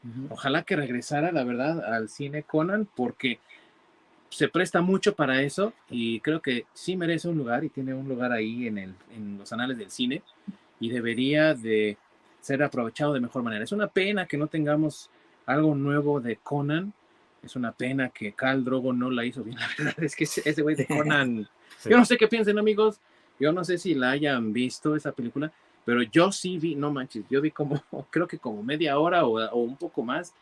[0.04, 0.28] Uh -huh.
[0.30, 3.40] Ojalá que regresara, la verdad, al cine Conan, porque
[4.30, 8.08] se presta mucho para eso y creo que sí merece un lugar y tiene un
[8.08, 10.22] lugar ahí en, el, en los anales del cine
[10.80, 11.98] y debería de
[12.42, 13.64] ser aprovechado de mejor manera.
[13.64, 15.10] Es una pena que no tengamos
[15.48, 16.94] algo nuevo de Conan.
[17.46, 19.58] Es una pena que Cal Drogo no la hizo bien.
[19.78, 21.48] La verdad es que ese güey de Conan.
[21.80, 21.90] sí.
[21.90, 23.00] Yo no sé qué piensen, amigos.
[23.40, 25.52] Yo no sé si la hayan visto esa película,
[25.84, 29.40] pero yo sí vi, no manches, yo vi como, creo que como media hora o,
[29.40, 30.34] o un poco más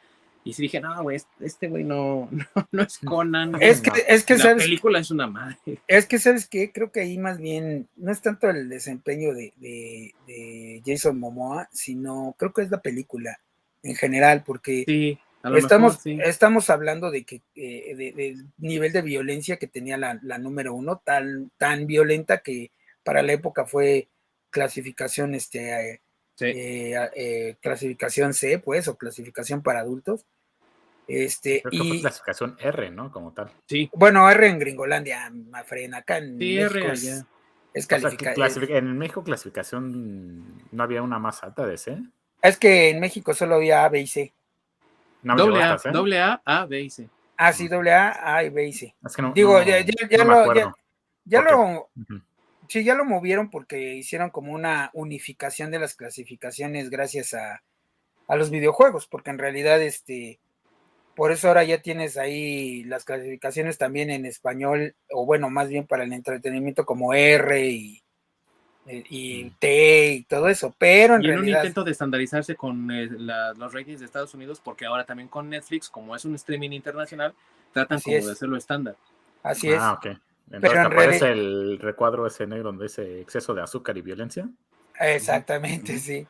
[0.45, 3.55] y sí dije, no, güey, este güey no, no, no, es Conan.
[3.61, 3.95] Es que, no.
[4.07, 5.57] es que la sabes, película es una madre.
[5.87, 6.71] Es que, ¿sabes qué?
[6.71, 11.69] Creo que ahí más bien no es tanto el desempeño de, de, de Jason Momoa,
[11.71, 13.39] sino creo que es la película
[13.83, 15.17] en general, porque sí,
[15.55, 16.29] estamos, mejor, sí.
[16.29, 20.73] estamos hablando de que eh, del de nivel de violencia que tenía la, la número
[20.73, 22.71] uno, tan, tan violenta que
[23.03, 24.09] para la época fue
[24.49, 26.01] clasificación este,
[26.35, 26.45] Sí.
[26.45, 30.25] Eh, eh, clasificación C, pues, o clasificación para adultos.
[31.07, 33.11] Este, Creo que y, fue clasificación R, ¿no?
[33.11, 33.51] Como tal.
[33.67, 33.89] Sí.
[33.93, 37.25] Bueno, R en Gringolandia, Mafren, acá en sí, México R es,
[37.73, 38.47] es calificación.
[38.47, 41.97] O sea, en México clasificación no había una más alta de C.
[42.41, 44.33] Es que en México solo había A, B y C.
[45.23, 45.91] No doble, a, ¿eh?
[45.91, 47.09] doble A, A, B y C.
[47.37, 48.95] Ah, sí, doble A, A y B y C.
[49.03, 50.53] Es que no, Digo, no, ya, ya, ya lo,
[51.25, 52.21] ya, lo, uh -huh.
[52.67, 57.61] Sí, ya lo movieron porque hicieron como una unificación de las clasificaciones gracias a,
[58.27, 60.39] a, los videojuegos, porque en realidad, este,
[61.15, 65.85] por eso ahora ya tienes ahí las clasificaciones también en español, o bueno, más bien
[65.85, 68.02] para el entretenimiento como R y,
[68.85, 71.47] y T y todo eso, pero en y realidad...
[71.47, 75.05] en un intento de estandarizarse con eh, la, los ratings de Estados Unidos, porque ahora
[75.05, 77.33] también con Netflix, como es un streaming internacional,
[77.71, 78.25] tratan Así como es.
[78.25, 78.97] de hacerlo estándar.
[79.41, 79.79] Así es.
[79.79, 80.05] Ah, ok.
[80.51, 84.47] Entonces, Pero ¿te aparece el recuadro ese negro donde dice exceso de azúcar y violencia?
[84.99, 86.27] Exactamente, sí.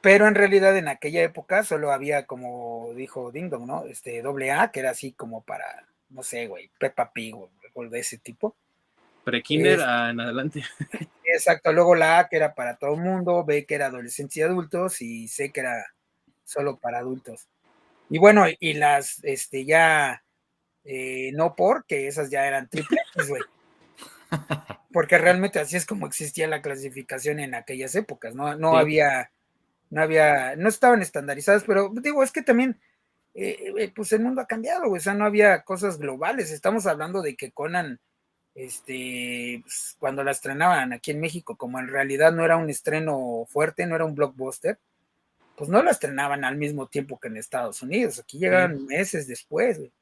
[0.00, 3.84] Pero en realidad en aquella época solo había, como dijo Ding Dong, ¿no?
[3.84, 7.84] Este doble A, que era así como para, no sé, güey, Peppa Pig o, o
[7.86, 8.54] de ese tipo.
[9.24, 10.62] Pre-kinder en adelante.
[11.24, 14.42] Exacto, luego la A que era para todo el mundo, B que era adolescentes y
[14.42, 15.86] adultos y C que era
[16.44, 17.48] solo para adultos.
[18.10, 20.22] Y bueno, y las, este, ya
[20.84, 23.42] eh, no porque esas ya eran triples, güey.
[24.92, 28.78] Porque realmente así es como existía la clasificación en aquellas épocas, no, no sí.
[28.78, 29.30] había,
[29.90, 32.80] no había, no estaban estandarizadas, pero digo, es que también,
[33.34, 34.98] eh, eh, pues el mundo ha cambiado, güey.
[34.98, 38.00] o sea, no había cosas globales, estamos hablando de que Conan,
[38.54, 43.46] este, pues, cuando la estrenaban aquí en México, como en realidad no era un estreno
[43.48, 44.78] fuerte, no era un blockbuster,
[45.56, 48.84] pues no la estrenaban al mismo tiempo que en Estados Unidos, aquí llegaban sí.
[48.86, 49.92] meses después, güey.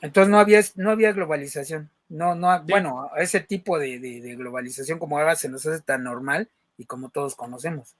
[0.00, 1.88] Entonces no había, no había globalización.
[2.08, 2.64] No, no, sí.
[2.68, 6.84] bueno, ese tipo de, de, de, globalización como ahora se nos hace tan normal y
[6.84, 7.94] como todos conocemos.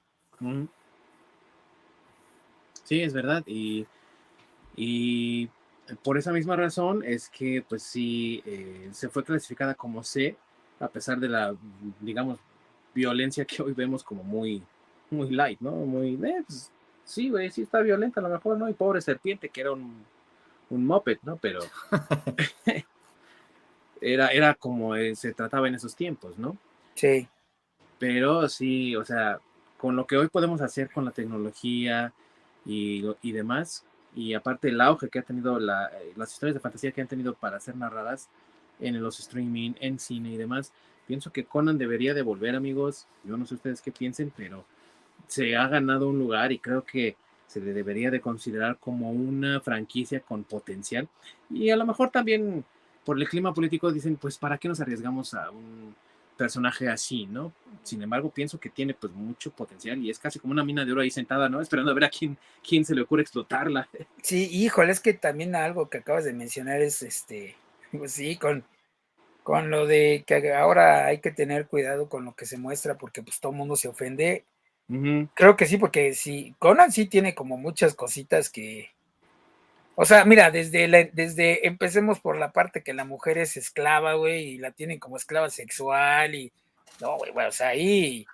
[2.85, 3.43] Sí, es verdad.
[3.47, 3.87] Y,
[4.77, 5.49] y
[6.03, 10.37] por esa misma razón es que, pues sí, eh, se fue clasificada como C,
[10.81, 11.55] a pesar de la,
[12.01, 12.39] digamos,
[12.95, 14.63] violencia que hoy vemos como muy,
[15.11, 15.73] muy light, ¿no?
[15.73, 16.71] Muy, eh, pues,
[17.05, 18.69] sí, güey, sí está violenta a lo mejor, ¿no?
[18.69, 20.05] Y pobre serpiente, que era un
[20.73, 21.37] un moped, ¿no?
[21.37, 21.61] Pero.
[24.01, 26.57] era, era como eh, se trataba en esos tiempos, ¿no?
[26.95, 27.29] Sí.
[27.99, 29.39] Pero sí, o sea,
[29.77, 32.13] con lo que hoy podemos hacer con la tecnología
[32.65, 36.61] y, y demás, y aparte el auge que ha tenido la, eh, las historias de
[36.61, 38.29] fantasía que han tenido para ser narradas
[38.81, 40.73] en los streaming, en cine y demás,
[41.07, 43.07] pienso que Conan debería de volver, amigos.
[43.25, 44.65] Yo no sé ustedes qué piensen, pero
[45.29, 47.17] se ha ganado un lugar y creo que
[47.47, 51.09] se le debería de considerar como una franquicia con potencial.
[51.51, 52.65] Y a lo mejor también
[53.05, 55.95] por el clima político dicen, pues, ¿para qué nos arriesgamos a un
[56.43, 57.53] personaje así, no?
[57.85, 60.91] Sin embargo, pienso que tiene pues mucho potencial y es casi como una mina de
[60.91, 61.61] oro ahí sentada, ¿no?
[61.61, 62.37] Esperando a ver a quién,
[62.67, 63.89] quién se le ocurre explotarla.
[64.23, 67.55] Sí, híjole, es que también algo que acabas de mencionar es este,
[67.97, 68.65] pues sí, con,
[69.45, 73.23] con lo de que ahora hay que tener cuidado con lo que se muestra porque
[73.23, 74.45] pues todo el mundo se ofende.
[75.35, 78.91] Creo que sí, porque sí, Conan sí tiene como muchas cositas que,
[79.95, 84.15] o sea, mira, desde, la, desde, empecemos por la parte que la mujer es esclava,
[84.15, 86.53] güey, y la tienen como esclava sexual y,
[87.01, 88.25] no, güey, o sea, ahí,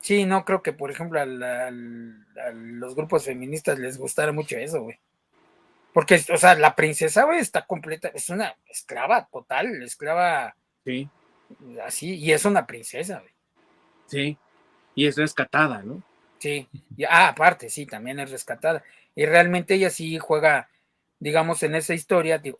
[0.00, 4.98] sí, no creo que, por ejemplo, a, los grupos feministas les gustara mucho eso, güey.
[5.94, 10.54] Porque, o sea, la princesa, güey, está completa, es una esclava total, esclava.
[10.84, 11.08] Sí.
[11.84, 13.32] Así, y es una princesa, güey.
[14.06, 14.36] Sí,
[14.94, 16.02] y es rescatada, ¿no?
[16.38, 18.82] Sí, y, ah, aparte, sí, también es rescatada.
[19.14, 20.68] Y realmente ella sí juega
[21.18, 22.58] digamos, en esa historia, digo,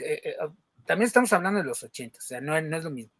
[0.00, 0.36] eh, eh,
[0.84, 3.12] también estamos hablando de los 80, o sea, no, no es lo mismo.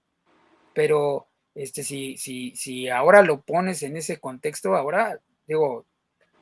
[0.75, 5.87] Pero este, si, si, si ahora lo pones en ese contexto, ahora, digo,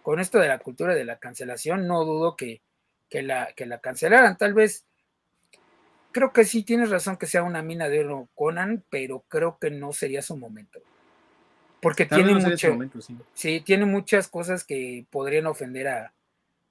[0.02, 2.60] con esto de la cultura de la cancelación, no dudo que,
[3.08, 4.36] que, la, que la cancelaran.
[4.36, 4.86] Tal vez,
[6.12, 9.70] creo que sí tienes razón que sea una mina de oro Conan, pero creo que
[9.70, 10.80] no sería su momento.
[11.80, 12.78] Porque tiene mucho,
[13.34, 13.60] sí.
[13.60, 16.14] tiene muchas cosas que podrían ofender a,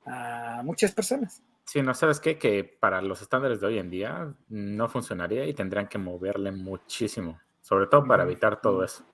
[0.05, 1.41] a muchas personas.
[1.65, 5.53] Sí, no sabes qué, que para los estándares de hoy en día no funcionaría y
[5.53, 9.05] tendrían que moverle muchísimo, sobre todo para evitar todo eso.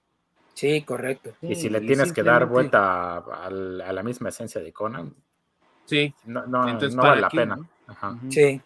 [0.54, 1.34] Sí, correcto.
[1.42, 5.16] Y si le tienes que dar vuelta a, la misma esencia de Conan,
[5.86, 6.66] sí, no, no,
[6.98, 7.58] vale la pena.
[8.30, 8.62] Sí.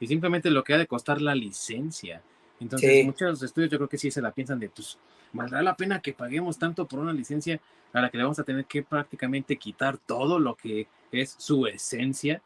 [0.00, 2.22] Y simplemente lo que ha de costar la licencia.
[2.60, 4.98] Entonces, muchos estudios yo creo que sí se la piensan de, pues,
[5.32, 7.60] ¿valdrá la pena que paguemos tanto por una licencia
[7.92, 11.66] a la que le vamos a tener que prácticamente quitar todo lo que es su
[11.66, 12.42] esencia?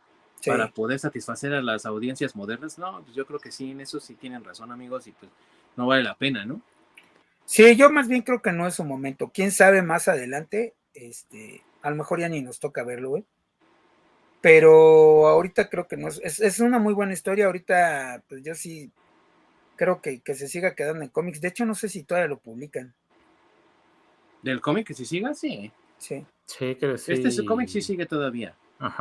[0.46, 2.78] para poder satisfacer a las audiencias modernas.
[2.78, 5.30] No, pues yo creo que sí, en eso sí tienen razón, amigos, y pues
[5.76, 6.60] no vale la pena, ¿no?
[7.44, 9.30] Sí, yo más bien creo que no es su momento.
[9.34, 13.24] Quién sabe más adelante, este, a lo mejor ya ni nos toca verlo, güey.
[14.40, 17.46] Pero ahorita creo que no es, es, una muy buena historia.
[17.46, 18.90] Ahorita, pues yo sí
[19.80, 21.40] creo que, que se siga quedando en cómics.
[21.40, 22.92] De hecho, no sé si todavía lo publican.
[24.42, 25.32] ¿Del cómic que se siga?
[25.32, 25.72] Sí.
[25.96, 26.26] Sí.
[26.44, 27.12] Sí, creo que sí.
[27.12, 28.54] Este cómic sí sigue todavía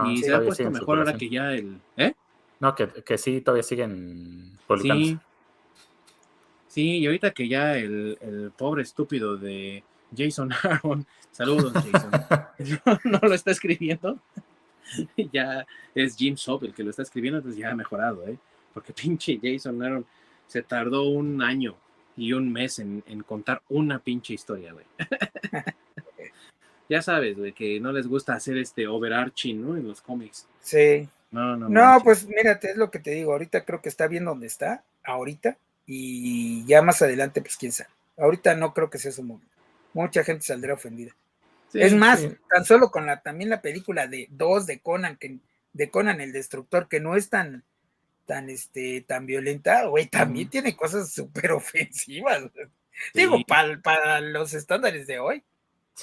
[0.05, 1.81] y se ha puesto mejor ahora que ya el.
[1.97, 2.13] ¿Eh?
[2.61, 5.03] No, que, que sí, todavía siguen publicando.
[5.03, 5.19] Sí.
[6.69, 9.83] sí, y ahorita que ya el, el pobre estúpido de
[10.15, 12.11] Jason Aaron, saludos Jason,
[13.03, 14.17] no, lo está escribiendo,
[15.33, 18.37] ya es Jim Soap el que lo está escribiendo, entonces ya ha mejorado, ¿eh?
[18.73, 20.05] Porque pinche Jason Aaron
[20.49, 21.77] se tardó un año
[22.17, 24.85] y un mes en, en contar una pinche historia, güey.
[26.89, 29.77] ya sabes, güey, que no les gusta hacer este overarching, ¿no?
[29.77, 30.47] En los cómics.
[30.59, 31.07] Sí.
[31.31, 31.69] No, no.
[31.69, 33.31] No, pues mírate, es lo que te digo.
[33.31, 37.91] Ahorita creo que está bien donde está, ahorita, y ya más adelante, pues quién sabe.
[38.17, 39.53] Ahorita no creo que sea su momento.
[39.93, 41.15] Mucha gente saldrá ofendida.
[41.73, 45.37] es más, tan solo con la también la película de dos de Conan, que,
[45.73, 47.63] de Conan el Destructor, que no es tan,
[48.29, 52.43] tan, este, tan violenta, güey, también tiene cosas súper ofensivas.
[53.15, 55.43] Digo, para los estándares de hoy.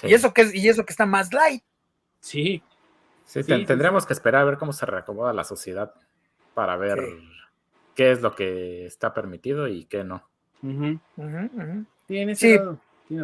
[0.03, 1.63] Y eso que y eso que está más light.
[2.19, 2.65] Sí.
[3.27, 5.95] Sí, tendremos que esperar a ver cómo se reacomoda la sociedad
[6.55, 6.99] para ver
[7.95, 10.29] qué es lo que está permitido y qué no.
[12.07, 12.35] Tiene,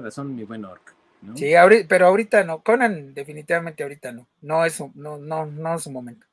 [0.00, 0.94] razón mi buen Orc.
[1.34, 1.52] Sí,
[1.88, 2.62] pero ahorita no.
[2.62, 4.28] Conan definitivamente ahorita no.
[4.42, 6.26] No es, no, no, no es su momento.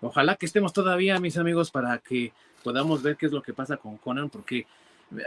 [0.00, 2.32] Ojalá que estemos todavía, mis amigos, para que
[2.62, 4.66] podamos ver qué es lo que pasa con Conan, porque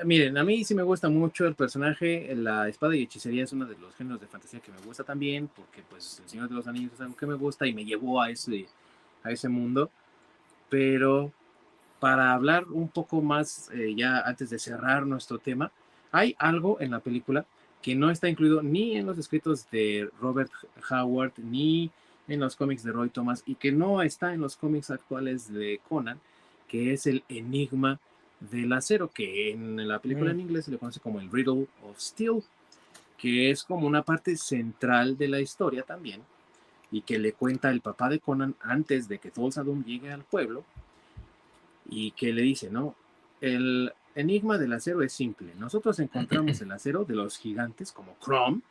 [0.04, 2.36] Miren, a mí sí me gusta mucho el personaje.
[2.36, 5.50] La espada y hechicería es uno de los géneros de fantasía que me gusta también,
[5.56, 8.22] porque pues el Señor de los Anillos es algo que me gusta y me llevó
[8.22, 8.68] a ese,
[9.24, 9.90] a ese mundo.
[10.70, 11.32] Pero
[12.00, 15.72] para hablar un poco más, eh, ya antes de cerrar nuestro tema,
[16.12, 17.46] hay algo en la película
[17.82, 20.52] que no está incluido ni en los escritos de Robert
[20.90, 21.90] Howard, ni
[22.30, 25.82] en los cómics de Roy Thomas, y que no está en los cómics actuales de
[25.88, 26.20] Conan,
[26.68, 28.00] que es el enigma
[28.40, 32.00] del acero, que en la película en inglés se le conoce como el Riddle of
[32.00, 32.44] Steel,
[33.18, 36.22] que es como una parte central de la historia también,
[36.92, 40.64] y que le cuenta el papá de Conan antes de que Thulsa llegue al pueblo,
[41.90, 42.96] y que le dice, ¿no?
[43.42, 45.54] El enigma del acero es simple.
[45.58, 48.62] Nosotros encontramos el acero de los gigantes como Chrome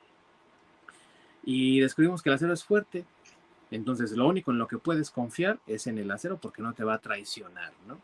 [1.44, 3.04] y descubrimos que el acero es fuerte.
[3.70, 6.84] Entonces, lo único en lo que puedes confiar es en el acero porque no te
[6.84, 7.98] va a traicionar, ¿no?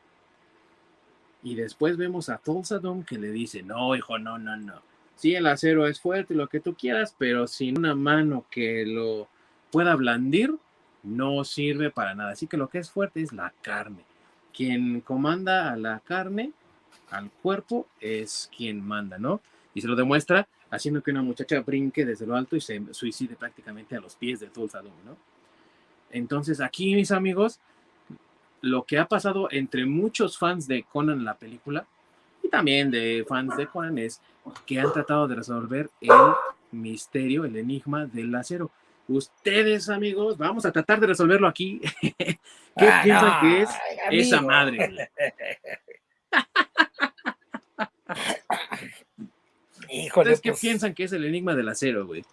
[1.42, 4.80] Y después vemos a Tulsa que le dice, no, hijo, no, no, no.
[5.16, 9.28] Sí, el acero es fuerte, lo que tú quieras, pero sin una mano que lo
[9.70, 10.54] pueda blandir,
[11.02, 12.32] no sirve para nada.
[12.32, 14.04] Así que lo que es fuerte es la carne.
[14.54, 16.52] Quien comanda a la carne,
[17.10, 19.40] al cuerpo, es quien manda, ¿no?
[19.74, 23.36] Y se lo demuestra haciendo que una muchacha brinque desde lo alto y se suicide
[23.36, 25.16] prácticamente a los pies de Tulsa ¿no?
[26.14, 27.58] Entonces aquí, mis amigos,
[28.60, 31.84] lo que ha pasado entre muchos fans de Conan la película
[32.42, 34.20] y también de fans de Conan es
[34.64, 36.10] que han tratado de resolver el
[36.70, 38.70] misterio, el enigma del acero.
[39.08, 41.80] Ustedes, amigos, vamos a tratar de resolverlo aquí.
[42.00, 42.38] ¿Qué
[42.76, 43.70] Ah, piensan no, que es
[44.06, 44.22] amigo.
[44.22, 45.10] esa madre?
[49.90, 52.24] Híjole, ¿Ustedes qué pues, piensan que es el enigma del acero, güey?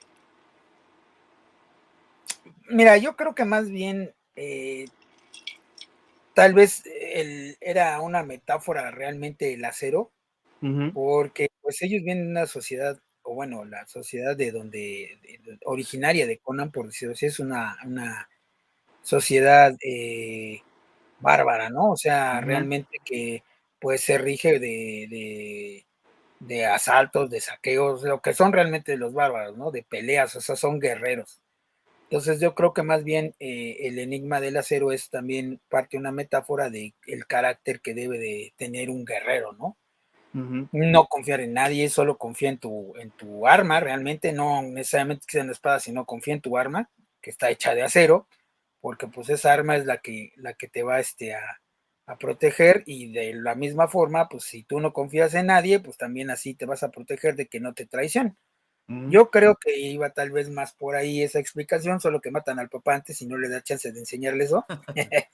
[2.72, 4.86] Mira, yo creo que más bien eh,
[6.34, 10.12] tal vez el- era una metáfora realmente el acero,
[10.94, 15.60] porque pues ellos vienen de una sociedad, o bueno, la sociedad de donde, de- de-
[15.66, 18.30] originaria de Conan, por decirlo así, es una, una
[19.02, 20.64] sociedad eh,
[21.20, 21.92] bárbara, ¿no?
[21.92, 23.44] O sea, realmente que
[23.80, 25.88] pues se rige de, de,
[26.40, 29.72] de asaltos, de saqueos, lo que son realmente los bárbaros, ¿no?
[29.72, 31.41] De peleas, o sea, son guerreros.
[32.12, 36.00] Entonces yo creo que más bien eh, el enigma del acero es también parte de
[36.02, 39.78] una metáfora de el carácter que debe de tener un guerrero, ¿no?
[40.74, 45.32] No confiar en nadie, solo confía en tu, en tu arma, realmente, no necesariamente que
[45.32, 46.90] sea una espada, sino confía en tu arma,
[47.22, 48.28] que está hecha de acero,
[48.82, 51.62] porque pues esa arma es la que, la que te va este, a,
[52.08, 55.98] a proteger y de la misma forma, pues si tú no confías en nadie, pues
[55.98, 58.38] también así te vas a proteger de que no te traicionen.
[59.10, 62.70] Yo creo que iba tal vez más por ahí esa explicación, solo que matan al
[62.70, 64.66] papá antes y no le da chance de enseñarle eso.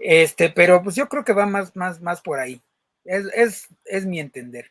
[0.00, 2.60] este, pero pues yo creo que va más, más, más por ahí.
[3.04, 4.70] Es, es, es mi entender.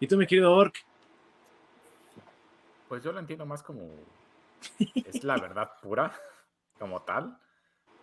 [0.00, 0.74] ¿Y tú, mi querido Orc?
[2.88, 3.88] Pues yo lo entiendo más como
[4.94, 6.12] es la verdad pura,
[6.78, 7.38] como tal,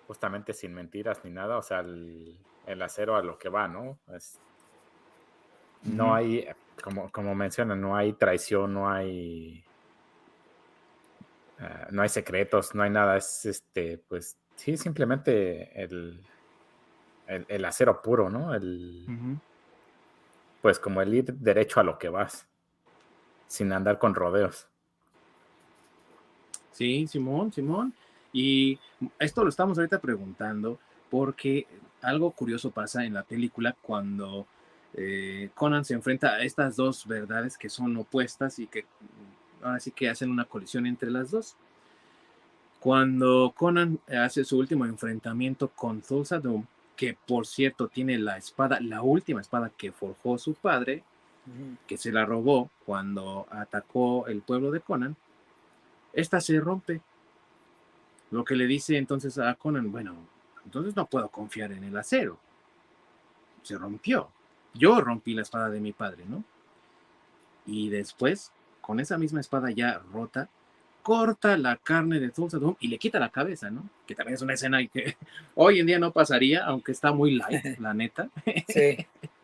[0.07, 3.99] justamente sin mentiras ni nada, o sea, el, el acero a lo que va, ¿no?
[4.15, 4.39] Es-
[5.83, 6.47] no hay,
[6.79, 9.63] como, como mencionan, no hay traición, no hay,
[11.59, 16.21] ah, no hay secretos, no hay nada, es este, pues sí, simplemente el,
[17.27, 18.53] el, el acero puro, ¿no?
[18.53, 19.05] El,
[20.61, 22.47] pues como el ir derecho a lo que vas,
[23.47, 24.67] sin andar con rodeos.
[26.71, 27.93] Sí, Simón, Simón.
[28.31, 28.79] Y
[29.17, 30.79] esto lo estamos ahorita preguntando
[31.09, 31.65] porque
[32.01, 34.47] algo curioso pasa en la película cuando
[34.93, 39.79] eh, Conan se enfrenta a estas dos verdades que son opuestas y que mm, ahora
[39.79, 41.55] sí que hacen una colisión entre las dos.
[42.79, 48.79] Cuando Conan hace su último enfrentamiento con Thulsa Doom, que por cierto tiene la espada,
[48.81, 51.03] la última espada que forjó su padre,
[51.87, 55.15] que se la robó cuando atacó el pueblo de Conan,
[56.13, 57.01] esta se rompe.
[58.31, 60.15] Lo que le dice entonces a Conan, bueno,
[60.65, 62.37] entonces no puedo confiar en el acero.
[63.63, 64.29] Se rompió.
[64.73, 66.43] Yo rompí la espada de mi padre, ¿no?
[67.65, 68.51] Y después,
[68.81, 70.49] con esa misma espada ya rota,
[71.03, 73.89] corta la carne de Tulsa Doom y le quita la cabeza, ¿no?
[74.05, 75.17] Que también es una escena que
[75.55, 78.29] hoy en día no pasaría, aunque está muy light, la neta.
[78.67, 79.05] Sí,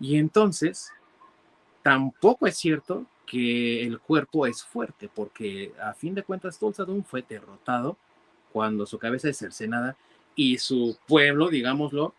[0.00, 0.92] Y entonces,
[1.82, 7.04] tampoco es cierto que el cuerpo es fuerte, porque a fin de cuentas Tulsa Doom
[7.04, 7.96] fue derrotado
[8.50, 9.96] cuando su cabeza es cercenada
[10.34, 12.14] y su pueblo, digámoslo,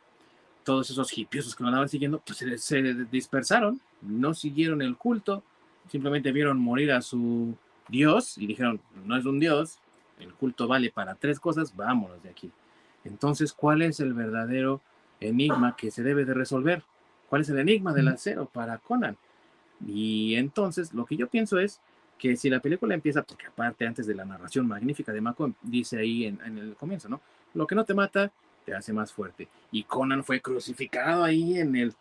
[0.72, 2.82] todos esos hipiosos que lo andaban siguiendo, pues se, se
[3.12, 5.44] dispersaron, no siguieron el culto,
[5.90, 7.54] simplemente vieron morir a su
[7.90, 9.80] dios y dijeron, no es un dios,
[10.18, 12.50] el culto vale para tres cosas, vámonos de aquí.
[13.04, 14.80] Entonces, ¿cuál es el verdadero
[15.20, 16.84] enigma que se debe de resolver?
[17.28, 19.18] ¿Cuál es el enigma del acero para Conan?
[19.86, 21.82] Y entonces lo que yo pienso es
[22.18, 25.98] que si la película empieza, porque aparte antes de la narración magnífica de Mako, dice
[25.98, 27.20] ahí en, en el comienzo, ¿no?
[27.56, 28.32] Lo que no te mata,
[28.76, 29.48] hace más fuerte.
[29.72, 31.94] Y Conan fue crucificado ahí en el,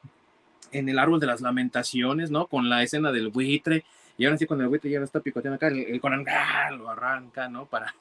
[0.72, 2.46] en el árbol de las lamentaciones, ¿no?
[2.46, 3.84] Con la escena del buitre.
[4.16, 6.70] Y ahora sí, cuando el buitre ya lo está picoteando acá, el, el Conan ¡ah!
[6.70, 7.66] lo arranca, ¿no?
[7.66, 7.94] Para,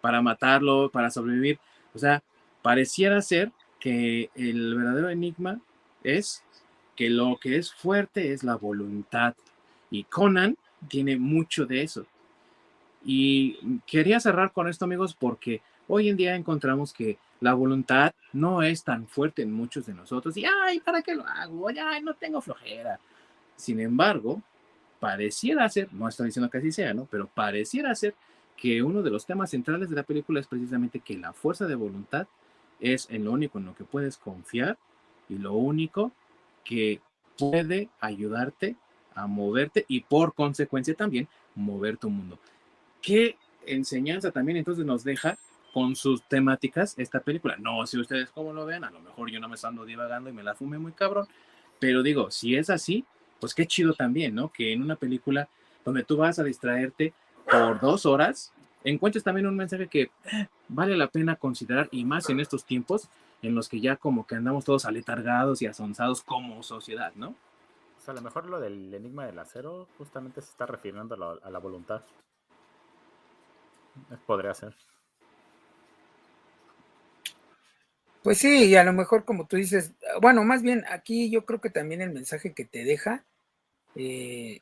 [0.00, 1.58] para matarlo, para sobrevivir.
[1.94, 2.22] O sea,
[2.62, 5.60] pareciera ser que el verdadero enigma
[6.04, 6.44] es
[6.96, 9.34] que lo que es fuerte es la voluntad.
[9.90, 10.56] Y Conan
[10.88, 12.06] tiene mucho de eso.
[13.04, 18.62] Y quería cerrar con esto, amigos, porque hoy en día encontramos que la voluntad no
[18.62, 20.36] es tan fuerte en muchos de nosotros.
[20.36, 21.68] Y, ay, ¿para qué lo hago?
[21.68, 23.00] Ay, no tengo flojera.
[23.56, 24.40] Sin embargo,
[25.00, 27.08] pareciera ser, no estoy diciendo que así sea, ¿no?
[27.10, 28.14] Pero pareciera ser
[28.56, 31.74] que uno de los temas centrales de la película es precisamente que la fuerza de
[31.74, 32.28] voluntad
[32.78, 34.78] es en lo único en lo que puedes confiar
[35.28, 36.12] y lo único
[36.64, 37.00] que
[37.36, 38.76] puede ayudarte
[39.16, 42.38] a moverte y por consecuencia también mover tu mundo.
[43.00, 43.36] ¿Qué
[43.66, 45.38] enseñanza también entonces nos deja
[45.72, 47.56] con sus temáticas esta película?
[47.56, 50.32] No si ustedes cómo lo ven, a lo mejor yo no me ando divagando y
[50.32, 51.26] me la fume muy cabrón,
[51.78, 53.04] pero digo, si es así,
[53.40, 54.52] pues qué chido también, ¿no?
[54.52, 55.48] Que en una película
[55.84, 57.12] donde tú vas a distraerte
[57.50, 58.52] por dos horas,
[58.84, 63.08] encuentres también un mensaje que eh, vale la pena considerar y más en estos tiempos
[63.42, 67.30] en los que ya como que andamos todos aletargados y asonzados como sociedad, ¿no?
[67.30, 71.18] O sea, a lo mejor lo del enigma del acero justamente se está refiriendo a
[71.18, 72.02] la, a la voluntad.
[74.26, 74.74] Podría ser.
[78.22, 81.60] Pues sí, y a lo mejor como tú dices, bueno, más bien aquí yo creo
[81.60, 83.24] que también el mensaje que te deja,
[83.96, 84.60] eh,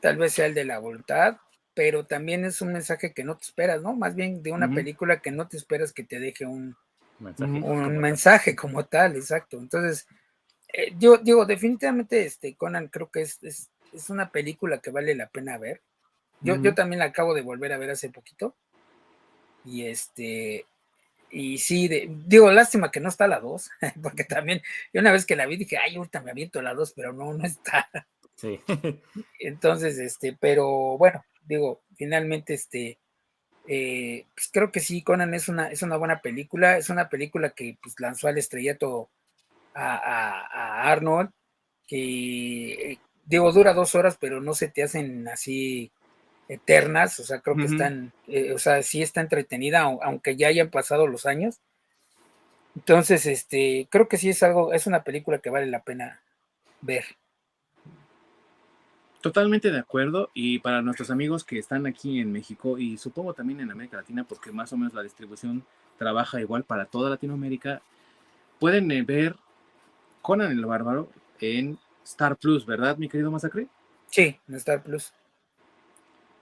[0.00, 1.38] tal vez sea el de la voluntad,
[1.74, 3.94] pero también es un mensaje que no te esperas, ¿no?
[3.94, 6.76] Más bien de una película que no te esperas que te deje un
[7.20, 8.56] mensaje, un como, mensaje tal.
[8.56, 9.58] como tal, exacto.
[9.58, 10.06] Entonces,
[10.72, 15.14] eh, yo digo, definitivamente este Conan creo que es, es, es, una película que vale
[15.14, 15.82] la pena ver.
[16.40, 18.56] Yo, yo también la acabo de volver a ver hace poquito.
[19.64, 20.66] Y este,
[21.30, 23.70] y sí, de, digo, lástima que no está la 2,
[24.02, 26.92] porque también, yo una vez que la vi dije, ay, ahorita me aviento la 2,
[26.92, 27.88] pero no, no está.
[28.34, 28.60] Sí.
[29.40, 32.98] Entonces, este, pero bueno, digo, finalmente, este,
[33.66, 37.50] eh, pues creo que sí, Conan es una, es una buena película, es una película
[37.50, 39.10] que pues, lanzó al estrellato
[39.74, 41.30] a, a, a Arnold,
[41.86, 45.92] que eh, digo, dura dos horas, pero no se te hacen así
[46.48, 47.72] eternas, o sea, creo que uh -huh.
[47.72, 51.60] están, eh, o sea, sí está entretenida, aunque ya hayan pasado los años.
[52.74, 56.22] Entonces, este, creo que sí es algo, es una película que vale la pena
[56.80, 57.04] ver.
[59.20, 60.30] Totalmente de acuerdo.
[60.32, 64.24] Y para nuestros amigos que están aquí en México y supongo también en América Latina,
[64.24, 65.64] porque más o menos la distribución
[65.98, 67.82] trabaja igual para toda Latinoamérica,
[68.60, 69.36] pueden eh, ver
[70.22, 71.10] Conan el Bárbaro
[71.40, 73.66] en Star Plus, ¿verdad, mi querido Masacre?
[74.08, 75.12] Sí, en Star Plus.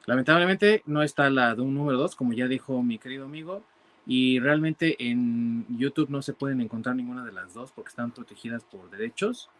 [0.06, 3.62] Lamentablemente no está la de un número 2, como ya dijo mi querido amigo,
[4.06, 8.62] y realmente en YouTube no se pueden encontrar ninguna de las dos porque están protegidas
[8.62, 9.50] por derechos.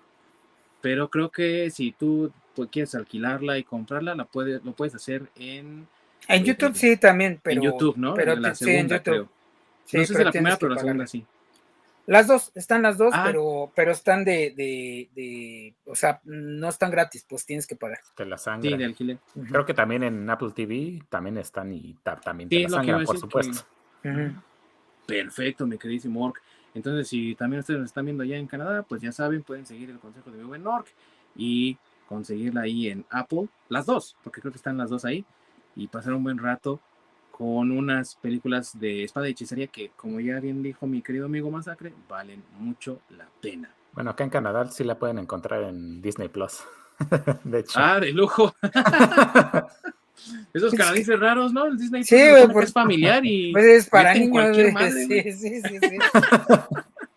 [0.81, 5.29] Pero creo que si tú pues, quieres alquilarla y comprarla, la puedes, lo puedes hacer
[5.35, 5.89] en...
[6.29, 7.61] En YouTube eh, sí también, pero...
[7.61, 8.15] En YouTube, ¿no?
[8.15, 9.03] Pero en la sí, segunda, en YouTube.
[9.03, 9.29] creo.
[9.85, 11.27] Sí, no sé si la primera, pero la segunda sí.
[12.07, 13.25] Las dos, están las dos, Ah.
[13.27, 17.99] pero, pero están de, de, de, o sea, no están gratis, pues tienes que pagar.
[18.15, 18.79] Te la Sí, sangran.
[18.79, 19.19] de alquiler.
[19.49, 22.75] Creo que también en Apple TV también están y ta- también te Sí, la que
[22.75, 23.67] sangran, por supuesto.
[24.05, 24.33] Ujú.
[25.07, 26.41] Perfecto, mi queridísimo Orc.
[26.75, 29.91] Entonces, si también ustedes nos están viendo allá en Canadá, pues ya saben, pueden seguir
[29.91, 30.87] el consejo de mi buen Orc
[31.35, 31.79] y
[32.09, 35.25] conseguirla ahí en Apple, las dos, porque creo que están las dos ahí,
[35.75, 36.81] y pasar un buen rato
[37.37, 41.51] con unas películas de espada y hechicería que, como ya bien dijo mi querido amigo
[41.51, 43.71] Masacre, valen mucho la pena.
[43.93, 46.65] Bueno, acá en Canadá sí la pueden encontrar en Disney Plus.
[47.45, 47.79] de hecho.
[47.79, 48.55] Ah, de lujo.
[50.55, 51.67] Esos canadienses raros, ¿no?
[51.67, 52.17] El Disney Sí,
[52.51, 55.99] Plus, es familiar y Pues es para niños, cualquier madre, Sí, sí, sí, sí.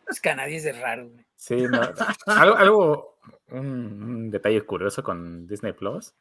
[0.06, 1.12] Los canadienses raros.
[1.38, 1.80] Sí, no,
[2.26, 3.18] algo, algo
[3.52, 6.14] un, un detalle curioso con Disney Plus.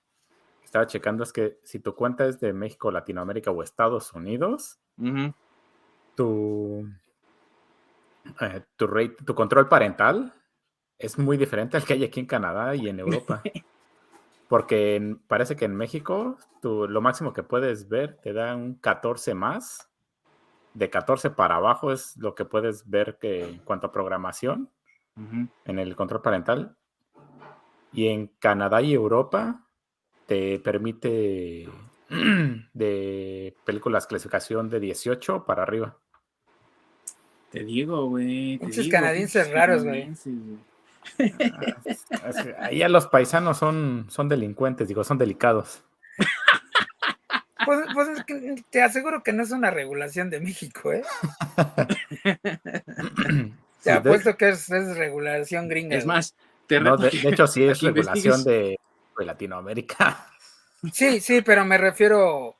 [0.68, 4.78] Estaba checando es que si tu cuenta es de México, Latinoamérica o Estados Unidos,
[6.14, 6.86] tu,
[8.42, 10.34] eh, tu, rate- tu control parental
[10.98, 13.42] es muy diferente al que hay aquí en Canadá y en Europa.
[14.48, 18.74] Porque en- parece que en México tu- lo máximo que puedes ver te da un
[18.74, 19.88] 14 más.
[20.74, 24.70] De 14 para abajo es lo que puedes ver que en cuanto a programación
[25.64, 26.76] en el control parental.
[27.90, 29.64] Y en Canadá y Europa
[30.28, 31.68] te permite
[32.74, 35.96] de películas clasificación de 18 para arriba.
[37.50, 38.58] Te digo, güey.
[38.58, 40.12] digo, canadienses pinches raros, güey.
[41.16, 45.82] que Ahí a los paisanos son, son delincuentes, digo, son delicados.
[47.64, 51.02] Pues, pues es que te aseguro que no es una regulación de México, ¿eh?
[53.84, 55.96] Te Sí, de, apuesto que es, es regulación gringa.
[55.96, 56.34] Es más,
[56.66, 58.78] te no, de- de hecho, sí es regulación investigues.
[59.26, 60.26] Latinoamérica.
[60.92, 62.54] Sí, sí, pero me refiero,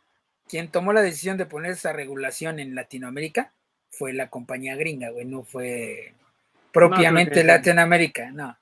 [0.48, 3.52] quien tomó la decisión de poner esa regulación en Latinoamérica
[3.92, 6.14] fue la compañía gringa, güey, no fue
[6.72, 8.58] propiamente que- Latinoamérica, no.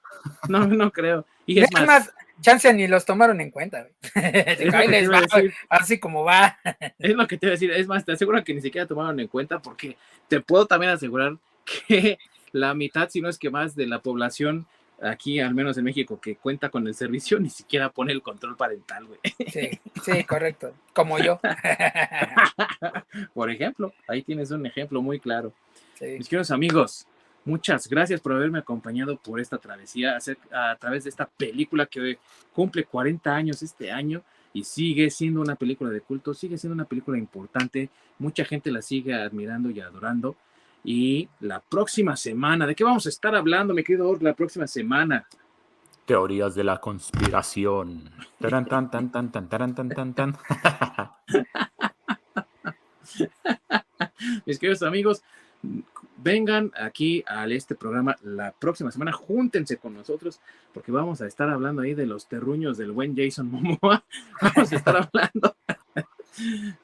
[0.49, 1.25] No, no creo.
[1.47, 3.89] Y es más, más, chance ni los tomaron en cuenta.
[5.69, 6.59] así como va.
[6.99, 7.71] Es lo que te voy a decir.
[7.71, 9.97] Es más, te aseguro que ni siquiera tomaron en cuenta porque
[10.29, 12.19] te puedo también asegurar que
[12.53, 14.67] la mitad, si no es que más, de la población
[15.03, 18.57] aquí, al menos en México, que cuenta con el servicio, ni siquiera pone el control
[18.57, 19.21] parental, güey.
[19.49, 20.73] Sí, sí, correcto.
[20.93, 21.41] Como yo.
[23.35, 25.53] Por ejemplo, ahí tienes un ejemplo muy claro.
[26.01, 27.07] Mis queridos amigos,
[27.47, 30.19] muchas gracias por haberme acompañado por esta travesía
[30.53, 32.19] a, través de esta película que
[32.53, 36.85] cumple 40 años este año y sigue siendo una película de culto, sigue siendo una
[36.85, 40.37] película importante, mucha gente la sigue admirando y adorando.
[40.89, 44.69] Y la próxima semana, ¿de qué vamos a estar hablando, mi querido Org, la próxima
[44.69, 45.27] semana?
[46.05, 48.09] Teorías de la conspiración.
[48.39, 50.37] Taran, tan, tan, tan, tan, taran, tan, tan, tan.
[54.47, 55.25] Mis queridos amigos,
[56.19, 60.39] vengan aquí a este programa la próxima semana, júntense con nosotros,
[60.73, 64.05] porque vamos a estar hablando ahí de los terruños del buen Jason Momoa.
[64.41, 65.57] Vamos a estar hablando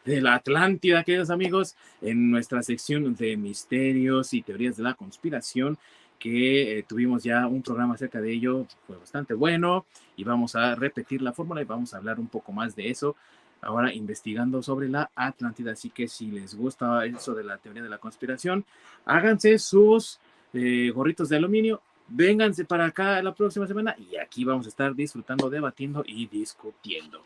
[0.05, 5.79] de la Atlántida, queridos amigos, en nuestra sección de misterios y teorías de la conspiración,
[6.19, 10.74] que eh, tuvimos ya un programa acerca de ello, fue bastante bueno, y vamos a
[10.74, 13.16] repetir la fórmula y vamos a hablar un poco más de eso
[13.62, 15.73] ahora investigando sobre la Atlántida.
[15.73, 18.65] Así que si les gusta eso de la teoría de la conspiración,
[19.07, 20.20] háganse sus
[20.53, 24.95] eh, gorritos de aluminio, vénganse para acá la próxima semana y aquí vamos a estar
[24.95, 27.23] disfrutando, debatiendo y discutiendo.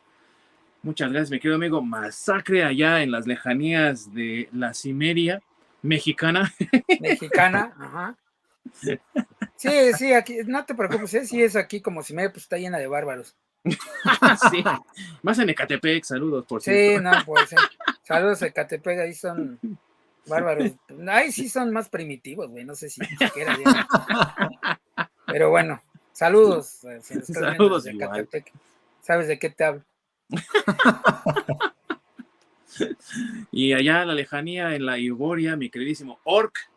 [0.86, 1.82] Muchas gracias, mi querido amigo.
[1.82, 5.42] Masacre allá en las lejanías de la Cimeria
[5.82, 6.54] mexicana.
[7.00, 8.16] Mexicana, ajá.
[9.56, 11.26] Sí, sí, aquí, no te preocupes, ¿eh?
[11.26, 13.34] sí es aquí como Cimeria, pues está llena de bárbaros.
[13.64, 14.62] sí,
[15.22, 17.00] más en Ecatepec, saludos, por cierto.
[17.00, 17.52] Sí, no, pues
[18.04, 19.58] saludos a Ecatepec, ahí son
[20.28, 20.70] bárbaros.
[21.08, 23.58] Ahí sí son más primitivos, güey, no sé si siquiera.
[25.26, 25.82] Pero bueno,
[26.12, 26.84] saludos.
[26.84, 28.52] Eh, saludos, de Ecatepec.
[29.00, 29.82] ¿Sabes de qué te hablo?
[33.52, 36.70] Y allá en la lejanía, en la Iboria, mi queridísimo Orc.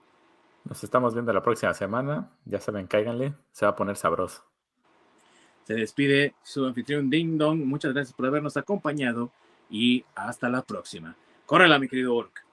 [0.65, 2.29] Nos estamos viendo la próxima semana.
[2.45, 4.43] Ya saben, cáiganle, se va a poner sabroso.
[5.63, 7.63] Se despide su anfitrión Ding Dong.
[7.63, 9.31] Muchas gracias por habernos acompañado
[9.69, 11.15] y hasta la próxima.
[11.45, 12.43] Córrela, mi querido Orc.